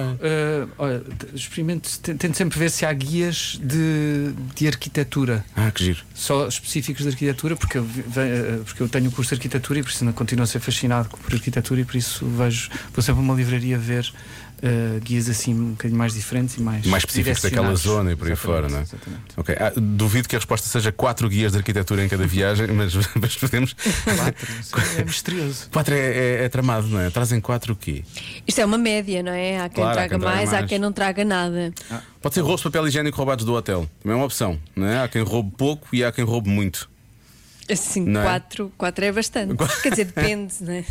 Olha, 0.77 1.01
t- 1.01 1.29
experimento, 1.35 1.89
tento 2.01 2.37
sempre 2.37 2.59
ver 2.59 2.71
se 2.71 2.85
há 2.85 2.93
guias 2.93 3.59
de, 3.63 4.33
de 4.55 4.67
arquitetura. 4.67 5.43
Ah, 5.57 5.71
que 5.71 5.85
giro. 5.85 6.01
Só 6.15 6.47
específicos 6.47 7.03
de 7.05 7.09
arquitetura, 7.09 7.57
porque 7.57 7.79
eu, 7.79 7.87
eh, 8.17 8.59
porque 8.65 8.83
eu 8.83 8.89
tenho 8.91 9.09
o 9.09 9.13
curso 9.13 9.31
de 9.31 9.37
arquitetura 9.37 9.79
e 9.79 9.83
por 9.83 9.89
isso 9.91 10.05
continuo 10.13 10.45
a 10.45 10.47
ser 10.47 10.61
fascinado 10.61 11.09
por 11.09 11.33
arquitetura 11.33 11.81
e 11.81 11.85
por 11.87 11.97
isso 11.97 12.27
vejo, 12.27 12.69
vou 12.93 13.03
sempre 13.03 13.21
a 13.21 13.25
uma 13.25 13.35
livraria 13.35 13.79
ver 13.79 14.13
eh, 14.63 14.99
guias 15.03 15.29
assim 15.29 15.55
um 15.55 15.71
bocadinho 15.73 15.99
mais 15.99 16.15
diferentes 16.15 16.57
e 16.57 16.61
mais, 16.63 16.87
Mais 16.87 17.03
específicos 17.03 17.43
daquela 17.43 17.75
zona 17.75 18.13
e 18.13 18.17
por 18.17 18.29
aí 18.29 18.37
fora, 18.37 18.69
não 18.69 18.79
é? 18.79 18.83
Exatamente. 18.83 19.23
Ok, 19.37 19.55
ah, 19.59 19.73
duvido 19.77 20.29
que 20.29 20.37
a 20.37 20.39
resposta 20.39 20.67
seja 20.69 20.91
quatro 20.93 21.29
guias 21.29 21.53
de 21.53 21.59
arquitetura 21.59 22.05
em 22.05 22.09
cada 22.09 22.27
viagem, 22.27 22.67
mas, 22.69 22.93
mas 23.21 23.37
podemos. 23.37 23.75
Quatro, 24.71 25.01
é 25.01 25.05
misterioso. 25.07 25.69
Quatro 25.71 25.95
é, 25.95 25.99
é- 25.99 26.45
é 26.45 26.49
tramado, 26.49 26.87
não 26.89 27.01
é? 27.01 27.11
Trazem 27.11 27.41
quatro 27.41 27.73
o 27.75 27.77
quê? 27.77 28.03
Isto 28.47 28.61
é 28.61 28.65
uma 28.65 28.79
média, 28.79 29.23
não 29.23 29.33
é? 29.33 29.59
Há 29.61 29.69
quem 29.69 29.77
Claro, 29.85 29.91
há 29.91 29.95
traga 29.95 30.09
quem 30.11 30.19
traga 30.21 30.37
mais, 30.37 30.49
há 30.49 30.53
mais. 30.53 30.69
quem 30.69 30.79
não 30.79 30.93
traga 30.93 31.25
nada. 31.25 31.73
Pode 32.23 32.35
ser 32.35 32.41
rolos 32.41 32.61
de 32.61 32.65
papel 32.65 32.89
higiênico 32.89 33.17
roubados 33.17 33.45
do 33.45 33.53
hotel. 33.55 33.89
Também 34.03 34.15
é 34.17 34.21
uma 34.21 34.27
opção, 34.27 34.59
não 34.75 34.87
é? 34.87 35.03
Há 35.03 35.09
quem 35.09 35.23
roube 35.23 35.53
pouco 35.57 35.87
e 35.93 36.03
há 36.05 36.11
quem 36.11 36.25
roube 36.25 36.49
muito. 36.49 36.89
Assim, 37.71 38.01
Não 38.05 38.21
é? 38.21 38.25
quatro, 38.25 38.73
quatro 38.79 39.05
é 39.05 39.13
bastante. 39.13 39.55
Quer 39.83 39.91
dizer, 39.91 40.05
depende, 40.05 40.55
não 40.61 40.73
é? 40.73 40.85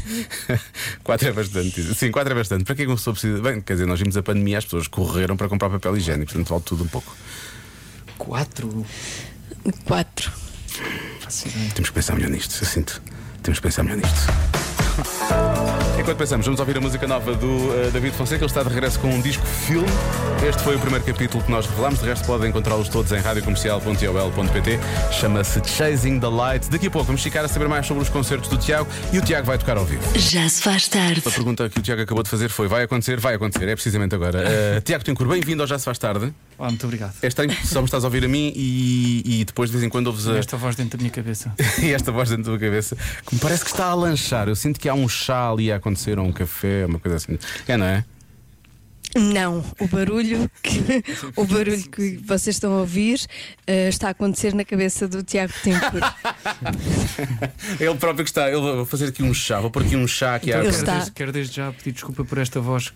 quatro 1.03 1.27
é 1.27 1.31
bastante. 1.31 1.95
Sim, 1.95 2.11
quatro 2.11 2.33
é 2.33 2.35
bastante. 2.35 2.65
Para 2.65 2.75
que 2.75 2.81
é 2.81 2.85
que 2.85 2.91
uma 2.91 2.97
pessoa 2.97 3.13
precisa? 3.13 3.41
Bem, 3.41 3.61
quer 3.61 3.73
dizer, 3.73 3.85
nós 3.85 3.99
vimos 3.99 4.17
a 4.17 4.23
pandemia, 4.23 4.57
as 4.57 4.65
pessoas 4.65 4.87
correram 4.87 5.37
para 5.37 5.47
comprar 5.47 5.69
papel 5.69 5.95
higiênico, 5.97 6.31
portanto 6.31 6.49
vale 6.49 6.63
tudo 6.63 6.83
um 6.83 6.87
pouco. 6.87 7.15
Quatro? 8.17 8.85
Quatro. 9.85 10.31
Ideia. 11.45 11.71
Temos 11.73 11.89
que 11.89 11.95
pensar 11.95 12.15
melhor 12.15 12.29
nisto, 12.29 12.61
eu 12.61 12.67
sinto. 12.67 13.01
Temos 13.41 13.59
que 13.59 13.63
pensar 13.63 13.83
melhor 13.83 13.97
nisto. 13.97 14.21
Enquanto 16.05 16.19
pensamos, 16.19 16.45
vamos 16.45 16.59
ouvir 16.59 16.77
a 16.77 16.81
música 16.81 17.07
nova 17.07 17.33
do 17.33 17.73
eh, 17.73 17.89
David 17.89 18.15
Fonseca. 18.15 18.43
Ele 18.43 18.45
está 18.45 18.61
de 18.61 18.69
regresso 18.69 18.99
com 18.99 19.07
um 19.07 19.19
disco 19.19 19.43
filme. 19.43 19.87
Este 20.47 20.61
foi 20.61 20.75
o 20.75 20.79
primeiro 20.79 21.03
capítulo 21.03 21.43
que 21.43 21.49
nós 21.49 21.65
revelamos. 21.65 21.99
De 21.99 22.05
resto, 22.05 22.27
podem 22.27 22.51
encontrá-los 22.51 22.89
todos 22.89 23.11
em 23.11 23.17
radiocomercial.ol.pt. 23.17 24.79
Chama-se 25.11 25.61
Chasing 25.65 26.19
the 26.19 26.27
Light. 26.27 26.69
Daqui 26.69 26.85
a 26.85 26.91
pouco 26.91 27.07
vamos 27.07 27.23
ficar 27.23 27.43
a 27.43 27.47
saber 27.47 27.67
mais 27.67 27.87
sobre 27.87 28.03
os 28.03 28.09
concertos 28.09 28.47
do 28.47 28.55
Tiago 28.55 28.87
e 29.11 29.17
o 29.17 29.21
Tiago 29.23 29.47
vai 29.47 29.57
tocar 29.57 29.77
ao 29.77 29.85
vivo. 29.85 30.03
Já 30.15 30.47
se 30.47 30.61
faz 30.61 30.87
tarde. 30.87 31.23
A 31.25 31.31
pergunta 31.31 31.67
que 31.71 31.79
o 31.79 31.81
Tiago 31.81 32.03
acabou 32.03 32.21
de 32.21 32.29
fazer 32.29 32.49
foi: 32.49 32.67
vai 32.67 32.83
acontecer? 32.83 33.19
Vai 33.19 33.33
acontecer, 33.33 33.67
é 33.67 33.73
precisamente 33.73 34.13
agora. 34.13 34.43
Eh, 34.47 34.81
Tiago 34.85 35.03
Tencourt, 35.03 35.31
bem-vindo 35.31 35.63
ao 35.63 35.67
Já 35.67 35.79
Se 35.79 35.85
Faz 35.85 35.97
Tarde. 35.97 36.31
Ah, 36.57 36.65
muito 36.65 36.85
obrigado. 36.85 37.13
É 37.21 37.27
estranho, 37.27 37.51
só 37.65 37.81
me 37.81 37.85
estás 37.85 38.03
a 38.03 38.07
ouvir 38.07 38.23
a 38.23 38.27
mim 38.27 38.53
e, 38.55 39.41
e 39.41 39.45
depois 39.45 39.69
de 39.69 39.73
vez 39.73 39.83
em 39.83 39.89
quando 39.89 40.07
ouves 40.07 40.27
a, 40.27 40.37
Esta 40.37 40.55
voz 40.55 40.75
dentro 40.75 40.97
da 40.97 41.01
minha 41.01 41.11
cabeça. 41.11 41.51
e 41.81 41.91
esta 41.91 42.11
voz 42.11 42.29
dentro 42.29 42.43
da 42.43 42.51
tua 42.51 42.59
cabeça 42.59 42.95
que 43.25 43.35
me 43.35 43.41
parece 43.41 43.63
que 43.63 43.71
está 43.71 43.87
a 43.87 43.95
lanchar. 43.95 44.47
Eu 44.47 44.55
sinto 44.55 44.79
que 44.79 44.87
há 44.87 44.93
um 44.93 45.09
chá 45.09 45.49
ali 45.49 45.71
a 45.71 45.77
acontecer, 45.77 45.94
ou 46.19 46.25
um 46.25 46.31
café, 46.31 46.85
uma 46.85 46.99
coisa 46.99 47.17
assim. 47.17 47.37
É, 47.67 47.77
não 47.77 47.85
é? 47.85 48.03
Não, 49.17 49.63
o 49.79 49.87
barulho 49.87 50.51
que, 50.61 51.01
o 51.37 51.45
barulho 51.45 51.81
que 51.89 52.17
vocês 52.17 52.57
estão 52.57 52.73
a 52.73 52.79
ouvir 52.79 53.25
eh, 53.65 53.87
está 53.87 54.09
a 54.09 54.11
acontecer 54.11 54.53
na 54.53 54.65
cabeça 54.65 55.07
do 55.07 55.23
Tiago 55.23 55.53
Tempo. 55.63 55.97
Ele 57.79 57.95
próprio 57.95 58.25
que 58.25 58.29
está. 58.29 58.49
Ele 58.51 58.59
vai 58.59 58.85
fazer 58.85 59.07
aqui 59.07 59.23
um 59.23 59.33
chá, 59.33 59.61
vou 59.61 59.71
pôr 59.71 59.83
aqui 59.83 59.95
um 59.95 60.05
chá 60.05 60.35
aqui 60.35 60.51
à 60.51 60.57
Ele 60.57 60.65
Quero 60.65 60.75
está. 60.75 60.95
desde, 60.95 61.11
quero 61.11 61.31
desde 61.31 61.55
já 61.55 61.71
pedir 61.71 61.93
desculpa 61.93 62.25
por 62.25 62.37
esta 62.37 62.59
voz 62.59 62.91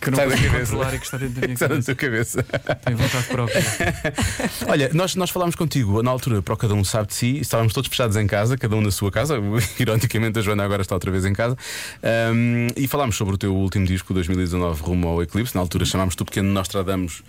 que 0.00 0.10
não 0.10 0.18
consigo 0.18 0.58
controlar 0.58 0.94
e 0.94 0.98
que 0.98 1.04
está 1.04 1.18
dentro 1.18 1.40
da 1.40 1.46
minha 1.46 1.54
Está 1.54 1.68
na 1.68 1.74
cabeça. 1.74 1.84
tua 1.86 1.94
cabeça. 1.94 2.42
Tenho 2.84 2.96
vontade 2.96 3.26
própria. 3.26 3.62
Olha, 4.68 4.90
nós, 4.92 5.14
nós 5.14 5.30
falámos 5.30 5.54
contigo 5.54 6.02
na 6.02 6.10
altura 6.10 6.42
para 6.42 6.54
o 6.54 6.56
Cada 6.56 6.74
Um 6.74 6.84
Sabe 6.84 7.08
de 7.08 7.14
Si, 7.14 7.38
estávamos 7.40 7.72
todos 7.72 7.88
fechados 7.88 8.16
em 8.16 8.26
casa, 8.26 8.56
cada 8.56 8.74
um 8.76 8.80
na 8.80 8.90
sua 8.90 9.10
casa. 9.10 9.36
Ironicamente, 9.78 10.38
a 10.38 10.42
Joana 10.42 10.64
agora 10.64 10.82
está 10.82 10.94
outra 10.94 11.10
vez 11.10 11.24
em 11.24 11.32
casa. 11.32 11.56
Ahm, 12.02 12.68
e 12.76 12.86
falámos 12.88 13.16
sobre 13.16 13.34
o 13.34 13.38
teu 13.38 13.54
último 13.54 13.86
disco, 13.86 14.12
2019, 14.14 14.82
Rumo 14.82 15.08
ao 15.08 15.22
Eclipse. 15.22 15.54
Na 15.54 15.60
altura 15.60 15.84
chamámos-te 15.84 16.22
o 16.22 16.24
pequeno 16.24 16.50
Nostradamus 16.52 17.22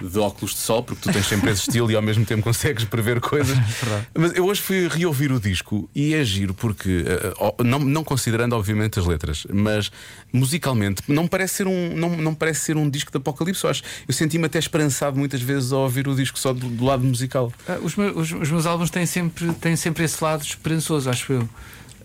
de 0.00 0.18
óculos 0.18 0.52
de 0.54 0.60
sol, 0.60 0.82
porque 0.82 1.02
tu 1.02 1.12
tens 1.12 1.26
sempre 1.26 1.50
esse 1.50 1.62
estilo 1.62 1.90
e 1.90 1.96
ao 1.96 2.02
mesmo 2.02 2.24
tempo 2.24 2.42
consegues 2.42 2.84
prever 2.84 3.20
coisas. 3.20 3.56
Mas 4.14 4.34
eu 4.36 4.44
hoje 4.46 4.60
fui 4.60 4.88
reouvir 4.88 5.32
o 5.32 5.40
disco 5.40 5.88
e 5.94 6.14
é 6.14 6.24
giro 6.24 6.54
porque, 6.54 7.04
eh, 7.06 7.64
não, 7.64 7.78
não 7.78 8.04
considerando 8.04 8.54
obviamente 8.54 8.98
as 8.98 9.06
letras, 9.06 9.46
mas 9.52 9.90
musicalmente 10.32 11.02
não 11.08 11.26
parece 11.26 11.54
ser 11.54 11.66
um, 11.66 11.83
não, 11.94 12.16
não 12.16 12.34
parece 12.34 12.60
ser 12.60 12.76
um 12.76 12.88
disco 12.88 13.10
de 13.10 13.18
apocalipse. 13.18 13.64
Eu, 13.64 13.70
acho- 13.70 13.82
eu 14.06 14.14
senti-me 14.14 14.46
até 14.46 14.58
esperançado 14.58 15.18
muitas 15.18 15.40
vezes 15.42 15.72
ao 15.72 15.80
ouvir 15.82 16.06
o 16.08 16.14
disco 16.14 16.38
só 16.38 16.52
do, 16.52 16.68
do 16.68 16.84
lado 16.84 17.04
musical. 17.04 17.52
Ah, 17.68 17.78
os, 17.82 17.96
meus, 17.96 18.16
os- 18.16 18.40
os 18.40 18.50
meus 18.50 18.66
álbuns 18.66 18.90
têm 18.90 19.06
sempre, 19.06 19.52
têm 19.54 19.76
sempre 19.76 20.04
esse 20.04 20.22
lado 20.22 20.42
esperançoso, 20.42 21.10
acho 21.10 21.32
eu. 21.32 21.48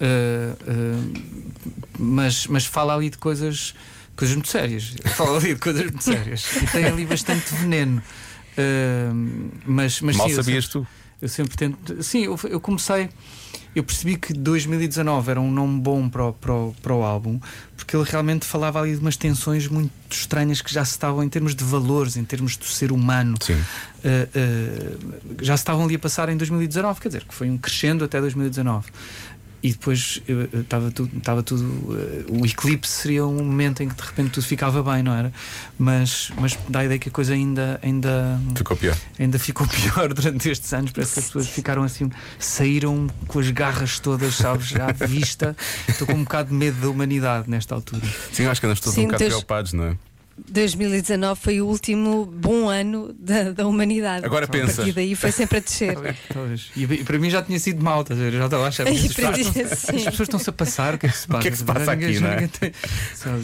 Ah, 0.02 0.56
ah, 0.68 1.70
mas, 1.98 2.48
mas 2.48 2.66
fala 2.66 2.96
ali 2.96 3.10
de 3.10 3.18
coisas, 3.18 3.74
coisas 4.16 4.36
muito 4.36 4.50
sérias. 4.50 4.96
Fala 5.16 5.38
ali 5.38 5.54
de 5.54 5.60
coisas 5.60 5.84
muito 5.84 6.04
sérias. 6.04 6.46
E 6.62 6.66
tem 6.72 6.86
ali 6.86 7.06
bastante 7.06 7.54
veneno. 7.56 8.02
Ah, 8.58 9.12
mas, 9.66 10.02
mas 10.02 10.16
Mal 10.18 10.28
sim, 10.28 10.34
eu 10.36 10.44
sabias 10.44 10.66
sempre- 10.66 10.82
tu. 10.82 10.88
Eu 11.22 11.28
sempre 11.28 11.58
tento. 11.58 12.02
Sim, 12.02 12.24
eu, 12.24 12.40
eu 12.50 12.62
comecei. 12.62 13.10
Eu 13.76 13.84
percebi 13.84 14.16
que 14.16 14.34
2019 14.34 15.32
era 15.32 15.40
um 15.40 15.52
nome 15.52 15.80
bom 15.80 16.10
para 16.10 16.26
o, 16.26 16.34
para, 16.34 16.54
o, 16.54 16.76
para 16.82 16.94
o 16.94 17.04
álbum, 17.04 17.40
porque 17.78 17.96
ele 17.96 18.04
realmente 18.04 18.46
falava 18.46 18.82
ali 18.82 18.94
de 18.94 19.00
umas 19.00 19.16
tensões 19.16 19.68
muito 19.68 19.92
estranhas 20.10 20.62
que 20.62 20.74
já 20.74 20.84
se 20.84 20.92
estavam, 20.92 21.24
em 21.24 21.30
termos 21.30 21.56
de 21.56 21.64
valores, 21.64 22.18
em 22.18 22.24
termos 22.24 22.58
do 22.58 22.66
ser 22.66 22.92
humano, 22.92 23.38
eh, 24.04 24.28
eh, 24.34 24.98
já 25.42 25.56
se 25.56 25.62
estavam 25.62 25.86
ali 25.86 25.96
a 25.96 26.00
passar 26.00 26.30
em 26.30 26.38
2019, 26.38 27.00
quer 27.00 27.10
dizer, 27.10 27.24
que 27.26 27.34
foi 27.34 27.50
um 27.50 27.58
crescendo 27.58 28.04
até 28.04 28.20
2019. 28.20 28.88
E 29.62 29.72
depois 29.72 30.22
eh, 30.28 30.48
eh, 30.54 30.60
estava 30.60 30.90
tudo, 30.90 31.18
estava 31.18 31.44
tudo 31.44 31.98
eh, 31.98 32.26
o 32.30 32.46
eclipse 32.46 32.92
seria 32.92 33.26
um 33.26 33.44
momento 33.44 33.84
em 33.84 33.90
que 33.90 33.96
de 33.96 34.02
repente 34.02 34.32
tudo 34.32 34.46
ficava 34.46 34.82
bem, 34.82 35.04
não 35.04 35.14
era? 35.14 35.34
Mas, 35.78 36.32
mas 36.40 36.58
dá 36.70 36.80
a 36.80 36.86
ideia 36.86 36.98
que 37.00 37.10
a 37.10 37.12
coisa 37.12 37.34
ainda, 37.34 37.80
ainda, 37.84 38.40
Ficou 38.56 38.78
pior. 38.78 38.96
ainda 39.20 39.38
ficou 39.38 39.68
pior 39.70 40.14
durante 40.14 40.50
estes 40.50 40.72
anos. 40.72 40.92
Parece 40.92 41.14
que 41.14 41.20
as 41.20 41.26
pessoas 41.26 41.48
ficaram 41.50 41.84
assim, 41.84 42.10
saíram 42.38 43.08
com 43.28 43.40
as 43.40 43.50
garras 43.52 44.00
todas, 44.00 44.36
sabes, 44.36 44.74
à 44.76 44.92
vista. 45.06 45.56
Estou 45.88 46.08
com 46.08 46.14
um 46.14 46.24
bocado 46.24 46.50
de 46.50 46.56
medo 46.56 46.80
da 46.80 46.90
humanidade 46.90 47.50
nesta 47.50 47.76
altura. 47.76 48.02
Sim, 48.32 48.44
eu 48.44 48.52
acho 48.52 48.62
que 48.62 48.66
andamos 48.66 48.80
todos 48.80 48.96
Sim, 48.96 49.02
um 49.02 49.06
bocado 49.06 49.26
preocupados, 49.26 49.74
não 49.74 49.84
é? 49.86 49.98
2019 50.50 51.40
foi 51.42 51.62
o 51.62 51.66
último 51.68 52.26
bom 52.26 52.70
ano 52.70 53.14
da, 53.20 53.52
da 53.52 53.68
humanidade. 53.68 54.26
Agora 54.26 54.46
A 54.46 54.48
pensas. 54.48 54.76
partir 54.78 54.92
daí 54.94 55.16
foi 55.16 55.32
sempre 55.32 55.58
a 55.58 55.62
descer. 55.62 55.98
Talvez. 56.34 56.70
E, 56.76 56.84
e 56.84 57.04
para 57.04 57.18
mim 57.20 57.30
já 57.30 57.42
tinha 57.42 57.60
sido 57.60 57.84
mal, 57.84 58.02
estás 58.02 58.20
a 58.20 58.24
ver? 58.24 58.34
Já 58.34 58.46
estava 58.46 58.66
a 58.66 58.68
achar 58.70 58.88
E 58.88 58.92
"Mas 59.02 59.14
para 59.14 59.40
isto- 59.40 59.54
ti, 59.54 59.62
As 59.62 59.80
pessoas 59.86 60.20
estão-se 60.22 60.50
a 60.50 60.54
passar, 60.54 60.96
o 60.96 60.98
que 60.98 61.06
é 61.06 61.10
que 61.10 61.18
se 61.18 61.28
passa? 61.28 61.42
que 61.42 61.48
é 61.48 61.52
que 61.52 61.58
se 61.58 61.64
passa 61.64 61.96
Ninguém- 61.96 62.10
aqui, 62.10 62.20
não 62.20 62.30
é? 62.30 62.48
tem-? 62.48 62.72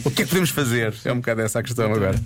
O 0.04 0.10
que 0.10 0.22
é 0.22 0.24
que 0.24 0.28
podemos 0.30 0.50
fazer? 0.50 0.94
É 1.04 1.12
um 1.12 1.16
bocado 1.16 1.40
essa 1.42 1.58
a 1.58 1.62
questão 1.62 1.92
agora. 1.92 2.20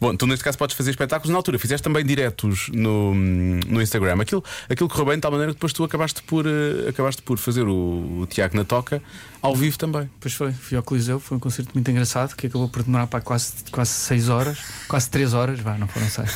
Bom, 0.00 0.16
tu 0.16 0.26
neste 0.26 0.44
caso 0.44 0.56
podes 0.58 0.76
fazer 0.76 0.90
espetáculos 0.90 1.30
na 1.30 1.36
altura. 1.36 1.58
Fizeste 1.58 1.82
também 1.84 2.04
diretos 2.04 2.68
no, 2.72 3.14
no 3.14 3.82
Instagram. 3.82 4.20
Aquilo, 4.20 4.42
aquilo 4.68 4.88
correu 4.88 5.06
bem 5.06 5.14
de 5.16 5.20
tal 5.22 5.30
maneira 5.30 5.52
que 5.52 5.56
depois 5.56 5.72
tu 5.72 5.84
acabaste 5.84 6.22
por, 6.22 6.46
eh, 6.46 6.88
acabaste 6.88 7.22
por 7.22 7.38
fazer 7.38 7.62
o, 7.64 8.20
o 8.20 8.26
Tiago 8.28 8.56
na 8.56 8.64
Toca 8.64 9.02
ao 9.46 9.54
vivo 9.56 9.78
também. 9.78 10.08
Pois 10.20 10.34
foi, 10.34 10.52
fui 10.52 10.76
ao 10.76 10.82
Coliseu, 10.82 11.18
foi 11.20 11.36
um 11.36 11.40
concerto 11.40 11.70
muito 11.74 11.90
engraçado 11.90 12.34
que 12.36 12.46
acabou 12.46 12.68
por 12.68 12.82
demorar 12.82 13.06
para 13.06 13.20
quase, 13.20 13.52
quase 13.70 13.90
6 13.90 14.28
horas, 14.28 14.58
quase 14.88 15.08
3 15.10 15.34
horas, 15.34 15.60
vá, 15.60 15.76
não 15.78 15.86
foram 15.88 16.08
6, 16.08 16.30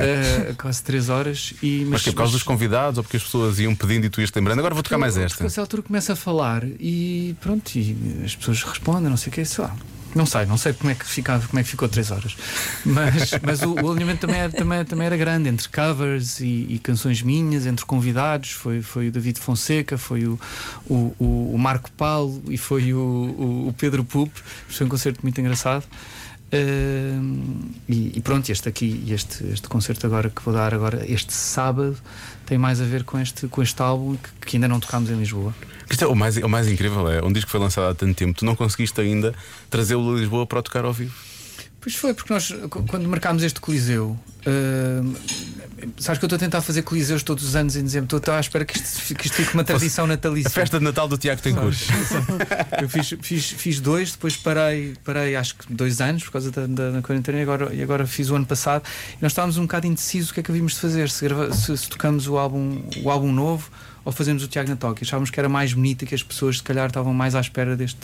quase 0.58 0.82
3 0.82 1.08
horas. 1.08 1.54
E, 1.62 1.84
Mas 1.88 2.02
que 2.02 2.08
é 2.08 2.12
por 2.12 2.18
causa 2.18 2.32
dos 2.32 2.42
convidados 2.42 2.98
ou 2.98 3.04
porque 3.04 3.16
as 3.16 3.22
pessoas 3.24 3.58
iam 3.58 3.74
pedindo 3.74 4.06
e 4.06 4.10
tu 4.10 4.20
ias 4.20 4.30
lembrando. 4.34 4.58
Agora 4.58 4.74
vou 4.74 4.82
tocar 4.82 4.98
mais 4.98 5.14
Porque 5.14 5.26
esta. 5.26 5.44
a 5.44 5.46
essa 5.46 5.60
altura 5.60 5.82
começa 5.82 6.12
a 6.12 6.16
falar 6.16 6.62
e 6.64 7.34
pronto, 7.40 7.74
e 7.76 8.22
as 8.24 8.34
pessoas 8.34 8.62
respondem, 8.62 9.08
não 9.10 9.16
sei 9.16 9.30
o 9.30 9.32
que, 9.32 9.44
sei 9.44 9.64
lá. 9.64 9.74
Não 10.16 10.24
sei, 10.24 10.46
não 10.46 10.56
sei 10.56 10.72
como 10.72 10.90
é 10.90 10.94
que, 10.94 11.04
ficava, 11.04 11.46
como 11.46 11.60
é 11.60 11.62
que 11.62 11.68
ficou 11.68 11.88
3 11.88 12.10
horas. 12.10 12.34
Mas, 12.86 13.30
mas 13.44 13.60
o, 13.60 13.74
o 13.74 13.90
alinhamento 13.90 14.20
também 14.26 14.40
era, 14.40 14.50
também, 14.52 14.84
também 14.84 15.06
era 15.06 15.16
grande, 15.16 15.48
entre 15.50 15.68
covers 15.68 16.40
e, 16.40 16.66
e 16.70 16.80
canções 16.82 17.20
minhas, 17.20 17.66
entre 17.66 17.84
convidados. 17.84 18.52
Foi, 18.52 18.80
foi 18.80 19.08
o 19.08 19.12
David 19.12 19.38
Fonseca, 19.38 19.98
foi 19.98 20.26
o, 20.26 20.40
o, 20.88 21.14
o- 21.52 21.58
Marco 21.58 21.90
Paulo 21.92 22.42
e 22.48 22.56
foi 22.56 22.94
o, 22.94 22.98
o, 22.98 23.68
o 23.68 23.74
Pedro 23.76 24.02
Pup. 24.04 24.32
Foi 24.68 24.86
um 24.86 24.88
concerto 24.88 25.20
muito 25.22 25.38
engraçado. 25.38 25.84
Ahm, 26.52 27.72
e, 27.88 28.12
e 28.16 28.20
pronto, 28.22 28.48
este 28.50 28.68
aqui, 28.68 29.04
este, 29.08 29.44
este 29.52 29.68
concerto 29.68 30.06
agora 30.06 30.30
que 30.30 30.40
vou 30.42 30.54
dar 30.54 30.72
agora, 30.72 31.04
este 31.10 31.32
sábado, 31.32 31.96
tem 32.46 32.56
mais 32.56 32.80
a 32.80 32.84
ver 32.84 33.04
com 33.04 33.18
este, 33.18 33.48
com 33.48 33.62
este 33.62 33.82
álbum 33.82 34.16
que, 34.16 34.46
que 34.46 34.56
ainda 34.56 34.68
não 34.68 34.80
tocámos 34.80 35.10
em 35.10 35.16
Lisboa. 35.16 35.54
É 36.00 36.06
o 36.06 36.14
mais, 36.14 36.36
o 36.36 36.48
mais 36.48 36.68
incrível 36.68 37.08
é 37.10 37.22
um 37.22 37.32
disco 37.32 37.46
que 37.46 37.52
foi 37.52 37.60
lançado 37.60 37.90
há 37.90 37.94
tanto 37.94 38.14
tempo, 38.14 38.38
tu 38.38 38.44
não 38.44 38.56
conseguiste 38.56 39.00
ainda 39.00 39.34
trazê-lo 39.68 40.14
a 40.14 40.18
Lisboa 40.18 40.46
para 40.46 40.62
tocar 40.62 40.84
ao 40.84 40.92
vivo. 40.92 41.14
Pois 41.86 41.94
foi, 41.94 42.12
porque 42.14 42.32
nós, 42.32 42.50
qu- 42.68 42.82
quando 42.82 43.08
marcámos 43.08 43.44
este 43.44 43.60
Coliseu, 43.60 44.18
ahm, 44.44 45.14
sabes 45.98 46.18
que 46.18 46.24
eu 46.24 46.26
estou 46.26 46.34
a 46.36 46.40
tentar 46.40 46.60
fazer 46.60 46.82
Coliseus 46.82 47.22
todos 47.22 47.44
os 47.44 47.54
anos 47.54 47.76
em 47.76 47.82
dezembro, 47.84 48.06
estou- 48.06 48.18
estou 48.18 48.34
à 48.34 48.40
espera 48.40 48.64
que 48.64 48.76
isto, 48.76 49.14
que 49.14 49.26
isto 49.26 49.34
fique 49.36 49.54
uma 49.54 49.62
tradição 49.62 50.04
natalícia. 50.04 50.48
A 50.48 50.50
festa 50.50 50.78
de 50.80 50.84
Natal 50.84 51.06
do 51.06 51.16
Tiago 51.16 51.40
tem 51.40 51.54
curso. 51.54 51.84
Eu 52.82 52.88
fiz, 52.88 53.14
fiz, 53.22 53.50
fiz 53.52 53.78
dois, 53.78 54.10
depois 54.10 54.36
parei, 54.36 54.94
parei 55.04 55.36
acho 55.36 55.54
que 55.54 55.72
dois 55.72 56.00
anos 56.00 56.24
por 56.24 56.32
causa 56.32 56.50
da, 56.50 56.66
da, 56.66 56.90
da 56.90 57.02
quarentena 57.02 57.38
e 57.38 57.42
agora, 57.42 57.72
e 57.72 57.80
agora 57.80 58.04
fiz 58.04 58.30
o 58.30 58.34
ano 58.34 58.46
passado. 58.46 58.82
E 59.12 59.18
nós 59.22 59.30
estávamos 59.30 59.56
um 59.56 59.62
bocado 59.62 59.86
indecisos 59.86 60.30
o 60.30 60.34
que 60.34 60.40
é 60.40 60.42
que 60.42 60.50
havíamos 60.50 60.72
de 60.72 60.80
fazer, 60.80 61.08
se, 61.08 61.24
grava- 61.24 61.52
se- 61.54 61.76
se 61.78 61.88
tocamos 61.88 62.26
o 62.26 62.36
álbum, 62.36 62.82
o 63.04 63.10
álbum 63.12 63.30
novo 63.30 63.70
ou 64.04 64.10
fazemos 64.10 64.42
o 64.42 64.48
Tiago 64.48 64.68
na 64.68 64.74
Toque. 64.76 65.04
Achávamos 65.04 65.30
que 65.30 65.38
era 65.38 65.48
mais 65.48 65.72
bonito 65.72 66.02
e 66.02 66.06
que 66.08 66.16
as 66.16 66.22
pessoas 66.24 66.56
se 66.56 66.64
calhar 66.64 66.88
estavam 66.88 67.14
mais 67.14 67.36
à 67.36 67.40
espera 67.40 67.76
deste. 67.76 68.00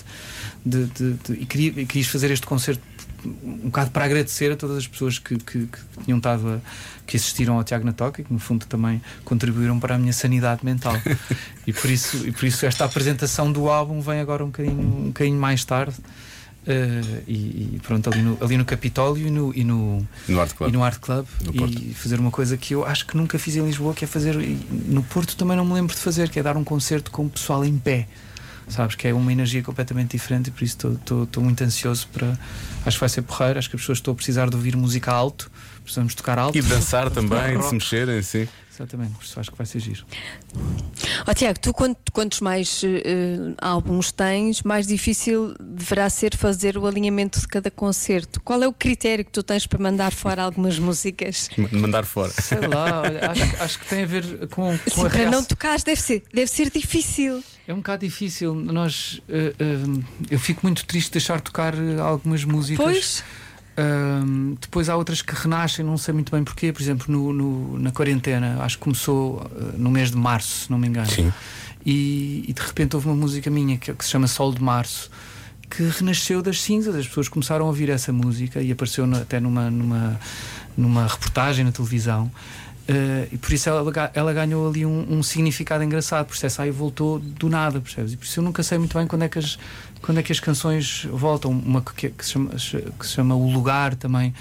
De, 0.64 0.84
de- 0.84 1.14
de- 1.14 1.32
e, 1.32 1.46
queria, 1.46 1.72
e 1.82 1.84
quis 1.86 2.06
fazer 2.06 2.30
este 2.30 2.46
concerto 2.46 2.80
um 3.24 3.66
bocado 3.66 3.90
para 3.90 4.04
agradecer 4.04 4.52
a 4.52 4.56
todas 4.56 4.78
as 4.78 4.86
pessoas 4.86 5.18
que, 5.18 5.36
que, 5.36 5.66
que 5.66 5.78
tinham 6.04 6.18
estado 6.18 6.48
a, 6.48 6.58
que 7.06 7.16
assistiram 7.16 7.56
ao 7.56 7.64
Tiago 7.64 7.84
na 7.84 7.92
Toca 7.92 8.20
e 8.20 8.24
que 8.24 8.32
no 8.32 8.38
fundo 8.38 8.66
também 8.66 9.00
contribuíram 9.24 9.78
para 9.78 9.94
a 9.94 9.98
minha 9.98 10.12
sanidade 10.12 10.64
mental. 10.64 10.94
E 11.64 11.72
por 11.72 11.88
isso 11.88 12.26
e 12.26 12.32
por 12.32 12.44
isso 12.44 12.66
esta 12.66 12.84
apresentação 12.84 13.52
do 13.52 13.68
álbum 13.68 14.00
vem 14.00 14.18
agora 14.18 14.42
um 14.42 14.48
bocadinho, 14.48 14.80
um 14.80 15.06
bocadinho 15.06 15.38
mais 15.38 15.64
tarde 15.64 15.94
eh, 16.66 17.22
e, 17.26 17.76
e 17.76 17.80
pronto 17.82 18.08
ali 18.08 18.22
no, 18.22 18.38
ali 18.40 18.56
no 18.56 18.64
Capitólio 18.64 19.26
e 19.26 19.30
no, 19.30 19.52
e 19.54 19.64
no, 19.64 20.06
No 20.28 20.40
Art 20.40 20.54
Club. 20.54 20.70
e 20.70 20.72
no 20.72 20.84
Art 20.84 21.00
Club 21.00 21.26
e 21.54 21.94
fazer 21.94 22.20
uma 22.20 22.30
coisa 22.30 22.56
que 22.56 22.74
eu 22.74 22.86
acho 22.86 23.06
que 23.06 23.16
nunca 23.16 23.38
fiz 23.38 23.56
em 23.56 23.64
Lisboa 23.64 23.94
que 23.94 24.04
é 24.04 24.08
fazer 24.08 24.36
no 24.70 25.02
Porto 25.02 25.36
também 25.36 25.56
não 25.56 25.64
me 25.64 25.72
lembro 25.72 25.94
de 25.94 26.00
fazer 26.00 26.28
que 26.28 26.38
é 26.38 26.42
dar 26.42 26.56
um 26.56 26.62
concerto 26.62 27.10
com 27.10 27.26
o 27.26 27.30
pessoal 27.30 27.64
em 27.64 27.76
pé 27.78 28.06
sabes 28.68 28.94
que 28.96 29.08
é 29.08 29.12
uma 29.14 29.32
energia 29.32 29.62
completamente 29.62 30.12
diferente 30.12 30.48
e 30.48 30.50
por 30.50 30.62
isso 30.64 30.76
estou- 31.00 31.42
muito 31.42 31.62
ansioso 31.64 32.06
para 32.12 32.38
acho 32.86 32.96
que 32.96 33.00
vai 33.00 33.08
ser 33.08 33.22
porreiro 33.22 33.58
acho 33.58 33.68
que 33.68 33.76
as 33.76 33.82
pessoas 33.82 33.98
estão 33.98 34.12
a 34.12 34.14
precisar 34.16 34.48
de 34.48 34.56
ouvir 34.56 34.76
música 34.76 35.12
alto 35.12 35.50
precisamos 35.82 36.14
tocar 36.14 36.38
alto 36.38 36.56
E 36.56 36.62
de 36.62 36.68
dançar 36.68 37.10
também, 37.10 37.58
de 37.58 37.64
se 37.66 37.74
mexerem, 37.74 38.22
sim. 38.22 38.48
exatamente 38.72 39.12
por 39.14 39.24
isso 39.24 39.38
acho 39.40 39.50
que 39.50 39.56
vai 39.58 39.66
ser 39.66 39.80
giro 39.80 40.04
Ó 41.26 41.34
Tiago, 41.34 41.58
tu 41.60 41.72
quant- 41.72 41.96
quantos 42.12 42.40
mais 42.40 42.82
eh, 42.84 43.54
álbuns 43.60 44.10
tens, 44.12 44.62
mais 44.62 44.86
difícil 44.86 45.54
deverá 45.60 46.08
ser 46.10 46.36
fazer 46.36 46.76
o 46.76 46.86
alinhamento 46.86 47.40
de 47.40 47.46
cada 47.48 47.70
concerto. 47.70 48.40
Qual 48.40 48.62
é 48.62 48.66
o 48.68 48.72
critério 48.72 49.24
que 49.24 49.30
tu 49.30 49.42
tens 49.42 49.66
para 49.66 49.78
mandar 49.78 50.12
fora 50.12 50.42
algumas 50.44 50.78
músicas? 50.78 51.48
Mandar 51.70 52.04
fora. 52.04 52.30
sei 52.32 52.60
lá 52.60 53.02
olha, 53.02 53.30
acho, 53.30 53.50
que- 53.50 53.56
acho 53.62 53.78
que 53.78 53.86
tem 53.86 54.02
a 54.02 54.06
ver 54.06 54.48
com, 54.48 54.76
com 54.78 54.90
Sim, 54.90 55.06
a 55.06 55.10
para 55.10 55.18
não 55.24 55.30
reação. 55.30 55.44
tocares 55.44 55.82
deve 55.84 56.00
ser, 56.00 56.22
deve 56.32 56.50
ser 56.50 56.70
difícil. 56.70 57.42
É 57.66 57.72
um 57.72 57.76
bocado 57.78 58.04
difícil. 58.04 58.54
Nós, 58.54 59.20
eh, 59.28 59.54
eh, 59.58 60.00
eu 60.30 60.38
fico 60.38 60.60
muito 60.64 60.84
triste 60.84 61.08
de 61.08 61.12
deixar 61.12 61.40
tocar 61.40 61.74
eh, 61.74 62.00
algumas 62.00 62.44
músicas. 62.44 62.84
Pois, 62.84 63.24
Ahm, 63.74 64.54
depois 64.60 64.90
há 64.90 64.96
outras 64.96 65.22
que 65.22 65.34
renascem, 65.34 65.82
não 65.82 65.96
sei 65.96 66.12
muito 66.12 66.30
bem 66.30 66.44
porquê. 66.44 66.70
Por 66.74 66.82
exemplo, 66.82 67.06
no, 67.10 67.32
no- 67.32 67.78
na 67.78 67.90
quarentena, 67.90 68.58
acho 68.62 68.76
que 68.76 68.82
começou 68.84 69.50
no 69.78 69.90
mês 69.90 70.10
de 70.10 70.16
março, 70.18 70.64
se 70.64 70.70
não 70.70 70.78
me 70.78 70.86
engano. 70.88 71.08
Sim. 71.10 71.32
E, 71.86 72.44
e 72.46 72.52
de 72.52 72.60
repente 72.60 72.94
houve 72.96 73.08
uma 73.08 73.16
música 73.16 73.48
minha 73.50 73.78
que, 73.78 73.90
que 73.94 74.04
se 74.04 74.10
chama 74.10 74.26
Sol 74.28 74.52
de 74.52 74.62
Março 74.62 75.10
que 75.70 75.82
renasceu 75.84 76.42
das 76.42 76.60
cinzas. 76.60 76.94
As 76.94 77.08
pessoas 77.08 77.28
começaram 77.30 77.64
a 77.64 77.68
ouvir 77.68 77.88
essa 77.88 78.12
música 78.12 78.60
e 78.60 78.70
apareceu 78.70 79.06
até 79.14 79.40
numa, 79.40 79.70
numa, 79.70 80.20
numa 80.76 81.06
reportagem 81.06 81.64
na 81.64 81.72
televisão. 81.72 82.30
Eh, 82.94 83.28
e 83.32 83.38
por 83.38 83.52
isso 83.52 83.68
ela, 83.70 84.10
ela 84.12 84.32
ganhou 84.34 84.68
ali 84.68 84.84
um, 84.84 85.06
um 85.18 85.22
significado 85.22 85.82
engraçado, 85.82 86.26
por 86.26 86.34
isso 86.34 86.44
essa 86.44 86.62
aí 86.64 86.70
voltou 86.70 87.18
do 87.18 87.48
nada, 87.48 87.80
percebes? 87.80 88.12
E 88.12 88.16
por 88.16 88.24
isso 88.24 88.40
eu 88.40 88.44
nunca 88.44 88.62
sei 88.62 88.76
muito 88.76 88.98
bem 88.98 89.06
quando 89.06 89.22
é 89.22 89.28
que 89.28 89.38
as, 89.38 89.58
quando 90.02 90.18
é 90.18 90.22
que 90.22 90.32
as 90.32 90.40
canções 90.40 91.06
voltam. 91.10 91.50
Uma 91.52 91.80
que, 91.80 92.10
que 92.10 92.24
se 92.24 92.32
chama, 92.32 92.50
que 92.50 93.06
se 93.06 93.12
chama 93.14 93.34
O 93.34 93.50
Lugar 93.50 93.94
também, 93.94 94.34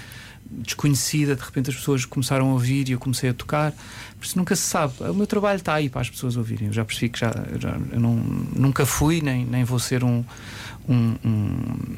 desconhecida, 0.50 1.34
de 1.34 1.42
repente 1.42 1.70
as 1.70 1.76
pessoas 1.76 2.04
começaram 2.04 2.50
a 2.50 2.52
ouvir 2.52 2.88
e 2.88 2.92
eu 2.92 2.98
comecei 2.98 3.30
a 3.30 3.34
tocar. 3.34 3.72
Por 4.18 4.26
isso 4.26 4.36
nunca 4.38 4.54
se 4.54 4.62
sabe. 4.62 4.94
O 5.00 5.14
meu 5.14 5.26
trabalho 5.26 5.56
está 5.56 5.74
aí 5.74 5.88
para 5.88 6.00
as 6.02 6.10
pessoas 6.10 6.36
ouvirem. 6.36 6.66
Eu 6.68 6.72
já 6.72 6.84
percebi 6.84 7.08
que 7.08 7.18
já, 7.18 7.32
já- 7.58 7.76
eu 7.90 8.00
não, 8.00 8.14
nunca 8.54 8.84
fui, 8.84 9.20
nem, 9.20 9.44
nem 9.46 9.64
vou 9.64 9.78
ser 9.78 10.04
um, 10.04 10.22
um- 10.88 11.16
um- 11.24 11.96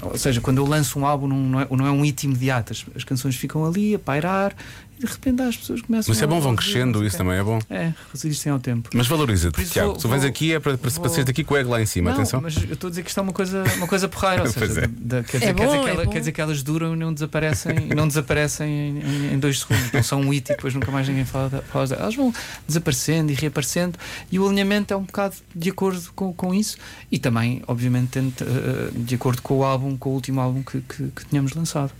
ou 0.00 0.16
seja, 0.18 0.40
quando 0.40 0.58
eu 0.58 0.66
lanço 0.66 0.98
um 0.98 1.04
álbum, 1.06 1.28
não, 1.28 1.60
é, 1.60 1.66
não 1.70 1.86
é 1.86 1.90
um 1.90 2.02
hit 2.02 2.24
imediato, 2.24 2.72
as, 2.72 2.84
as 2.96 3.04
canções 3.04 3.36
ficam 3.36 3.64
ali 3.64 3.94
a 3.94 3.98
pairar 3.98 4.54
de 5.04 5.12
repente 5.12 5.42
as 5.42 5.56
pessoas 5.56 5.80
começam 5.82 6.10
Mas 6.10 6.16
isso 6.16 6.24
é 6.24 6.26
bom, 6.26 6.36
a 6.36 6.40
vão 6.40 6.54
crescendo, 6.56 7.04
isso 7.04 7.16
também 7.16 7.34
é 7.34 7.42
bom. 7.42 7.58
É, 7.68 7.92
resistem 8.12 8.52
ao 8.52 8.58
tempo. 8.58 8.88
Mas 8.94 9.06
valoriza-te, 9.06 9.64
Tiago. 9.66 9.94
Tu 9.98 10.08
vens 10.08 10.20
vou- 10.20 10.28
aqui 10.28 10.52
é 10.52 10.60
para, 10.60 10.78
para, 10.78 10.90
para 10.90 11.00
vou- 11.00 11.08
seres 11.08 11.28
aqui 11.28 11.42
com 11.44 11.54
o 11.54 11.56
ego 11.56 11.70
lá 11.70 11.80
em 11.82 11.86
cima, 11.86 12.10
não, 12.10 12.16
atenção. 12.18 12.40
mas 12.40 12.56
eu 12.56 12.74
estou 12.74 12.88
a 12.88 12.90
dizer 12.90 13.02
que 13.02 13.08
isto 13.10 13.18
é 13.18 13.22
uma 13.22 13.32
coisa, 13.32 13.64
uma 13.76 13.86
coisa 13.86 14.08
porreira, 14.08 14.42
ou 14.42 14.48
seja, 14.52 14.82
é. 14.82 14.86
da- 14.86 15.22
quer, 15.22 15.38
dizer, 15.38 15.50
É 15.50 15.54
quer, 15.54 15.66
dizer 15.66 15.80
que 15.80 15.86
é 15.88 15.90
ela- 15.90 16.06
quer 16.06 16.18
dizer 16.20 16.32
que 16.32 16.40
elas 16.40 16.62
duram 16.62 16.94
e 16.94 16.96
não 16.98 17.12
desaparecem, 17.12 17.76
e 17.90 17.94
não 17.94 18.06
desaparecem 18.06 18.68
em, 18.70 18.98
em- 19.00 19.34
em 19.34 19.38
dois 19.38 19.60
segundos, 19.60 19.92
não 19.92 20.02
são 20.02 20.20
um 20.20 20.28
hit 20.30 20.50
e 20.52 20.56
depois 20.56 20.74
nunca 20.74 20.90
mais 20.90 21.08
ninguém 21.08 21.24
fala, 21.24 21.48
da- 21.48 21.62
fala 21.62 21.86
delas. 21.86 22.02
Elas 22.02 22.14
vão 22.14 22.32
desaparecendo 22.66 23.32
e 23.32 23.34
reaparecendo 23.34 23.98
e 24.30 24.38
o 24.38 24.46
alinhamento 24.46 24.94
é 24.94 24.96
um 24.96 25.02
bocado 25.02 25.34
de 25.54 25.70
acordo 25.70 26.00
com, 26.14 26.32
com 26.32 26.54
isso 26.54 26.76
e 27.10 27.18
também, 27.18 27.62
obviamente, 27.66 28.08
tento, 28.10 28.44
eh, 28.44 28.90
de 28.94 29.14
acordo 29.14 29.42
com 29.42 29.58
o 29.58 29.64
álbum, 29.64 29.96
com 29.96 30.10
o 30.10 30.12
último 30.14 30.40
álbum 30.40 30.62
que, 30.62 30.80
que, 30.82 31.08
que 31.08 31.24
tínhamos 31.28 31.52
lançado. 31.54 31.92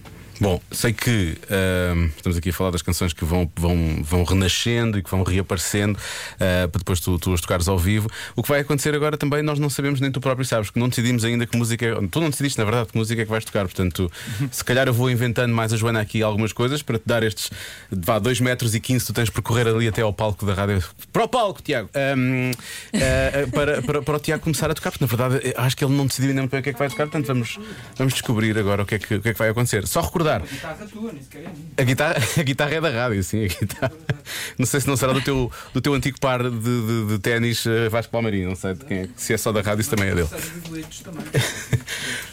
Bom, 0.43 0.61
sei 0.73 0.93
que 0.93 1.39
ahm, 1.49 2.07
estamos 2.17 2.37
aqui 2.37 2.51
a 2.51 2.53
falar 2.53 2.73
das 2.73 2.83
canções 2.83 3.13
que 3.13 3.25
vão, 3.25 3.49
vão, 3.55 4.03
vão 4.03 4.25
renascendo 4.25 4.99
e 4.99 5.03
que 5.03 5.09
vão 5.09 5.23
reaparecendo 5.23 5.97
ah, 6.35 6.67
para 6.67 6.81
depois 6.81 6.99
tu, 6.99 7.17
tu 7.17 7.33
as 7.33 7.41
tocares 7.41 7.69
ao 7.69 7.79
vivo. 7.79 8.11
O 8.35 8.43
que 8.43 8.49
vai 8.49 8.59
acontecer 8.59 8.93
agora 8.93 9.17
também 9.17 9.41
nós 9.41 9.61
não 9.61 9.71
sabemos, 9.71 10.01
nem 10.01 10.11
tu 10.11 10.21
próprio 10.21 10.45
sabes, 10.45 10.69
que 10.69 10.81
não 10.81 10.89
decidimos 10.89 11.25
ainda 11.25 11.47
que 11.47 11.57
música 11.57 11.87
é. 11.87 11.95
Tu 12.09 12.21
não 12.21 12.29
decidiste, 12.29 12.59
na 12.59 12.65
verdade, 12.65 12.89
que 12.89 12.99
música 12.99 13.23
é 13.23 13.25
que 13.25 13.31
vais 13.31 13.45
tocar. 13.45 13.67
Portanto, 13.67 14.11
se 14.51 14.65
calhar 14.65 14.89
eu 14.89 14.93
vou 14.93 15.09
inventando 15.09 15.55
mais 15.55 15.73
a 15.73 15.77
Joana 15.77 16.01
aqui 16.01 16.25
algumas 16.25 16.53
coisas 16.53 16.83
para 16.83 16.99
te 16.99 17.05
dar 17.07 17.23
estes 17.23 17.49
vá, 17.89 18.19
2 18.19 18.41
metros 18.41 18.75
e 18.75 18.81
15 18.81 19.07
tu 19.07 19.13
tens 19.13 19.27
de 19.27 19.31
percorrer 19.31 19.69
ali 19.69 19.87
até 19.87 20.03
ao 20.03 20.13
palco 20.13 20.45
da 20.45 20.55
rádio. 20.55 20.83
Para 21.13 21.23
o 21.23 21.29
palco, 21.29 21.63
Tiago! 21.63 21.89
Ahm, 21.95 22.51
ah, 22.95 23.49
para, 23.55 23.83
para, 23.83 24.03
para 24.03 24.17
o 24.17 24.19
Tiago 24.19 24.43
começar 24.43 24.69
a 24.69 24.75
tocar, 24.75 24.91
porque 24.91 25.05
na 25.05 25.09
verdade 25.09 25.55
acho 25.57 25.77
que 25.77 25.85
ele 25.85 25.95
não 25.95 26.05
decidiu 26.05 26.31
ainda 26.31 26.43
muito 26.43 26.51
bem 26.51 26.59
o 26.59 26.63
que 26.65 26.71
é 26.71 26.73
que 26.73 26.79
vai 26.81 26.89
tocar, 26.89 27.05
portanto 27.05 27.29
vamos, 27.29 27.61
vamos 27.97 28.13
descobrir 28.13 28.59
agora 28.59 28.83
o 28.83 28.87
que, 28.87 28.97
é 28.97 28.99
que, 28.99 29.15
o 29.15 29.23
que 29.23 29.29
é 29.29 29.33
que 29.33 29.39
vai 29.39 29.49
acontecer. 29.49 29.87
Só 29.87 30.01
recordar. 30.01 30.32
A 31.77 31.83
guitarra, 31.83 32.17
a 32.39 32.43
guitarra 32.43 32.75
é 32.75 32.81
da 32.81 32.91
rádio, 32.91 33.23
sim. 33.23 33.45
A 33.45 33.49
guitarra. 33.49 33.93
Não 34.59 34.67
sei 34.67 34.81
se 34.81 34.87
não 34.89 34.97
será 34.97 35.13
do 35.13 35.21
teu, 35.21 35.51
do 35.75 35.81
teu 35.81 35.95
antigo 35.95 36.19
par 36.21 36.43
de, 36.43 36.51
de, 36.51 37.07
de 37.09 37.19
ténis 37.19 37.65
eh, 37.67 37.89
Vasco 37.89 38.13
Palmarinho, 38.13 38.49
não 38.49 38.57
sei 38.57 38.75
de 38.75 38.85
quem 38.85 38.99
é. 38.99 39.09
Se 39.17 39.33
é 39.33 39.37
só 39.39 39.53
da 39.53 39.61
rádio, 39.61 39.81
isso 39.81 39.91
também 39.91 40.09
é 40.11 40.15
dele. 40.15 40.29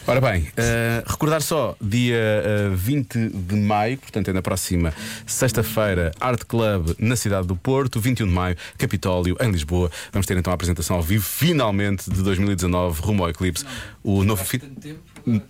Ora 0.07 0.19
bem, 0.21 0.47
eh, 0.57 1.03
recordar 1.05 1.41
só, 1.41 1.75
dia 1.79 2.15
eh, 2.15 2.69
20 2.73 3.29
de 3.29 3.55
maio, 3.55 3.97
portanto 3.97 4.29
é 4.29 4.33
na 4.33 4.41
próxima 4.41 4.93
sexta-feira, 5.25 6.11
Art 6.19 6.43
Club 6.47 6.95
na 6.97 7.15
cidade 7.15 7.47
do 7.47 7.55
Porto, 7.55 7.99
21 7.99 8.27
de 8.27 8.33
maio, 8.33 8.55
Capitólio 8.77 9.37
em 9.39 9.51
Lisboa. 9.51 9.91
Vamos 10.11 10.25
ter 10.25 10.35
então 10.37 10.51
a 10.51 10.55
apresentação 10.55 10.95
ao 10.95 11.03
vivo, 11.03 11.23
finalmente, 11.23 12.09
de 12.09 12.21
2019, 12.23 13.01
rumo 13.01 13.23
ao 13.23 13.29
Eclipse. 13.29 13.65
O 14.03 14.23
novo. 14.23 14.43
fi- 14.43 14.59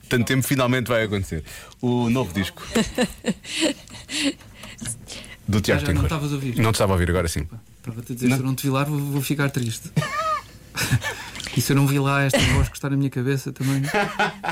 Tanto 0.08 0.26
tempo 0.26 0.44
finalmente 0.44 0.88
vai 0.88 1.04
acontecer. 1.04 1.44
O 1.82 2.10
novo 2.10 2.34
disco. 2.34 2.62
Do 5.48 5.62
Tiago 5.62 5.86
já 5.86 5.94
não 5.94 6.04
estavas 6.04 6.32
a 6.32 6.36
ouvir? 6.36 6.58
Não 6.58 6.72
te 6.72 6.76
estava 6.76 6.94
a 6.94 6.96
ouvir 6.96 7.10
agora 7.10 7.28
sim. 7.28 7.48
Estava-te 7.80 8.12
a 8.12 8.16
dizer, 8.16 8.28
se 8.28 8.34
eu 8.40 8.46
não 8.46 8.56
te 8.56 8.64
vi 8.64 8.70
lá, 8.70 8.84
vou, 8.84 9.00
vou 9.00 9.22
ficar 9.22 9.50
triste. 9.50 9.92
E 11.58 11.62
se 11.62 11.74
eu 11.74 11.76
não 11.76 11.88
vi 11.88 12.00
lá 12.00 12.24
esta 12.24 12.40
voz 12.40 12.70
que 12.70 12.78
está 12.78 12.90
na 12.90 12.96
minha 12.96 13.10
cabeça 13.10 13.52
também. 13.52 13.82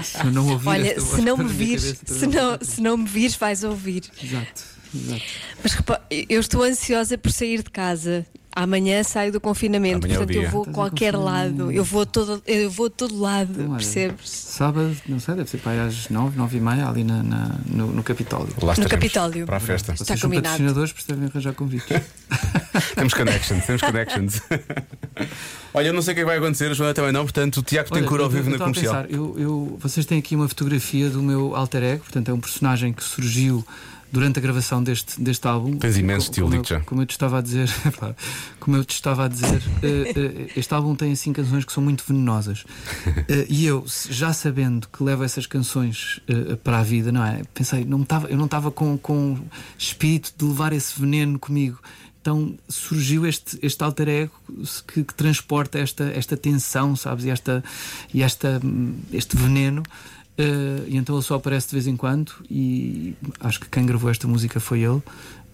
Se 0.03 0.25
eu 0.25 0.31
não 0.31 0.47
ouvir 0.49 0.67
Olha, 0.67 0.87
esta 0.89 1.01
voz 1.01 1.15
se 1.15 1.21
não 1.21 1.37
me 1.37 1.47
vires, 1.47 1.93
cabeça 1.93 2.19
se 2.19 2.27
não, 2.27 2.57
se 2.59 2.81
não 2.81 2.97
me 2.97 3.05
vires, 3.07 3.35
vais 3.35 3.63
ouvir. 3.63 4.03
Exato, 4.21 4.63
exato. 4.93 5.21
Mas 5.63 5.73
repara, 5.73 6.01
eu 6.09 6.39
estou 6.39 6.63
ansiosa 6.63 7.17
por 7.17 7.31
sair 7.31 7.63
de 7.63 7.69
casa. 7.69 8.25
Amanhã 8.55 9.03
saio 9.03 9.31
do 9.31 9.39
confinamento, 9.39 9.97
Amanhã 10.07 10.15
é 10.15 10.17
portanto 10.17 10.33
dia. 10.33 10.47
eu 10.47 10.49
vou 10.51 10.63
a 10.63 10.65
qualquer 10.65 11.15
lado. 11.15 11.71
Eu 11.71 11.83
vou 11.83 12.01
a 12.01 12.05
todo, 12.07 12.41
eu 12.47 12.71
vou 12.71 12.87
a 12.87 12.89
todo 12.89 13.19
lado, 13.19 13.53
olha, 13.59 13.69
percebes? 13.75 14.27
Sábado, 14.31 14.97
não 15.07 15.19
sei, 15.19 15.35
deve 15.35 15.47
ser 15.49 15.57
para 15.59 15.73
aí 15.73 15.79
às 15.87 16.09
9, 16.09 16.35
9 16.35 16.57
e 16.57 16.59
meia, 16.61 16.87
ali 16.89 17.03
na, 17.03 17.21
na- 17.21 17.55
no, 17.67 17.87
no 17.87 18.01
Capitólio. 18.01 18.47
Lá 18.61 18.73
estaremos 18.73 18.87
Capitólio. 18.91 19.45
Para 19.45 19.57
a 19.57 19.59
festa. 19.59 19.91
Está 19.93 20.05
Vocês 20.05 20.19
são 20.19 20.27
combinado. 20.29 20.57
patrocinadores, 20.57 20.95
devem 21.07 21.25
arranjar 21.27 21.53
convites. 21.53 21.87
Temos 22.95 23.13
connections, 23.13 23.65
temos 23.65 23.81
connections. 23.81 24.41
Olha, 25.73 25.87
eu 25.87 25.93
não 25.93 26.01
sei 26.01 26.13
o 26.13 26.15
que 26.15 26.21
é 26.21 26.23
que 26.23 26.27
vai 26.29 26.37
acontecer, 26.37 26.71
a 26.71 26.73
Joana 26.73 26.93
também 26.93 27.11
não, 27.11 27.23
portanto 27.23 27.57
o 27.57 27.61
Tiago 27.63 27.91
tem 27.91 28.03
cura 28.03 28.23
ao 28.23 28.29
vivo 28.29 28.47
eu 28.49 28.53
na 28.53 28.57
comercial. 28.57 29.03
pensar, 29.03 29.11
eu, 29.11 29.35
eu- 29.37 29.77
vocês 29.79 30.05
têm 30.05 30.17
aqui 30.19 30.35
uma 30.35 30.47
fotografia 30.47 31.09
do 31.09 31.21
meu 31.21 31.55
alter 31.55 31.83
ego, 31.83 32.03
portanto 32.03 32.29
é 32.29 32.33
um 32.33 32.39
personagem 32.39 32.93
que 32.93 33.03
surgiu 33.03 33.65
durante 34.11 34.39
a 34.39 34.41
gravação 34.41 34.81
deste, 34.83 35.21
deste 35.21 35.45
álbum. 35.47 35.77
Tens 35.77 35.97
imenso 35.97 36.27
estilo, 36.29 36.47
como 36.47 36.55
eu-. 36.57 36.81
Como 36.85 37.01
eu 37.01 37.05
te 37.05 37.11
estava 37.11 37.39
a 37.39 37.41
dizer, 37.41 37.69
como 38.59 38.77
eu 38.77 38.85
te 38.85 38.93
estava 38.93 39.25
a 39.25 39.27
dizer, 39.27 39.61
eh, 39.83 40.13
eh, 40.15 40.51
este 40.55 40.73
álbum 40.73 40.95
tem 40.95 41.11
assim 41.11 41.33
canções 41.33 41.65
que 41.65 41.71
são 41.73 41.83
muito 41.83 42.03
venenosas. 42.07 42.63
Eh, 43.29 43.45
e 43.49 43.65
eu, 43.65 43.83
já 44.09 44.31
sabendo 44.31 44.87
que 44.87 45.03
levo 45.03 45.23
essas 45.23 45.45
canções 45.45 46.19
para 46.63 46.79
a 46.79 46.83
vida, 46.83 47.11
não 47.11 47.23
é? 47.25 47.41
Pensei, 47.53 47.83
não 47.83 47.97
me 47.97 48.03
estava- 48.03 48.27
eu 48.27 48.37
não 48.37 48.45
estava 48.45 48.71
com, 48.71 48.97
com 48.97 49.37
espírito 49.77 50.31
de 50.37 50.45
levar 50.45 50.71
esse 50.71 50.99
veneno 50.99 51.37
comigo. 51.37 51.77
Então 52.21 52.55
surgiu 52.67 53.25
este, 53.25 53.57
este 53.61 53.81
alter 53.83 54.07
ego 54.09 54.31
que, 54.87 55.03
que 55.03 55.13
transporta 55.13 55.79
esta, 55.79 56.03
esta 56.05 56.35
tensão, 56.37 56.95
sabes? 56.95 57.25
E, 57.25 57.29
esta, 57.29 57.63
e 58.13 58.21
esta, 58.21 58.59
hum, 58.63 58.95
este 59.11 59.35
veneno. 59.37 59.83
Eh, 60.37 60.83
e 60.89 60.97
então 60.97 61.15
ele 61.15 61.23
só 61.23 61.35
aparece 61.35 61.67
de 61.67 61.73
vez 61.73 61.87
em 61.87 61.95
quando. 61.97 62.31
E 62.49 63.15
acho 63.39 63.59
que 63.59 63.67
quem 63.69 63.85
gravou 63.85 64.09
esta 64.09 64.27
música 64.27 64.59
foi 64.59 64.81
ele. 64.81 65.01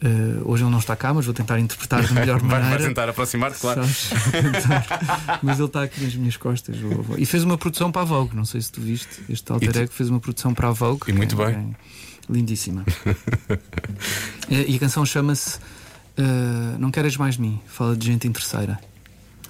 Eh, 0.02 0.41
hoje 0.43 0.63
ele 0.63 0.72
não 0.72 0.80
está 0.80 0.96
cá, 0.96 1.13
mas 1.13 1.24
vou 1.26 1.34
tentar 1.34 1.58
interpretar 1.60 2.06
da 2.06 2.12
melhor 2.13 2.39
Vai, 2.43 2.50
maneira. 2.60 2.78
vai 2.80 2.88
tentar 2.88 3.08
aproximar-te, 3.10 3.58
claro. 3.60 3.82
Mas 5.41 5.58
ele 5.60 5.67
está 5.67 5.84
aqui 5.84 6.04
nas 6.04 6.13
minhas 6.15 6.36
costas. 6.36 6.76
E 7.17 7.26
fez 7.26 7.43
uma 7.43 7.58
produção 7.58 7.91
para 7.91 8.02
a 8.02 8.06
Vogue. 8.06 8.36
Não 8.36 8.43
sei 8.46 8.60
se 8.62 8.72
tu 8.72 8.82
viste. 8.82 9.22
Este 9.30 9.50
alter 9.52 9.78
ego 9.78 9.91
fez 9.93 10.10
uma 10.10 10.19
produção 10.19 10.54
para 10.54 10.67
a 10.67 10.72
Vogue. 10.72 11.04
E 11.08 11.13
muito 11.13 11.41
é- 11.41 11.46
bem. 11.54 11.76
é 12.30 12.32
Lindíssima. 12.34 12.84
Eh, 14.50 14.65
e 14.67 14.76
a 14.76 14.80
canção 14.80 15.06
chama-se 15.06 15.58
eh, 16.17 16.76
Não 16.78 16.91
Queres 16.91 17.15
Mais 17.15 17.36
de 17.36 17.41
Mim. 17.41 17.62
Fala 17.65 17.96
de 17.96 18.06
gente 18.06 18.28
interesseira. 18.28 18.78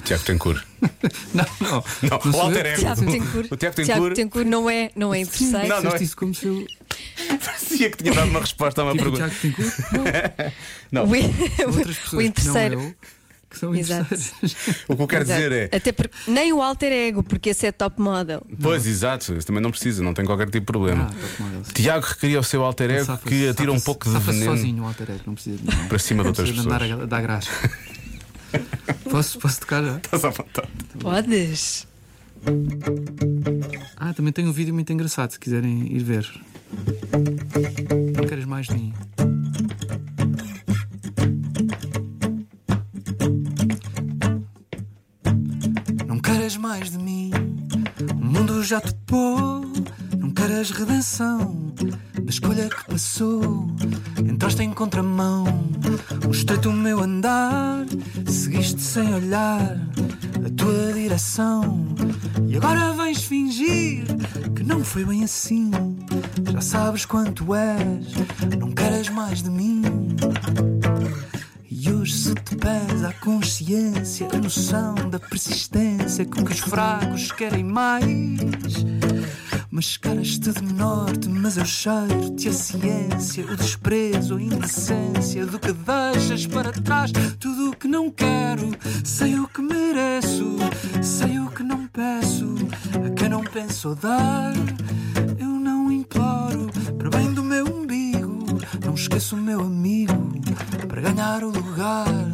Tiago 0.03 0.23
Tencourt. 0.23 0.63
Não, 1.33 1.45
não. 1.61 1.83
Não, 2.01 2.31
o 2.33 2.41
alter 2.41 2.65
ego. 2.65 2.79
Tiago 2.81 3.05
Tencourt. 3.05 3.51
O 3.51 3.55
Tiago 3.57 4.13
Tencourt 4.13 4.45
não 4.47 4.69
é, 4.69 4.91
não 4.95 5.13
é 5.13 5.19
interesseiro. 5.21 5.67
Não, 5.67 5.81
não 5.81 5.91
é. 5.95 6.03
Isso 6.03 6.15
como 6.17 6.33
se 6.35 6.45
eu. 6.45 6.67
parecia 7.43 7.89
que 7.89 7.97
tinha 8.03 8.13
dado 8.13 8.29
uma 8.29 8.41
resposta 8.41 8.81
a 8.81 8.83
uma 8.83 8.91
Tipo, 8.93 9.11
pergunta. 9.11 9.29
Tiago 9.39 9.55
Tencourt? 9.55 10.53
Não. 10.91 11.05
Não, 11.05 11.11
O, 11.11 11.13
o 11.15 11.83
que 11.85 12.15
não 12.15 12.21
interesseiro. 12.21 12.81
eu, 12.81 12.95
que 13.49 13.59
são 13.59 13.73
Exato. 13.75 14.13
o 14.89 14.95
que 14.95 15.01
eu 15.03 15.07
quero 15.07 15.23
Exato. 15.23 15.41
dizer 15.41 15.51
é. 15.71 15.75
Até 15.77 15.91
porque 15.91 16.15
nem 16.27 16.51
o 16.51 16.61
alter 16.61 16.91
ego, 16.91 17.23
porque 17.23 17.49
esse 17.51 17.65
é 17.67 17.71
top 17.71 18.01
model. 18.01 18.45
Pois, 18.61 18.85
exato, 18.87 19.33
isso 19.35 19.45
também 19.47 19.61
não 19.61 19.69
precisa, 19.71 20.01
não 20.03 20.13
tem 20.13 20.25
qualquer 20.25 20.45
tipo 20.47 20.59
de 20.59 20.65
problema. 20.65 21.09
Ah. 21.39 21.71
Tiago 21.73 22.05
recria 22.05 22.39
o 22.39 22.43
seu 22.43 22.63
alter 22.63 22.89
ego 22.91 23.05
Safa-se- 23.05 23.29
que 23.29 23.47
atira 23.47 23.71
um 23.71 23.79
pouco 23.79 24.09
de 24.11 24.17
veneno 24.19 24.45
sozinho 24.57 24.83
o 24.83 24.87
alter 24.87 25.11
ego, 25.11 25.21
não 25.27 25.35
precisa 25.35 25.57
de 25.57 25.75
para 25.87 25.99
cima 25.99 26.23
de 26.23 26.23
Não 26.23 26.29
outras 26.31 26.49
precisa 26.49 26.67
de 26.67 26.77
pessoas. 26.77 26.91
andar 26.91 27.03
a 27.03 27.05
dar 27.05 27.21
graça. 27.21 27.49
Posso, 29.13 29.37
posso 29.37 29.59
tocar 29.59 29.83
já? 29.83 29.97
Estás 30.03 30.25
à 30.25 30.29
vontade. 30.29 30.67
Podes. 30.99 31.87
Ah, 33.95 34.11
também 34.11 34.33
tem 34.33 34.47
um 34.47 34.51
vídeo 34.51 34.73
muito 34.73 34.91
engraçado 34.91 35.31
se 35.31 35.39
quiserem 35.39 35.95
ir 35.95 35.99
ver. 35.99 36.27
Não 38.15 38.27
queres 38.27 38.45
mais 38.45 38.65
de 38.65 38.73
mim? 38.73 38.93
Não 46.07 46.17
queres 46.17 46.57
mais 46.57 46.89
de 46.89 46.97
mim? 46.97 47.31
O 48.19 48.25
mundo 48.25 48.63
já 48.63 48.81
topou. 48.81 49.61
Não 50.17 50.31
queres 50.31 50.71
redenção 50.71 51.71
da 52.23 52.29
escolha 52.29 52.69
que 52.69 52.91
passou. 52.91 53.67
Entraste 54.17 54.63
em 54.63 54.73
contramão, 54.73 55.45
mostrei-te 56.25 56.67
o 56.67 56.73
meu 56.73 56.99
andar. 57.01 57.85
Seguiste 58.25 58.81
sem 58.81 59.13
olhar 59.13 59.77
a 60.45 60.49
tua 60.55 60.93
direção. 60.93 61.87
E 62.47 62.55
agora 62.55 62.93
vens 62.93 63.23
fingir 63.23 64.05
que 64.55 64.63
não 64.63 64.83
foi 64.83 65.05
bem 65.05 65.23
assim. 65.23 65.71
Já 66.51 66.61
sabes 66.61 67.05
quanto 67.05 67.53
és, 67.53 68.07
não 68.59 68.71
queres 68.71 69.09
mais 69.09 69.43
de 69.43 69.49
mim. 69.49 69.81
E 71.69 71.91
hoje 71.91 72.13
se 72.13 72.35
te 72.35 72.55
pesa 72.55 73.09
a 73.09 73.13
consciência, 73.13 74.27
a 74.33 74.37
noção 74.37 74.95
da 75.09 75.19
persistência 75.19 76.25
com 76.25 76.43
que 76.45 76.53
os 76.53 76.59
fracos 76.59 77.31
querem 77.31 77.63
mais. 77.63 78.05
Mascaras-te 79.73 80.51
de 80.51 80.71
norte, 80.71 81.27
mas 81.27 81.57
eu 81.57 81.65
cheiro-te 81.65 82.47
a 82.47 82.53
ciência, 82.53 83.43
o 83.43 83.57
desprezo, 83.57 84.37
a 84.37 84.41
indecência 84.41 85.47
do 85.47 85.57
que 85.57 85.73
deixas 85.73 86.45
para 86.45 86.71
trás. 86.71 87.11
Tudo 87.39 87.71
o 87.71 87.75
que 87.75 87.87
não 87.87 88.11
quero, 88.11 88.69
sei 89.03 89.39
o 89.39 89.47
que 89.47 89.63
mereço, 89.63 90.57
sei 91.01 91.39
o 91.39 91.49
que 91.49 91.63
não 91.63 91.87
peço, 91.87 92.53
a 93.03 93.09
quem 93.15 93.29
não 93.29 93.43
penso 93.43 93.95
dar. 93.95 94.53
Eu 95.39 95.47
não 95.47 95.91
imploro 95.91 96.69
para 96.95 97.09
bem 97.09 97.33
do 97.33 97.43
meu 97.43 97.65
umbigo, 97.65 98.45
não 98.85 98.93
esqueço 98.93 99.35
o 99.35 99.41
meu 99.41 99.61
amigo 99.61 100.33
para 100.87 101.01
ganhar 101.01 101.43
o 101.43 101.49
lugar. 101.49 102.32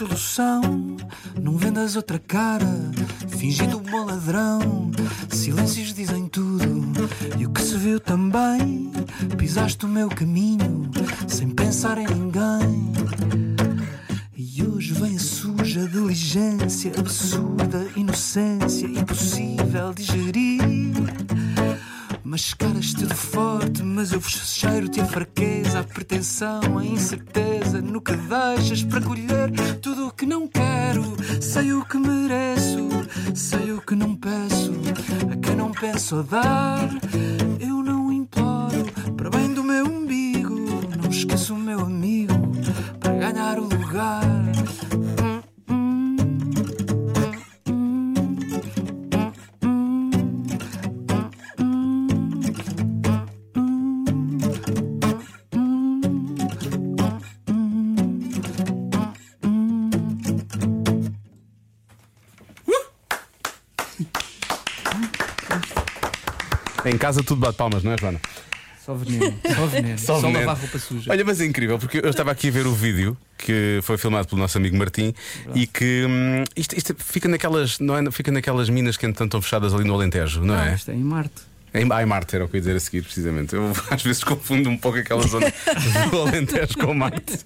Solução. 0.00 0.96
Não 1.40 1.56
vendas 1.56 1.94
outra 1.96 2.18
cara, 2.18 2.66
fingindo 3.28 3.78
um 3.78 3.82
bom 3.82 4.04
ladrão. 4.04 4.90
Silêncios 5.28 5.92
dizem 5.92 6.26
tudo, 6.26 6.92
e 7.38 7.46
o 7.46 7.50
que 7.50 7.60
se 7.60 7.76
viu 7.76 8.00
também. 8.00 8.90
Pisaste 9.36 9.84
o 9.84 9.88
meu 9.88 10.08
caminho, 10.08 10.90
sem 11.28 11.50
pensar 11.50 11.98
em 11.98 12.06
ninguém. 12.06 12.92
E 14.34 14.62
hoje 14.62 14.94
vem 14.94 15.16
a 15.16 15.18
suja 15.18 15.86
diligência, 15.86 16.92
absurda 16.98 17.86
inocência, 17.96 18.86
impossível 18.86 19.92
digerir. 19.94 20.60
Mascaras-te 22.30 23.06
de 23.06 23.12
forte, 23.12 23.82
mas 23.82 24.12
eu 24.12 24.20
cheiro-te 24.20 25.00
a 25.00 25.04
fraqueza, 25.04 25.80
a 25.80 25.82
pretensão, 25.82 26.78
a 26.78 26.84
incerteza 26.84 27.82
no 27.82 28.00
que 28.00 28.14
deixas 28.14 28.84
para 28.84 29.00
colher 29.00 29.50
tudo 29.82 30.06
o 30.06 30.12
que 30.12 30.24
não 30.24 30.46
quero. 30.46 31.02
Sei 31.40 31.72
o 31.72 31.84
que 31.84 31.98
mereço, 31.98 32.88
sei 33.34 33.72
o 33.72 33.80
que 33.80 33.96
não 33.96 34.14
peço, 34.14 34.70
a 35.28 35.36
quem 35.38 35.56
não 35.56 35.72
penso 35.72 36.20
a 36.20 36.22
dar, 36.22 36.88
eu 37.58 37.82
não 37.82 38.12
imploro. 38.12 38.84
Para 39.16 39.30
bem 39.30 39.52
do 39.52 39.64
meu 39.64 39.84
umbigo, 39.86 40.54
não 41.02 41.10
esqueço 41.10 41.54
o 41.54 41.58
meu 41.58 41.80
amigo, 41.80 42.32
para 43.00 43.12
ganhar 43.12 43.58
o 43.58 43.64
lugar. 43.64 44.22
Em 66.84 66.96
casa 66.96 67.22
tudo 67.22 67.40
bate 67.40 67.56
palmas, 67.58 67.82
não 67.82 67.92
é, 67.92 67.96
Joana? 67.98 68.20
Só 68.84 68.94
veneno, 68.94 69.38
só 69.54 69.66
veneno, 69.66 69.98
Só 69.98 70.14
só, 70.14 70.20
veneno. 70.22 70.38
lavar 70.40 70.56
roupa 70.56 70.78
suja. 70.78 71.12
Olha, 71.12 71.24
mas 71.24 71.40
é 71.40 71.44
incrível, 71.44 71.78
porque 71.78 71.98
eu 71.98 72.08
estava 72.10 72.30
aqui 72.30 72.48
a 72.48 72.50
ver 72.50 72.66
o 72.66 72.72
vídeo 72.74 73.16
que 73.36 73.78
foi 73.82 73.98
filmado 73.98 74.26
pelo 74.26 74.40
nosso 74.40 74.56
amigo 74.56 74.76
Martim 74.76 75.14
e 75.54 75.66
que 75.66 76.06
hum, 76.08 76.44
isto, 76.56 76.76
isto 76.76 76.94
fica 76.98 77.28
naquelas, 77.28 77.78
não 77.78 77.96
é? 77.96 78.10
Fica 78.10 78.32
naquelas 78.32 78.68
minas 78.70 78.96
que 78.96 79.04
entretanto 79.06 79.28
estão 79.28 79.42
fechadas 79.42 79.74
ali 79.74 79.84
no 79.84 79.94
Alentejo, 79.94 80.42
não 80.42 80.54
Ah, 80.54 80.70
é? 80.70 80.74
isto 80.74 80.90
é 80.90 80.94
em 80.94 81.04
Marte. 81.04 81.42
Em 81.72 81.90
Ai 81.92 82.04
Marte 82.04 82.34
era 82.36 82.44
o 82.44 82.48
que 82.48 82.56
eu 82.56 82.58
ia 82.58 82.62
dizer 82.62 82.76
a 82.76 82.80
seguir, 82.80 83.02
precisamente. 83.02 83.54
Eu 83.54 83.72
às 83.90 84.02
vezes 84.02 84.24
confundo 84.24 84.68
um 84.68 84.76
pouco 84.76 84.98
aquela 84.98 85.22
zona 85.26 85.52
do 86.10 86.20
Alentejo 86.22 86.76
com 86.78 86.94
Marte. 86.94 87.38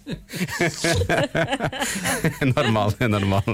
É 2.41 2.45
normal, 2.45 2.95
é 3.01 3.09
normal. 3.09 3.45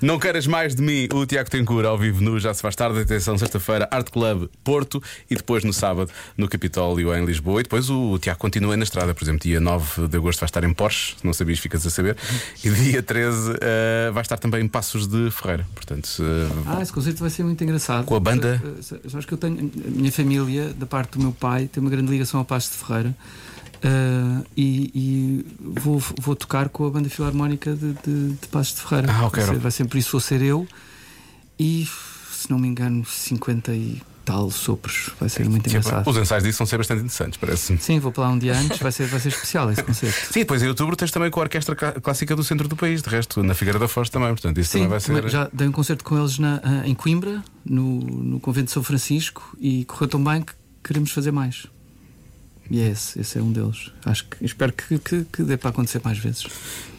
Não 0.00 0.18
queiras 0.18 0.46
mais 0.46 0.74
de 0.74 0.82
mim, 0.82 1.08
o 1.12 1.26
Tiago 1.26 1.50
Tencura 1.50 1.88
ao 1.88 1.98
vivo 1.98 2.22
no 2.22 2.38
Já 2.38 2.52
se 2.54 2.62
faz 2.62 2.74
tarde. 2.76 3.00
Atenção, 3.00 3.36
sexta-feira, 3.38 3.88
Art 3.90 4.10
Club 4.10 4.48
Porto 4.62 5.02
e 5.30 5.34
depois 5.36 5.64
no 5.64 5.72
sábado 5.72 6.10
no 6.36 6.48
Capitólio 6.48 7.14
em 7.14 7.24
Lisboa. 7.24 7.60
E 7.60 7.62
depois 7.62 7.90
o, 7.90 8.12
o 8.12 8.18
Tiago 8.18 8.38
continua 8.38 8.76
na 8.76 8.84
estrada. 8.84 9.14
Por 9.14 9.24
exemplo, 9.24 9.40
dia 9.40 9.60
9 9.60 10.08
de 10.08 10.16
agosto 10.16 10.40
vai 10.40 10.46
estar 10.46 10.64
em 10.64 10.72
Porsche, 10.72 11.16
se 11.18 11.24
não 11.24 11.32
sabias, 11.32 11.58
ficas 11.58 11.86
a 11.86 11.90
saber. 11.90 12.16
E 12.64 12.70
dia 12.70 13.02
13 13.02 13.52
eh, 13.60 14.10
vai 14.12 14.22
estar 14.22 14.36
também 14.38 14.62
em 14.64 14.68
Passos 14.68 15.06
de 15.06 15.30
Ferreira. 15.30 15.66
Portanto, 15.74 16.08
eh, 16.20 16.62
Ah, 16.66 16.82
esse 16.82 16.92
concerto 16.92 17.20
vai 17.20 17.30
ser 17.30 17.42
muito 17.42 17.62
engraçado. 17.62 18.04
Com 18.04 18.14
a 18.14 18.20
banda? 18.30 18.62
Sabes 18.82 19.26
que 19.26 19.32
eu 19.32 19.38
tenho. 19.38 19.58
A 19.58 19.90
minha 19.90 20.12
família, 20.12 20.72
da 20.74 20.86
parte 20.86 21.18
do 21.18 21.20
meu 21.20 21.32
pai, 21.32 21.66
tem 21.66 21.80
uma 21.80 21.90
grande 21.90 22.10
ligação 22.10 22.40
ao 22.40 22.46
Passo 22.46 22.72
de 22.72 22.76
Ferreira. 22.78 23.14
Ah, 23.82 24.42
e 24.56 24.90
e 24.94 25.46
vou, 25.60 26.02
vou 26.20 26.34
tocar 26.34 26.68
com 26.68 26.86
a 26.86 26.90
banda 26.90 27.08
filarmónica 27.08 27.74
de, 27.74 27.92
de, 27.92 28.32
de 28.32 28.48
Passos 28.48 28.74
de 28.74 28.82
Ferreira. 28.82 29.12
Ah, 29.12 29.26
ok. 29.26 29.42
vai, 29.42 29.54
ser, 29.54 29.60
vai 29.60 29.70
ser 29.70 29.84
por 29.86 29.98
isso 29.98 30.12
vou 30.12 30.20
ser 30.20 30.42
eu 30.42 30.66
e, 31.58 31.88
se 32.30 32.50
não 32.50 32.58
me 32.58 32.68
engano, 32.68 33.04
50 33.04 33.72
e 33.72 34.02
tal 34.28 34.50
sopros. 34.50 35.10
Vai 35.18 35.28
ser 35.30 35.48
muito 35.48 35.66
engraçado. 35.68 36.06
os 36.08 36.16
ensaios 36.16 36.44
disso 36.44 36.58
vão 36.58 36.66
ser 36.66 36.76
bastante 36.76 36.98
interessantes, 37.00 37.38
parece-me. 37.38 37.78
Sim, 37.78 37.98
vou 37.98 38.12
para 38.12 38.24
lá 38.24 38.28
um 38.30 38.38
dia 38.38 38.54
antes, 38.54 38.78
vai 38.78 38.92
ser, 38.92 39.06
vai 39.06 39.18
ser 39.20 39.28
especial 39.30 39.70
esse 39.72 39.82
concerto. 39.82 40.32
Sim, 40.32 40.40
depois 40.40 40.62
em 40.62 40.68
outubro 40.68 40.94
tens 40.96 41.10
também 41.10 41.30
com 41.30 41.40
a 41.40 41.44
Orquestra 41.44 41.74
Clá- 41.74 41.92
Clássica 41.92 42.36
do 42.36 42.44
Centro 42.44 42.68
do 42.68 42.76
País, 42.76 43.00
de 43.02 43.08
resto, 43.08 43.42
na 43.42 43.54
Figueira 43.54 43.78
da 43.78 43.88
Foz 43.88 44.10
também, 44.10 44.28
portanto, 44.28 44.58
isso 44.60 44.70
Sim, 44.72 44.78
também 44.84 44.90
vai 44.90 45.00
ser. 45.00 45.28
já 45.30 45.48
dei 45.52 45.66
um 45.66 45.72
concerto 45.72 46.04
com 46.04 46.18
eles 46.18 46.38
na- 46.38 46.60
ah, 46.62 46.86
em 46.86 46.94
Coimbra, 46.94 47.42
no, 47.64 48.00
no 48.00 48.38
Convento 48.40 48.66
de 48.66 48.72
São 48.72 48.82
Francisco, 48.82 49.56
e 49.58 49.84
correu 49.86 50.08
tão 50.08 50.22
bem 50.22 50.42
que 50.42 50.52
queremos 50.84 51.10
fazer 51.10 51.30
mais. 51.30 51.66
E 52.70 52.80
é 52.82 52.88
esse, 52.90 53.18
esse 53.18 53.38
é 53.38 53.42
um 53.42 53.50
deles. 53.50 53.90
Acho 54.04 54.26
que 54.28 54.44
espero 54.44 54.74
que, 54.74 54.98
que, 54.98 55.24
que 55.32 55.42
dê 55.42 55.56
para 55.56 55.70
acontecer 55.70 56.02
mais 56.04 56.18
vezes. 56.18 56.44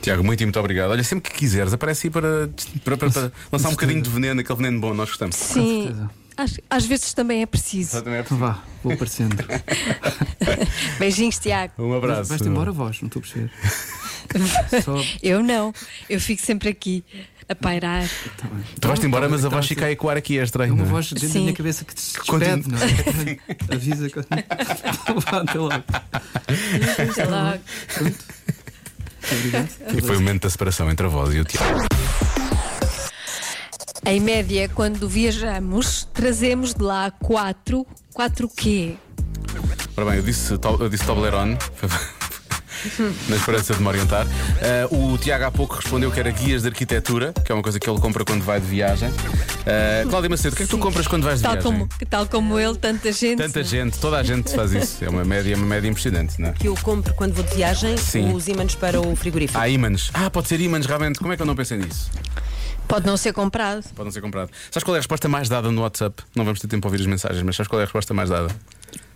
Tiago, 0.02 0.24
muito, 0.24 0.42
muito 0.42 0.60
obrigado. 0.60 0.90
Olha, 0.90 1.04
sempre 1.04 1.30
que 1.30 1.38
quiseres, 1.38 1.72
aparece 1.72 2.08
aí 2.08 2.12
para, 2.12 2.50
para, 2.84 2.98
para- 2.98 3.12
para 3.12 3.32
lançar 3.52 3.68
um 3.68 3.74
bocadinho 3.74 4.02
de 4.02 4.10
veneno, 4.10 4.42
aquele 4.42 4.58
veneno 4.58 4.80
bom, 4.82 4.96
nós 4.96 5.10
gostamos. 5.10 5.36
Sim, 5.36 5.84
certeza. 5.84 6.10
Às, 6.42 6.58
às 6.70 6.86
vezes 6.86 7.14
também 7.14 7.42
é 7.42 7.46
preciso. 7.46 7.98
Exatamente. 7.98 8.26
Então 8.26 8.38
vá, 8.38 8.60
vou 8.84 8.94
aparecendo. 8.94 9.36
Beijinhos, 11.00 11.38
Tiago. 11.40 11.74
Um 11.78 11.94
abraço. 11.96 12.30
Vais-te 12.30 12.48
embora 12.48 12.70
a 12.70 12.74
voz, 12.74 13.02
não 13.02 13.08
estou 13.08 13.20
a 13.20 13.24
perceber. 13.24 13.52
Só, 14.84 15.04
Eu 15.24 15.42
não, 15.44 15.74
eu 16.10 16.20
fico 16.22 16.42
sempre 16.42 16.70
aqui 16.70 17.04
a 17.48 17.56
pairar. 17.56 18.08
tá. 18.38 18.48
Tu 18.80 18.88
vais-te 18.88 19.06
embora, 19.08 19.28
mas 19.28 19.44
a 19.44 19.50
Tá 19.50 19.56
voz 19.56 19.66
ser- 19.66 19.74
fica 19.76 19.86
a 19.88 19.92
ecoar 19.92 20.18
aqui, 20.18 20.38
é 20.38 20.42
É 20.42 20.44
estranho. 20.44 20.74
uma 20.76 20.84
é? 20.84 20.88
voz 20.88 21.12
dentro 21.12 21.30
da 21.30 21.40
minha 21.40 21.54
cabeça 21.54 21.84
que 21.84 21.96
te 21.96 22.02
despede, 22.14 22.70
não 22.70 22.78
é? 22.78 23.38
Avisa 23.76 24.10
quando. 24.10 24.28
Vá, 25.26 25.38
Até 25.42 25.58
logo. 25.58 25.74
Até 27.12 27.26
logo. 27.26 27.60
Muito 28.02 28.26
obrigado. 29.32 29.70
E 29.98 30.02
foi 30.02 30.16
o 30.16 30.20
momento 30.20 30.44
da 30.44 30.50
separação 30.50 30.90
entre 30.92 31.06
a 31.06 31.10
voz 31.10 31.34
e 31.34 31.40
o 31.40 31.44
Tiago. 31.46 31.80
Em 34.06 34.20
média, 34.20 34.70
quando 34.74 35.08
viajamos, 35.08 36.08
trazemos 36.14 36.74
de 36.74 36.82
lá 36.82 37.12
quatro. 37.12 37.86
Quatro 38.14 38.50
quê? 38.50 38.96
Ora 39.96 40.10
bem, 40.10 40.18
eu 40.18 40.24
disse, 40.24 40.54
eu 40.54 40.90
disse 40.90 41.06
Toblerone. 41.06 41.58
Na 43.28 43.36
esperança 43.36 43.74
de 43.74 43.82
me 43.82 43.88
orientar. 43.90 44.26
Ah, 44.62 44.88
o 44.96 45.18
Tiago 45.18 45.44
há 45.44 45.52
pouco 45.52 45.76
respondeu 45.76 46.10
que 46.10 46.18
era 46.18 46.32
guias 46.32 46.62
de 46.62 46.70
arquitetura, 46.70 47.34
que 47.34 47.52
é 47.52 47.56
uma 47.56 47.62
coisa 47.62 47.78
que 47.78 47.90
ele 47.90 48.00
compra 48.00 48.24
quando 48.24 48.42
vai 48.42 48.58
de 48.62 48.68
viagem. 48.68 49.12
Ah, 49.68 50.08
Cláudia 50.10 50.30
Macedo, 50.30 50.54
o 50.54 50.58
que 50.58 50.64
é 50.64 50.66
que 50.66 50.72
tu 50.72 50.78
compras 50.78 51.06
quando 51.06 51.24
vais 51.24 51.40
de 51.40 51.44
Tal 51.44 51.54
viagem? 51.54 51.72
como, 51.72 51.90
tal 52.10 52.26
como 52.26 52.58
ele, 52.58 52.78
tanta 52.78 53.12
gente. 53.12 53.38
Tanta 53.38 53.62
gente, 53.66 54.00
toda 54.00 54.18
a 54.18 54.24
gente 54.24 54.56
faz 54.56 54.72
isso. 54.72 55.04
É 55.04 55.10
uma 55.10 55.26
média, 55.26 55.58
uma 55.58 55.66
média 55.66 55.90
impressionante, 55.90 56.40
não 56.40 56.50
é? 56.50 56.54
que 56.54 56.70
eu 56.70 56.76
compro 56.82 57.14
quando 57.16 57.34
vou 57.34 57.44
de 57.44 57.54
viagem 57.54 57.98
Sim. 57.98 58.32
os 58.34 58.48
ímãs 58.48 58.76
para 58.76 59.02
o 59.02 59.14
frigorífico. 59.14 59.60
Há 59.60 59.68
ímãs. 59.68 60.10
Ah, 60.14 60.30
pode 60.30 60.48
ser 60.48 60.62
ímãs, 60.62 60.86
realmente. 60.86 61.20
Como 61.20 61.34
é 61.34 61.36
que 61.36 61.42
eu 61.42 61.46
não 61.46 61.56
pensei 61.58 61.78
nisso? 61.78 62.10
Pode 62.90 63.06
não 63.06 63.16
ser 63.16 63.32
comprado. 63.34 63.84
Pode 63.96 64.06
não 64.06 64.12
ser 64.12 64.20
comprado. 64.20 64.50
Sabes 64.72 64.84
qual 64.84 64.96
é 64.96 64.98
a 64.98 65.02
resposta 65.02 65.30
mais 65.30 65.48
dada 65.48 65.72
no 65.72 65.82
WhatsApp? 65.84 66.24
Não 66.36 66.44
vamos 66.44 66.60
ter 66.60 66.68
tempo 66.68 66.82
para 66.82 66.88
ouvir 66.90 67.02
as 67.02 67.06
mensagens, 67.08 67.44
mas 67.44 67.56
sabes 67.56 67.68
qual 67.70 67.80
é 67.80 67.84
a 67.84 67.86
resposta 67.86 68.16
mais 68.16 68.30
dada? 68.32 68.54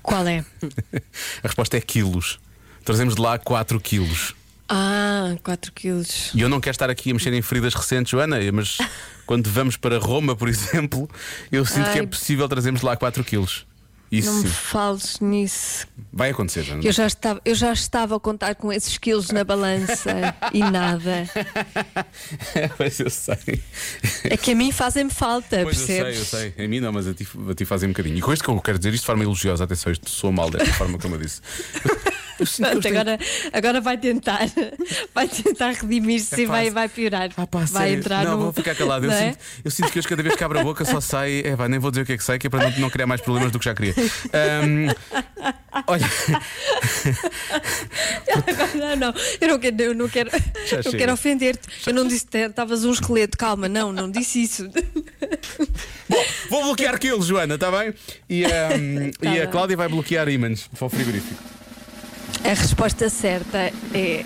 Qual 0.03 0.25
é? 0.27 0.45
A 1.43 1.47
resposta 1.47 1.75
é 1.75 1.81
quilos. 1.81 2.39
Trazemos 2.85 3.15
de 3.15 3.21
lá 3.21 3.39
4 3.39 3.79
quilos. 3.79 4.35
Ah, 4.69 5.35
4 5.43 5.71
quilos. 5.71 6.29
E 6.35 6.41
eu 6.41 6.49
não 6.49 6.61
quero 6.61 6.75
estar 6.75 6.89
aqui 6.89 7.09
a 7.09 7.13
mexer 7.13 7.33
em 7.33 7.41
feridas 7.41 7.73
recentes, 7.73 8.11
Joana, 8.11 8.37
mas 8.51 8.77
quando 9.25 9.49
vamos 9.49 9.75
para 9.75 9.97
Roma, 9.97 10.35
por 10.35 10.47
exemplo, 10.49 11.09
eu 11.51 11.65
sinto 11.65 11.91
que 11.91 11.97
é 11.97 12.01
Ai. 12.01 12.07
possível 12.07 12.47
trazermos 12.47 12.81
de 12.81 12.85
lá 12.85 12.95
4 12.95 13.23
quilos. 13.23 13.65
Isso 14.15 14.31
Não 14.31 14.43
me 14.43 14.47
fales 14.47 15.19
nisso. 15.19 15.87
Vai 16.11 16.29
acontecer, 16.29 16.61
Joana. 16.63 16.83
Eu 16.83 16.91
já, 16.91 17.07
estava, 17.07 17.41
eu 17.43 17.55
já 17.55 17.73
estava 17.73 18.15
a 18.15 18.19
contar 18.19 18.53
com 18.53 18.71
esses 18.71 18.95
quilos 18.99 19.31
na 19.31 19.43
balança 19.43 20.35
e 20.53 20.59
nada. 20.59 21.27
Pois 22.77 22.99
eu 22.99 23.09
sei. 23.09 23.61
É 24.23 24.37
que 24.37 24.51
a 24.51 24.55
mim 24.55 24.71
fazem-me 24.71 25.09
falta, 25.11 25.61
Pois 25.63 25.79
eu 25.81 25.85
sei, 25.87 26.03
percebes? 26.03 26.33
eu 26.33 26.39
sei. 26.39 26.65
A 26.65 26.67
mim 26.67 26.79
não, 26.79 26.91
mas 26.91 27.07
a 27.07 27.13
ti, 27.13 27.27
a 27.49 27.53
ti 27.55 27.65
fazem 27.65 27.89
um 27.89 27.91
bocadinho. 27.91 28.17
E 28.17 28.21
com 28.21 28.31
isto 28.33 28.43
que 28.43 28.49
eu 28.49 28.59
quero 28.61 28.77
dizer 28.77 28.93
isto 28.93 29.01
de 29.03 29.07
forma 29.07 29.23
elogiosa, 29.23 29.63
atenção, 29.63 29.91
isto 29.91 30.09
soa 30.09 30.31
mal 30.31 30.49
desta 30.49 30.71
forma 30.73 30.97
como 30.99 31.15
eu 31.15 31.19
disse. 31.19 31.41
Eu 32.39 32.47
Pronto, 32.47 32.81
tenho- 32.81 32.99
agora, 32.99 33.19
agora 33.53 33.79
vai 33.79 33.95
tentar, 33.95 34.39
vai 35.13 35.27
tentar 35.29 35.69
redimir-se 35.73 36.41
e 36.41 36.43
É 36.43 36.47
vai, 36.47 36.59
fácil. 36.61 36.73
vai 36.73 36.89
piorar. 36.89 37.29
Ah, 37.37 37.45
pá, 37.45 37.59
vai 37.59 37.67
sério. 37.67 37.99
entrar 37.99 38.25
não, 38.25 38.31
no. 38.37 38.43
vou 38.45 38.53
ficar 38.53 38.73
calado. 38.75 39.05
Eu, 39.05 39.11
é? 39.11 39.27
sinto, 39.31 39.37
eu 39.63 39.71
sinto 39.71 39.91
que 39.91 39.99
hoje, 39.99 40.07
cada 40.07 40.23
vez 40.23 40.35
que 40.35 40.43
abro 40.43 40.59
a 40.59 40.63
boca, 40.63 40.83
só 40.83 40.99
sai. 40.99 41.41
É, 41.45 41.55
pá, 41.55 41.69
nem 41.69 41.79
vou 41.79 41.91
dizer 41.91 42.01
o 42.01 42.05
que 42.07 42.13
é 42.13 42.17
que 42.17 42.23
sai, 42.23 42.39
que 42.39 42.47
é 42.47 42.49
para 42.49 42.71
não, 42.71 42.79
não 42.79 42.89
criar 42.89 43.05
mais 43.05 43.21
problemas 43.21 43.51
do 43.51 43.59
que 43.59 43.65
já 43.65 43.75
queria. 43.75 43.93
Ahm, 44.33 44.87
olha, 45.87 46.09
Não, 48.75 48.95
não, 48.95 49.13
eu 49.39 49.47
não 49.47 49.59
quero, 49.59 49.81
eu 49.81 49.93
não 49.95 50.09
quero, 50.09 50.29
Já 50.67 50.77
não 50.77 50.83
chega. 50.83 50.97
quero 50.97 51.13
ofender-te. 51.13 51.67
Eu 51.87 51.93
não 51.93 52.07
disse 52.07 52.25
que 52.25 52.37
estavas 52.37 52.83
um 52.85 52.91
esqueleto, 52.91 53.37
calma, 53.37 53.67
não, 53.69 53.91
não 53.93 54.09
disse 54.09 54.43
isso. 54.43 54.69
vou 56.49 56.63
bloquear 56.63 56.99
quilos, 56.99 57.27
Joana, 57.27 57.55
está 57.55 57.71
bem? 57.71 57.93
E, 58.29 58.45
ahm, 58.45 59.11
Tá 59.19 59.33
e 59.33 59.41
a. 59.41 59.47
Cláudia 59.47 59.77
vai 59.77 59.87
bloquear 59.87 60.27
ímãs 60.29 60.67
para 60.67 60.85
o 60.85 60.89
frigorífico. 60.89 61.41
A 62.43 62.49
resposta 62.53 63.09
certa 63.09 63.71
é. 63.93 64.23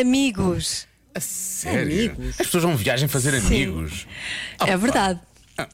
Amigos. 0.00 0.86
A 1.14 1.20
sério? 1.20 2.14
As 2.30 2.36
pessoas 2.36 2.62
vão 2.64 2.76
viagem 2.76 3.08
fazer 3.08 3.34
amigos. 3.34 4.06
é 4.66 4.76
verdade. 4.76 5.20
Ah. 5.56 5.68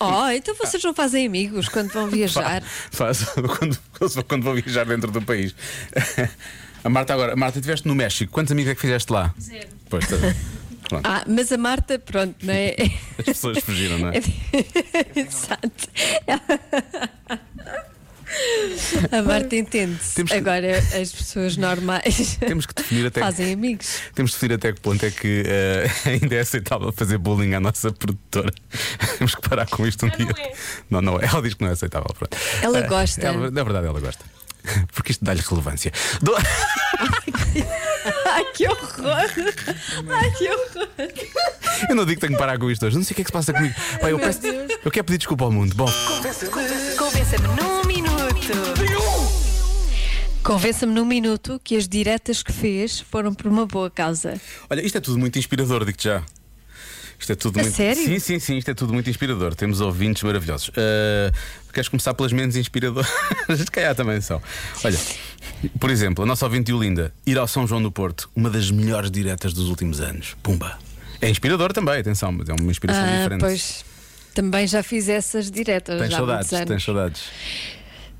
Oh, 0.00 0.28
então 0.28 0.54
vocês 0.54 0.82
não 0.82 0.94
fazem 0.94 1.26
amigos 1.26 1.68
quando 1.68 1.90
vão 1.92 2.08
viajar? 2.10 2.62
Faz 2.90 3.24
quando, 3.58 3.78
quando 4.26 4.42
vou 4.42 4.54
viajar 4.54 4.84
dentro 4.86 5.10
do 5.10 5.22
país. 5.22 5.54
A 6.82 6.88
Marta 6.90 7.14
agora, 7.14 7.32
a 7.32 7.36
Marta, 7.36 7.58
estiveste 7.58 7.88
no 7.88 7.94
México. 7.94 8.30
Quantos 8.32 8.52
amigos 8.52 8.72
é 8.72 8.74
que 8.74 8.80
fizeste 8.80 9.12
lá? 9.12 9.34
Zero. 9.40 9.68
Pois, 9.88 10.06
tá. 10.06 10.16
Pronto. 10.88 11.06
Ah, 11.06 11.24
mas 11.26 11.50
a 11.50 11.56
Marta, 11.56 11.98
pronto, 11.98 12.34
não 12.42 12.52
é? 12.52 12.76
As 13.18 13.24
pessoas 13.24 13.58
fugiram, 13.60 13.98
não 13.98 14.08
é? 14.10 14.18
Exato. 15.16 15.88
A 19.12 19.22
Marta 19.22 19.54
entende-se. 19.56 20.14
Temos 20.14 20.30
que- 20.32 20.36
Agora, 20.38 20.78
as 20.78 21.12
pessoas 21.12 21.56
normais 21.56 22.36
Temos 22.40 22.66
que 22.66 22.74
definir 22.74 23.06
até 23.06 23.20
fazem 23.20 23.52
amigos. 23.52 23.98
Temos 24.14 24.30
de 24.32 24.36
definir 24.36 24.54
até 24.54 24.72
que 24.72 24.80
ponto 24.80 25.04
é 25.04 25.10
que 25.10 25.42
eh, 25.46 25.90
ainda 26.22 26.34
é 26.34 26.40
aceitável 26.40 26.92
fazer 26.92 27.18
bullying 27.18 27.54
à 27.54 27.60
nossa 27.60 27.92
produtora. 27.92 28.52
Temos 29.18 29.34
que 29.34 29.48
parar 29.48 29.66
com 29.66 29.86
isto 29.86 30.06
um 30.06 30.10
dia. 30.10 30.28
Não, 30.90 31.00
não 31.02 31.20
é. 31.20 31.26
Ela 31.26 31.42
diz 31.42 31.54
que 31.54 31.62
não 31.62 31.68
é 31.70 31.72
aceitável. 31.72 32.08
Pronto. 32.18 32.36
Ela 32.62 32.78
Eh, 32.78 32.86
gosta. 32.88 33.20
É, 33.26 33.30
é 33.30 33.32
verdade, 33.64 33.86
ela 33.86 34.00
gosta. 34.00 34.24
Porque 34.94 35.12
isto 35.12 35.22
dá-lhe 35.24 35.42
relevância. 35.42 35.92
Do- 36.22 36.34
Ai, 38.26 38.44
que 38.54 38.66
horror! 38.66 39.30
Ai, 40.10 40.30
que 40.32 40.48
horror! 40.48 40.88
Eu 41.90 41.94
não 41.94 42.04
digo 42.06 42.18
que 42.20 42.26
tenho 42.26 42.32
que 42.32 42.38
parar 42.38 42.58
com 42.58 42.70
isto 42.70 42.86
hoje. 42.86 42.96
Não 42.96 43.04
sei 43.04 43.12
o 43.12 43.16
que 43.16 43.22
é 43.22 43.24
que 43.24 43.28
se 43.28 43.32
passa 43.32 43.52
comigo. 43.52 43.74
Pai, 44.00 44.12
eu, 44.12 44.18
peço- 44.18 44.40
Deus. 44.40 44.72
eu 44.84 44.90
quero 44.90 45.04
pedir 45.04 45.18
desculpa 45.18 45.44
ao 45.44 45.52
mundo. 45.52 45.74
Bom, 45.74 45.86
Convença-me 46.96 47.48
num 47.48 47.84
minuto. 47.86 48.13
Convença-me 50.42 50.92
num 50.92 51.04
minuto 51.06 51.58
que 51.64 51.76
as 51.76 51.88
diretas 51.88 52.42
que 52.42 52.52
fez 52.52 53.00
foram 53.00 53.32
por 53.32 53.46
uma 53.46 53.64
boa 53.66 53.90
causa. 53.90 54.38
olha, 54.68 54.84
isto 54.84 54.98
é 54.98 55.00
tudo 55.00 55.18
muito 55.18 55.38
inspirador, 55.38 55.84
digo-te 55.84 56.04
já. 56.04 56.22
Isto 57.18 57.32
é 57.32 57.34
tudo 57.36 57.58
A 57.60 57.62
muito. 57.62 57.74
sério? 57.74 58.02
Sim, 58.04 58.18
sim, 58.18 58.38
sim, 58.38 58.58
isto 58.58 58.70
é 58.70 58.74
tudo 58.74 58.92
muito 58.92 59.08
inspirador. 59.08 59.54
Temos 59.54 59.80
ouvintes 59.80 60.22
maravilhosos. 60.22 60.70
Eh, 60.76 61.32
queres 61.72 61.88
começar 61.88 62.12
pelas 62.12 62.32
menos 62.32 62.56
inspiradoras? 62.56 63.08
Se 63.56 63.64
calhar 63.70 63.94
também 63.94 64.20
são. 64.20 64.42
Olha, 64.84 64.98
por 65.80 65.88
exemplo, 65.90 66.24
a 66.24 66.26
nossa 66.26 66.44
ouvinte 66.44 66.70
Olinda, 66.72 67.14
ir 67.24 67.38
ao 67.38 67.46
São 67.48 67.66
João 67.66 67.82
do 67.82 67.90
Porto, 67.90 68.28
uma 68.36 68.50
das 68.50 68.70
melhores 68.70 69.10
diretas 69.10 69.54
dos 69.54 69.70
últimos 69.70 70.00
anos. 70.00 70.36
Pumba. 70.42 70.78
É 71.22 71.30
inspirador 71.30 71.72
também, 71.72 71.98
atenção, 72.00 72.30
mas 72.32 72.48
é 72.48 72.52
uma 72.52 72.70
inspiração 72.70 73.02
Ah, 73.04 73.16
diferente. 73.16 73.40
pois. 73.40 73.84
Também 74.34 74.66
já 74.66 74.82
fiz 74.82 75.08
essas 75.08 75.50
diretas. 75.50 75.98
Tens 76.00 76.12
saudades, 76.12 76.50
tens 76.66 76.82
saudades. 76.84 77.22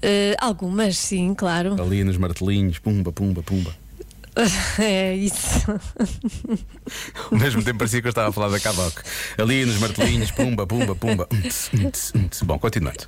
Eh, 0.06 0.36
algumas, 0.38 0.98
sim, 0.98 1.32
claro. 1.34 1.80
Ali 1.82 2.04
nos 2.04 2.18
martelinhos, 2.18 2.78
pumba, 2.78 3.10
pumba, 3.10 3.42
pumba. 3.42 3.72
É 4.80 5.14
isso. 5.14 5.64
Ao 7.30 7.38
mesmo 7.38 7.62
tempo 7.62 7.78
parecia 7.78 8.00
que 8.02 8.08
eu 8.08 8.10
estava 8.10 8.30
a 8.30 8.32
falar 8.32 8.48
da 8.48 8.58
Cavoc. 8.58 9.00
Ali 9.38 9.64
nos 9.64 9.78
martelinhos, 9.78 10.32
pumba, 10.32 10.66
pumba, 10.66 10.94
pumba. 10.96 11.28
Bom, 12.44 12.58
continuando. 12.58 12.98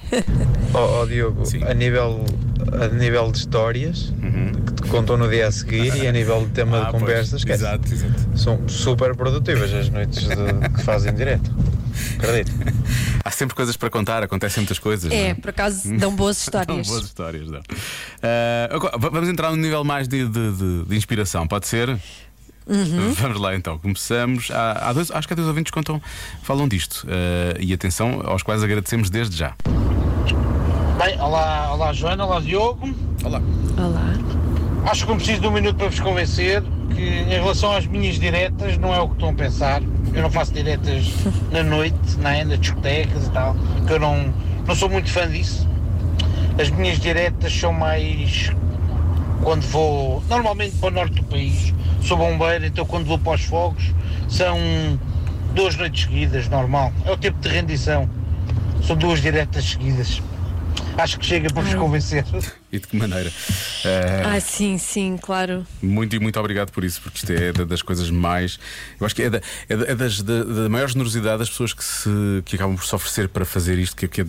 Ó 0.72 1.02
ó, 1.02 1.04
Diogo, 1.06 1.44
Sim. 1.44 1.64
a 1.64 1.74
nível, 1.74 2.24
a 2.80 2.86
nível 2.94 3.32
de 3.32 3.38
histórias 3.38 4.12
que 4.66 4.82
te 4.84 4.88
contam 4.88 5.16
no 5.16 5.28
dia 5.28 5.48
a 5.48 5.52
seguir 5.52 5.94
e 5.96 6.06
a 6.06 6.12
nível 6.12 6.44
de 6.46 6.52
tema 6.52 6.76
Uhum. 6.76 6.82
Ah, 6.82 6.86
de 6.86 6.90
pois, 6.92 7.02
conversas, 7.02 7.40
esquece. 7.40 7.62
Exato, 7.64 7.92
exato. 7.92 8.38
são 8.38 8.68
super 8.68 9.16
produtivas 9.16 9.72
as 9.74 9.88
noites 9.90 10.22
de- 10.28 10.68
que 10.76 10.82
fazem 10.84 11.12
direto. 11.12 11.50
Acredito. 12.18 12.52
Há 13.24 13.30
sempre 13.30 13.54
coisas 13.56 13.76
para 13.76 13.90
contar, 13.90 14.22
acontecem 14.22 14.60
muitas 14.62 14.78
coisas. 14.78 15.10
não 15.10 15.16
É, 15.16 15.34
por 15.34 15.50
acaso 15.50 15.92
dão 15.96 16.14
boas 16.14 16.38
histórias. 16.42 16.86
boas 16.86 17.04
histórias, 17.04 17.48
agora, 18.70 18.96
v- 18.98 19.10
vamos 19.10 19.28
entrar 19.28 19.50
num 19.50 19.56
nível 19.56 19.82
mais 19.84 20.06
de, 20.08 20.26
de- 20.28 20.52
de- 20.52 20.84
de 20.84 20.96
inspiração, 20.96 21.46
pode 21.46 21.66
ser? 21.66 21.88
Uhum. 22.68 23.12
Vamos 23.14 23.40
lá 23.40 23.54
então, 23.54 23.78
começamos. 23.78 24.50
Há, 24.50 24.88
há 24.88 24.92
dois, 24.92 25.10
acho 25.12 25.26
que 25.28 25.34
há 25.34 25.36
dois 25.36 25.46
ouvintes 25.48 25.70
que 25.70 25.74
contam, 25.74 26.02
falam 26.42 26.66
disto. 26.66 27.06
Ah, 27.08 27.56
e 27.60 27.72
atenção, 27.72 28.20
aos 28.24 28.42
quais 28.42 28.62
agradecemos 28.62 29.08
desde 29.10 29.36
já. 29.36 29.54
Bem, 30.98 31.20
olá, 31.20 31.72
olá 31.74 31.92
Joana, 31.92 32.24
olá 32.24 32.40
Diogo. 32.40 32.88
Olá. 33.22 33.40
Olá. 33.78 34.12
Acho 34.90 35.06
que 35.06 35.14
preciso 35.16 35.40
de 35.42 35.46
um 35.46 35.52
minuto 35.52 35.76
para 35.76 35.88
vos 35.88 36.00
convencer 36.00 36.62
que 36.94 37.02
em 37.02 37.28
relação 37.28 37.72
às 37.72 37.86
minhas 37.86 38.18
diretas 38.18 38.78
não 38.78 38.94
é 38.94 39.00
o 39.00 39.08
que 39.08 39.14
estão 39.14 39.28
a 39.30 39.34
pensar. 39.34 39.82
Eu 40.16 40.22
não 40.22 40.30
faço 40.30 40.52
diretas 40.52 41.12
na 41.52 41.62
noite, 41.62 41.96
nem 42.18 42.44
nas 42.44 42.58
discotecas 42.58 43.26
e 43.26 43.30
tal, 43.30 43.54
que 43.86 43.92
eu 43.92 44.00
não, 44.00 44.32
não 44.66 44.74
sou 44.74 44.88
muito 44.88 45.10
fã 45.10 45.28
disso. 45.28 45.68
As 46.58 46.70
minhas 46.70 46.98
diretas 46.98 47.52
são 47.52 47.72
mais 47.72 48.50
quando 49.42 49.62
vou, 49.62 50.24
normalmente 50.28 50.76
para 50.78 50.88
o 50.88 50.90
norte 50.90 51.16
do 51.16 51.24
país, 51.24 51.74
sou 52.02 52.16
bombeiro, 52.16 52.64
então 52.64 52.86
quando 52.86 53.04
vou 53.04 53.18
para 53.18 53.34
os 53.34 53.44
fogos 53.44 53.94
são 54.28 54.58
duas 55.54 55.76
noites 55.76 56.04
seguidas, 56.04 56.48
normal. 56.48 56.92
É 57.04 57.12
o 57.12 57.16
tempo 57.16 57.38
de 57.38 57.48
rendição. 57.48 58.08
São 58.82 58.96
duas 58.96 59.20
diretas 59.20 59.64
seguidas. 59.64 60.22
Acho 60.98 61.18
que 61.18 61.26
chega 61.26 61.50
para 61.52 61.62
vos 61.62 61.74
convencer. 61.74 62.24
E 62.72 62.78
de 62.78 62.86
que 62.86 62.96
maneira? 62.96 63.30
Ah, 63.84 64.34
Ah, 64.36 64.40
sim, 64.40 64.78
sim, 64.78 65.16
claro. 65.20 65.66
Muito 65.82 66.16
e 66.16 66.18
muito 66.18 66.38
obrigado 66.40 66.70
por 66.72 66.84
isso, 66.84 67.00
porque 67.02 67.18
isto 67.18 67.30
é 67.32 67.52
da- 67.52 67.64
das 67.64 67.82
coisas 67.82 68.10
mais. 68.10 68.58
Eu 68.98 69.04
acho 69.06 69.14
que 69.14 69.22
é 69.22 69.30
da, 69.30 69.40
é 69.68 69.76
da- 69.76 69.86
é 69.86 69.94
das, 69.94 70.22
da, 70.22 70.42
da 70.42 70.68
maior 70.68 70.88
generosidade 70.88 71.38
das 71.38 71.50
pessoas 71.50 71.72
que, 71.74 71.84
se, 71.84 72.08
que 72.46 72.56
acabam 72.56 72.74
por 72.76 72.84
se 72.84 72.94
oferecer 72.94 73.28
para 73.28 73.44
fazer 73.44 73.78
isto, 73.78 73.94
que, 73.94 74.08
que 74.08 74.22
é 74.22 74.26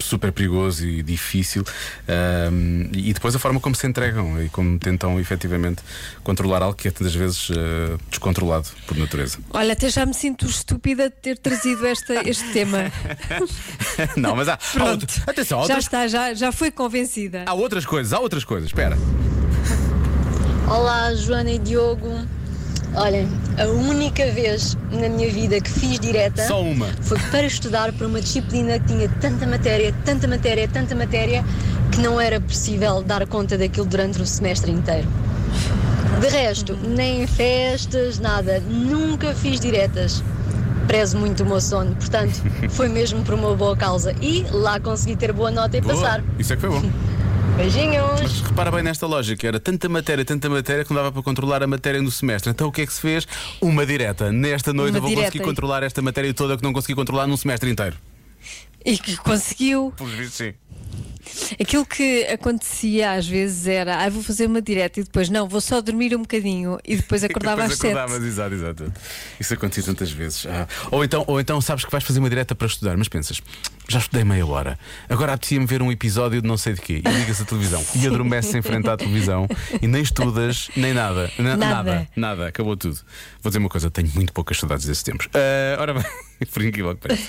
super 0.00 0.32
perigoso 0.32 0.86
e 0.86 1.02
difícil. 1.02 1.64
Ahm, 2.08 2.90
e 2.92 3.12
depois 3.12 3.34
a 3.34 3.38
forma 3.38 3.60
como 3.60 3.74
se 3.74 3.86
entregam 3.86 4.42
e 4.42 4.48
como 4.48 4.78
tentam 4.78 5.18
efetivamente 5.20 5.82
controlar 6.22 6.62
algo 6.62 6.76
que 6.76 6.88
é 6.88 6.90
tantas 6.90 7.14
vezes 7.14 7.48
ah, 7.50 7.96
descontrolado 8.10 8.68
por 8.86 8.96
natureza. 8.96 9.38
Olha, 9.50 9.72
até 9.72 9.88
já 9.90 10.04
me 10.06 10.14
sinto 10.14 10.46
estúpida 10.46 11.08
de 11.10 11.16
ter 11.16 11.38
trazido 11.38 11.86
esta, 11.86 12.28
este 12.28 12.52
tema. 12.52 12.90
Não, 14.16 14.34
mas 14.36 14.48
há, 14.48 14.54
há 14.54 14.56
Pronto. 14.56 15.02
outro- 15.02 15.22
atenção, 15.26 15.58
há 15.58 15.66
já 15.66 15.74
outras, 15.74 15.84
está, 15.84 16.08
já, 16.08 16.34
já 16.34 16.52
fui 16.52 16.70
convencida. 16.70 17.44
há 17.46 17.54
outras 17.54 17.84
coisas, 17.86 18.12
há 18.12 18.18
outras 18.18 18.44
coisas. 18.44 18.68
Espera. 18.68 18.96
Olá, 20.68 21.14
Joana 21.14 21.50
e 21.50 21.58
Diogo. 21.58 22.08
Olhem, 22.94 23.28
a 23.58 23.66
única 23.66 24.24
vez 24.30 24.76
na 24.90 25.08
minha 25.08 25.30
vida 25.30 25.60
que 25.60 25.70
fiz 25.70 25.98
direta 25.98 26.46
Só 26.46 26.62
uma. 26.62 26.86
foi 27.00 27.18
para 27.30 27.46
estudar 27.46 27.92
para 27.92 28.06
uma 28.06 28.20
disciplina 28.20 28.78
que 28.78 28.86
tinha 28.86 29.08
tanta 29.20 29.46
matéria, 29.46 29.94
tanta 30.04 30.28
matéria, 30.28 30.68
tanta 30.68 30.94
matéria, 30.94 31.44
que 31.90 32.00
não 32.00 32.20
era 32.20 32.40
possível 32.40 33.02
dar 33.02 33.26
conta 33.26 33.58
daquilo 33.58 33.86
durante 33.86 34.20
o 34.22 34.26
semestre 34.26 34.70
inteiro. 34.70 35.08
De 36.20 36.28
resto, 36.28 36.76
nem 36.76 37.26
festas, 37.26 38.18
nada, 38.18 38.60
nunca 38.60 39.34
fiz 39.34 39.60
diretas. 39.60 40.22
Prezo 40.86 41.18
muito 41.18 41.42
o 41.42 41.46
meu 41.46 41.60
sono, 41.60 41.94
portanto, 41.96 42.40
foi 42.70 42.88
mesmo 42.88 43.22
por 43.22 43.34
uma 43.34 43.54
boa 43.54 43.76
causa. 43.76 44.14
E 44.22 44.46
lá 44.50 44.80
consegui 44.80 45.16
ter 45.16 45.32
boa 45.32 45.50
nota 45.50 45.76
e 45.76 45.80
Boa. 45.80 45.94
passar. 45.94 46.24
Isso 46.38 46.52
é 46.52 46.56
que 46.56 46.62
foi 46.62 46.70
bom. 46.70 46.82
Beijinhos! 47.58 48.20
Mas 48.22 48.40
repara 48.40 48.70
bem 48.70 48.84
nesta 48.84 49.04
lógica, 49.04 49.46
era 49.48 49.58
tanta 49.58 49.88
matéria, 49.88 50.24
tanta 50.24 50.48
matéria 50.48 50.84
que 50.84 50.90
não 50.90 50.96
dava 50.96 51.10
para 51.10 51.22
controlar 51.24 51.60
a 51.60 51.66
matéria 51.66 52.00
no 52.00 52.08
semestre. 52.10 52.50
Então 52.50 52.68
o 52.68 52.72
que 52.72 52.82
é 52.82 52.86
que 52.86 52.92
se 52.92 53.00
fez? 53.00 53.26
Uma 53.60 53.84
direta. 53.84 54.30
Nesta 54.30 54.72
noite 54.72 54.90
Uma 54.92 54.98
eu 54.98 55.02
vou 55.02 55.10
direta. 55.10 55.26
conseguir 55.32 55.44
controlar 55.44 55.82
esta 55.82 56.00
matéria 56.00 56.32
toda 56.32 56.56
que 56.56 56.62
não 56.62 56.72
consegui 56.72 56.94
controlar 56.94 57.26
num 57.26 57.36
semestre 57.36 57.68
inteiro. 57.68 57.96
E 58.84 58.96
que 58.96 59.16
conseguiu. 59.16 59.92
Pelos 59.96 60.12
vistos, 60.12 60.34
sim. 60.36 60.54
Aquilo 61.60 61.84
que 61.84 62.24
acontecia 62.26 63.12
às 63.12 63.26
vezes 63.26 63.66
era, 63.66 64.02
ah, 64.02 64.08
vou 64.08 64.22
fazer 64.22 64.46
uma 64.46 64.62
direta 64.62 65.00
e 65.00 65.04
depois, 65.04 65.28
não, 65.28 65.46
vou 65.46 65.60
só 65.60 65.80
dormir 65.82 66.14
um 66.16 66.20
bocadinho 66.22 66.78
e 66.86 66.96
depois 66.96 67.22
acordava 67.24 67.56
Depois 67.62 67.72
às 67.72 67.78
sete. 67.78 67.90
acordavas, 67.98 68.24
exato, 68.26 68.54
exato. 68.54 68.92
Isso 69.38 69.52
acontecia 69.52 69.82
tantas 69.82 70.10
vezes. 70.10 70.46
Ah, 70.46 70.66
Ou, 70.92 71.04
então, 71.04 71.24
ou 71.26 71.38
então 71.40 71.60
sabes 71.60 71.84
que 71.84 71.90
vais 71.90 72.04
fazer 72.04 72.20
uma 72.20 72.30
direta 72.30 72.54
para 72.54 72.66
estudar, 72.68 72.96
mas 72.96 73.08
pensas, 73.08 73.42
já 73.88 73.98
estudei 73.98 74.22
meia 74.22 74.46
hora, 74.46 74.78
agora 75.08 75.32
apetecia-me 75.32 75.64
ver 75.66 75.80
um 75.82 75.90
episódio 75.90 76.42
de 76.42 76.46
não 76.46 76.56
sei 76.58 76.74
de 76.74 76.80
quê, 76.82 77.02
e 77.04 77.10
ligas 77.10 77.40
a 77.40 77.44
televisão 77.44 77.82
e 77.94 78.06
adormeces 78.06 78.54
em 78.54 78.60
frente 78.62 78.88
à 78.88 78.96
televisão 78.96 79.48
e 79.80 79.86
nem 79.86 80.02
estudas, 80.02 80.68
nem 80.76 80.92
nada. 80.92 81.30
Na- 81.38 81.56
Nada. 81.56 81.74
nada. 81.82 82.08
Nada, 82.14 82.48
acabou 82.48 82.76
tudo. 82.76 82.96
Vou 83.42 83.50
dizer 83.50 83.58
uma 83.58 83.68
coisa, 83.70 83.90
tenho 83.90 84.08
muito 84.14 84.32
poucas 84.32 84.58
saudades 84.58 84.84
desses 84.84 85.02
tempos. 85.02 85.26
Ah, 85.34 85.80
ora 85.80 85.94
bem, 85.94 86.04
por 86.52 86.62
incrível 86.62 86.94
que 86.94 87.00
pareça. 87.08 87.22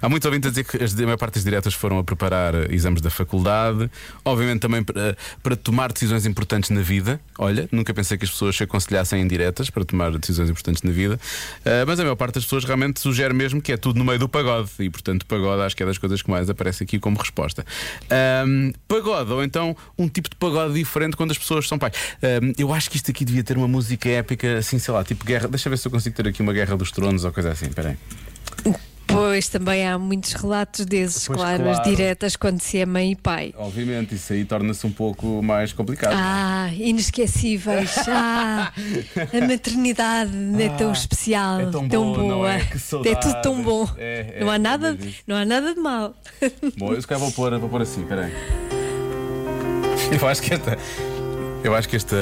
Há 0.00 0.08
muito 0.08 0.24
ouvintes 0.24 0.46
a 0.48 0.50
dizer 0.50 0.64
que 0.64 0.82
as, 0.82 0.94
a 0.98 1.02
maior 1.02 1.18
parte 1.18 1.34
das 1.34 1.44
diretas 1.44 1.74
foram 1.74 1.98
a 1.98 2.04
preparar 2.04 2.54
eh, 2.54 2.68
exames 2.70 3.00
da 3.02 3.10
faculdade, 3.10 3.90
obviamente 4.24 4.60
também 4.60 4.82
para, 4.82 5.16
para 5.42 5.56
tomar 5.56 5.92
decisões 5.92 6.24
importantes 6.24 6.70
na 6.70 6.80
vida. 6.80 7.20
Olha, 7.38 7.68
nunca 7.70 7.92
pensei 7.92 8.16
que 8.16 8.24
as 8.24 8.30
pessoas 8.30 8.56
se 8.56 8.62
aconselhassem 8.62 9.20
em 9.20 9.28
diretas 9.28 9.68
para 9.68 9.84
tomar 9.84 10.10
decisões 10.16 10.48
importantes 10.48 10.82
na 10.82 10.90
vida, 10.90 11.20
Ah, 11.66 11.84
mas 11.86 12.00
a 12.00 12.02
maior 12.02 12.16
parte 12.16 12.34
das 12.36 12.44
pessoas 12.44 12.64
realmente 12.64 12.98
sugere 13.00 13.34
mesmo 13.34 13.60
que 13.60 13.72
é 13.72 13.76
tudo 13.76 13.98
no 13.98 14.04
meio 14.06 14.18
do 14.18 14.28
pagode, 14.28 14.70
e 14.78 14.88
portanto, 14.88 15.26
pagode 15.26 15.62
acho 15.62 15.76
que 15.76 15.82
é 15.82 15.86
das 15.86 15.97
coisas 15.98 16.22
que 16.22 16.30
mais 16.30 16.48
aparece 16.48 16.84
aqui 16.84 16.98
como 16.98 17.18
resposta. 17.18 17.64
Ahm, 18.10 18.72
pagode, 18.86 19.32
ou 19.32 19.42
então 19.42 19.76
um 19.98 20.08
tipo 20.08 20.28
de 20.30 20.36
pagode 20.36 20.74
diferente 20.74 21.16
quando 21.16 21.30
as 21.30 21.38
pessoas 21.38 21.66
são 21.68 21.78
pais. 21.78 21.94
Ahm, 22.22 22.52
eu 22.58 22.72
acho 22.72 22.90
que 22.90 22.96
isto 22.96 23.10
aqui 23.10 23.24
devia 23.24 23.44
ter 23.44 23.56
uma 23.56 23.68
música 23.68 24.08
épica, 24.08 24.58
assim, 24.58 24.78
sei 24.78 24.94
lá, 24.94 25.04
tipo 25.04 25.24
guerra. 25.24 25.48
Deixa 25.48 25.68
eu 25.68 25.70
ver 25.70 25.76
se 25.76 25.86
eu 25.86 25.90
consigo 25.90 26.14
ter 26.16 26.28
aqui 26.28 26.42
uma 26.42 26.52
guerra 26.52 26.76
dos 26.76 26.90
tronos 26.90 27.24
ou 27.24 27.32
coisa 27.32 27.50
assim. 27.50 27.66
Espera 27.66 27.90
aí. 28.64 28.74
Pois 29.08 29.48
também 29.48 29.88
há 29.88 29.98
muitos 29.98 30.34
relatos 30.34 30.84
desses, 30.84 31.26
Pois, 31.26 31.38
claro, 31.38 31.68
as 31.68 31.76
claro. 31.78 31.90
diretas 31.90 32.36
quando 32.36 32.60
se 32.60 32.78
é 32.78 32.86
mãe 32.86 33.12
e 33.12 33.16
pai. 33.16 33.54
Obviamente, 33.56 34.14
isso 34.14 34.32
aí 34.34 34.44
torna-se 34.44 34.86
um 34.86 34.92
pouco 34.92 35.42
mais 35.42 35.72
complicado. 35.72 36.12
Ah, 36.14 36.70
inesquecíveis. 36.74 37.96
Ah, 38.10 38.72
a 39.32 39.46
maternidade 39.46 40.32
é 40.60 40.68
tão 40.70 40.92
especial, 40.92 41.60
é 41.60 41.66
tão 41.66 41.88
tão 41.88 42.12
boa, 42.12 42.18
não 42.18 42.28
boa. 42.36 42.52
é? 42.52 42.60
Que 42.60 42.78
tudo 43.16 43.42
tão 43.42 43.62
bom. 43.62 43.88
É, 43.96 44.34
é, 44.36 44.40
não 44.40 44.50
há 44.50 44.54
é 44.56 44.58
nada, 44.58 44.98
não 45.26 45.36
há 45.36 45.44
nada 45.44 45.74
de 45.74 45.80
mal. 45.80 46.14
Bom, 46.76 46.92
eu 46.92 47.00
se 47.00 47.06
calhar 47.06 47.20
vou 47.20 47.32
pôr, 47.32 47.58
vou 47.58 47.68
pôr 47.68 47.82
assim, 47.82 48.02
espera 48.02 48.26
aí. 48.26 48.32
Eu 50.20 50.26
acho 50.28 50.42
que 50.42 50.54
esta. 50.54 50.78
Eu 51.64 51.74
acho 51.74 51.88
que 51.88 51.96
esta, 51.96 52.16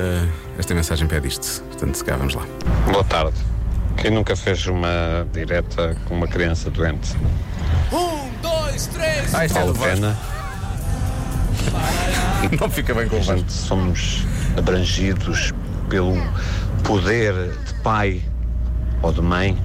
esta 0.59 0.75
mensagem 0.75 1.07
pede 1.07 1.29
isto. 1.29 1.63
Portanto, 1.65 1.95
se 1.95 2.05
cá 2.05 2.17
vamos 2.17 2.35
lá. 2.35 2.45
Boa 2.91 3.05
tarde. 3.05 3.56
Quem 3.97 4.11
nunca 4.11 4.37
fez 4.37 4.67
uma 4.67 5.27
direta 5.33 5.97
com 6.05 6.15
uma 6.15 6.29
criança 6.29 6.71
doente? 6.71 7.17
Um, 7.93 8.31
dois, 8.41 8.87
três. 8.87 9.35
Ah, 9.35 9.47
isto 9.47 9.59
é 9.59 9.65
do 9.65 9.75
pena? 9.75 10.17
Não 12.61 12.71
fica 12.71 12.95
bem 12.95 13.09
com 13.09 13.17
o 13.17 13.19
A 13.19 13.23
gente 13.23 13.53
somos 13.53 14.25
abrangidos 14.57 15.53
pelo 15.89 16.15
poder 16.85 17.35
de 17.67 17.75
pai 17.83 18.23
ou 19.03 19.13
de 19.13 19.23
mãe 19.23 19.59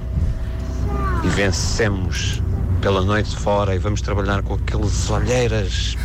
e 1.24 1.28
vencemos 1.28 2.42
pela 2.80 3.02
noite 3.02 3.36
fora 3.36 3.74
e 3.74 3.78
vamos 3.78 4.00
trabalhar 4.00 4.42
com 4.42 4.54
aquelas 4.54 5.08
olheiras 5.10 5.96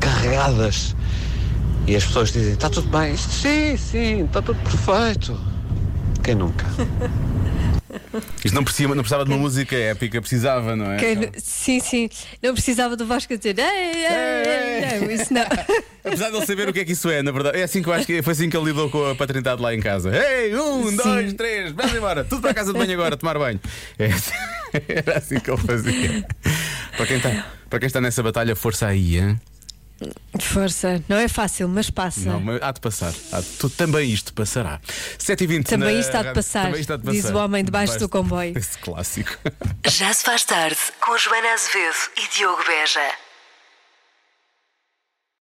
carregadas 0.00 0.96
e 1.86 1.96
as 1.96 2.04
pessoas 2.04 2.32
dizem, 2.32 2.54
está 2.54 2.70
tudo 2.70 2.88
bem? 2.88 3.16
Sim, 3.16 3.76
sim, 3.76 4.24
está 4.24 4.40
tudo 4.40 4.58
perfeito. 4.60 5.38
Quem 6.22 6.36
nunca? 6.36 6.64
Isto 8.44 8.54
não, 8.54 8.64
precisava, 8.64 8.94
não 8.94 9.02
precisava 9.02 9.24
de 9.24 9.30
uma 9.30 9.38
música 9.38 9.76
épica, 9.76 10.20
precisava, 10.20 10.76
não 10.76 10.92
é? 10.92 10.96
Quem 10.98 11.16
não- 11.16 11.28
sim, 11.38 11.80
sim. 11.80 12.08
Não 12.42 12.52
precisava 12.54 12.96
do 12.96 13.06
Vasco 13.06 13.36
dizer. 13.36 13.58
Ei, 13.58 13.64
ei, 13.64 14.94
ei, 14.94 15.00
não, 15.00 15.10
isso 15.10 15.32
não. 15.32 15.42
Apesar 16.04 16.30
de 16.30 16.36
ele 16.36 16.46
saber 16.46 16.68
o 16.68 16.72
que 16.72 16.80
é 16.80 16.84
que 16.84 16.92
isso 16.92 17.08
é, 17.08 17.22
na 17.22 17.30
verdade. 17.30 17.58
É 17.58 17.62
assim 17.62 17.82
que 17.82 17.88
eu 17.88 17.92
acho 17.92 18.06
que 18.06 18.20
foi 18.22 18.32
assim 18.32 18.50
que 18.50 18.56
ele 18.56 18.66
lidou 18.66 18.90
com 18.90 19.04
a 19.10 19.14
paternidade 19.14 19.62
lá 19.62 19.74
em 19.74 19.80
casa. 19.80 20.10
Ei, 20.14 20.54
um, 20.56 20.88
Sim. 20.90 20.96
dois, 20.96 21.32
três, 21.34 21.72
vamos 21.72 21.94
embora. 21.94 22.24
Tudo 22.24 22.42
para 22.42 22.50
a 22.50 22.54
casa 22.54 22.72
de 22.72 22.78
banho 22.78 22.92
agora, 22.92 23.16
tomar 23.16 23.38
banho. 23.38 23.60
É 23.98 24.06
assim- 24.06 24.32
Era 24.88 25.18
assim 25.18 25.38
que 25.38 25.50
ele 25.50 25.60
fazia. 25.60 26.26
Para 26.96 27.06
quem 27.06 27.16
está, 27.18 27.46
para 27.70 27.78
quem 27.78 27.86
está 27.86 28.00
nessa 28.00 28.22
batalha, 28.22 28.56
força 28.56 28.86
aí, 28.86 29.18
hein? 29.18 29.40
Força, 30.40 31.02
não 31.08 31.16
é 31.16 31.28
fácil, 31.28 31.68
mas 31.68 31.90
passa. 31.90 32.20
Não, 32.30 32.40
mas 32.40 32.62
há 32.62 32.72
de 32.72 32.80
passar. 32.80 33.12
Há 33.32 33.40
de- 33.40 33.46
tu, 33.58 33.68
também 33.70 34.10
isto 34.10 34.32
passará. 34.32 34.80
7h20 35.18 35.64
Também 35.68 35.94
na 35.94 36.00
isto 36.00 36.14
há 36.16 36.22
de 36.22 36.32
passar, 36.34 36.64
também 36.66 36.80
isto 36.80 36.92
há 36.92 36.96
de 36.96 37.10
diz 37.10 37.22
passar. 37.22 37.34
o 37.36 37.38
homem 37.38 37.64
debaixo 37.64 37.98
do 37.98 38.08
comboio. 38.08 38.56
Esse 38.56 38.78
clássico. 38.78 39.36
Já 39.86 40.12
se 40.12 40.24
faz 40.24 40.44
tarde 40.44 40.78
com 41.00 41.16
Joana 41.18 41.52
Azevedo 41.52 41.96
e 42.16 42.36
Diogo 42.36 42.62
Beja. 42.66 43.00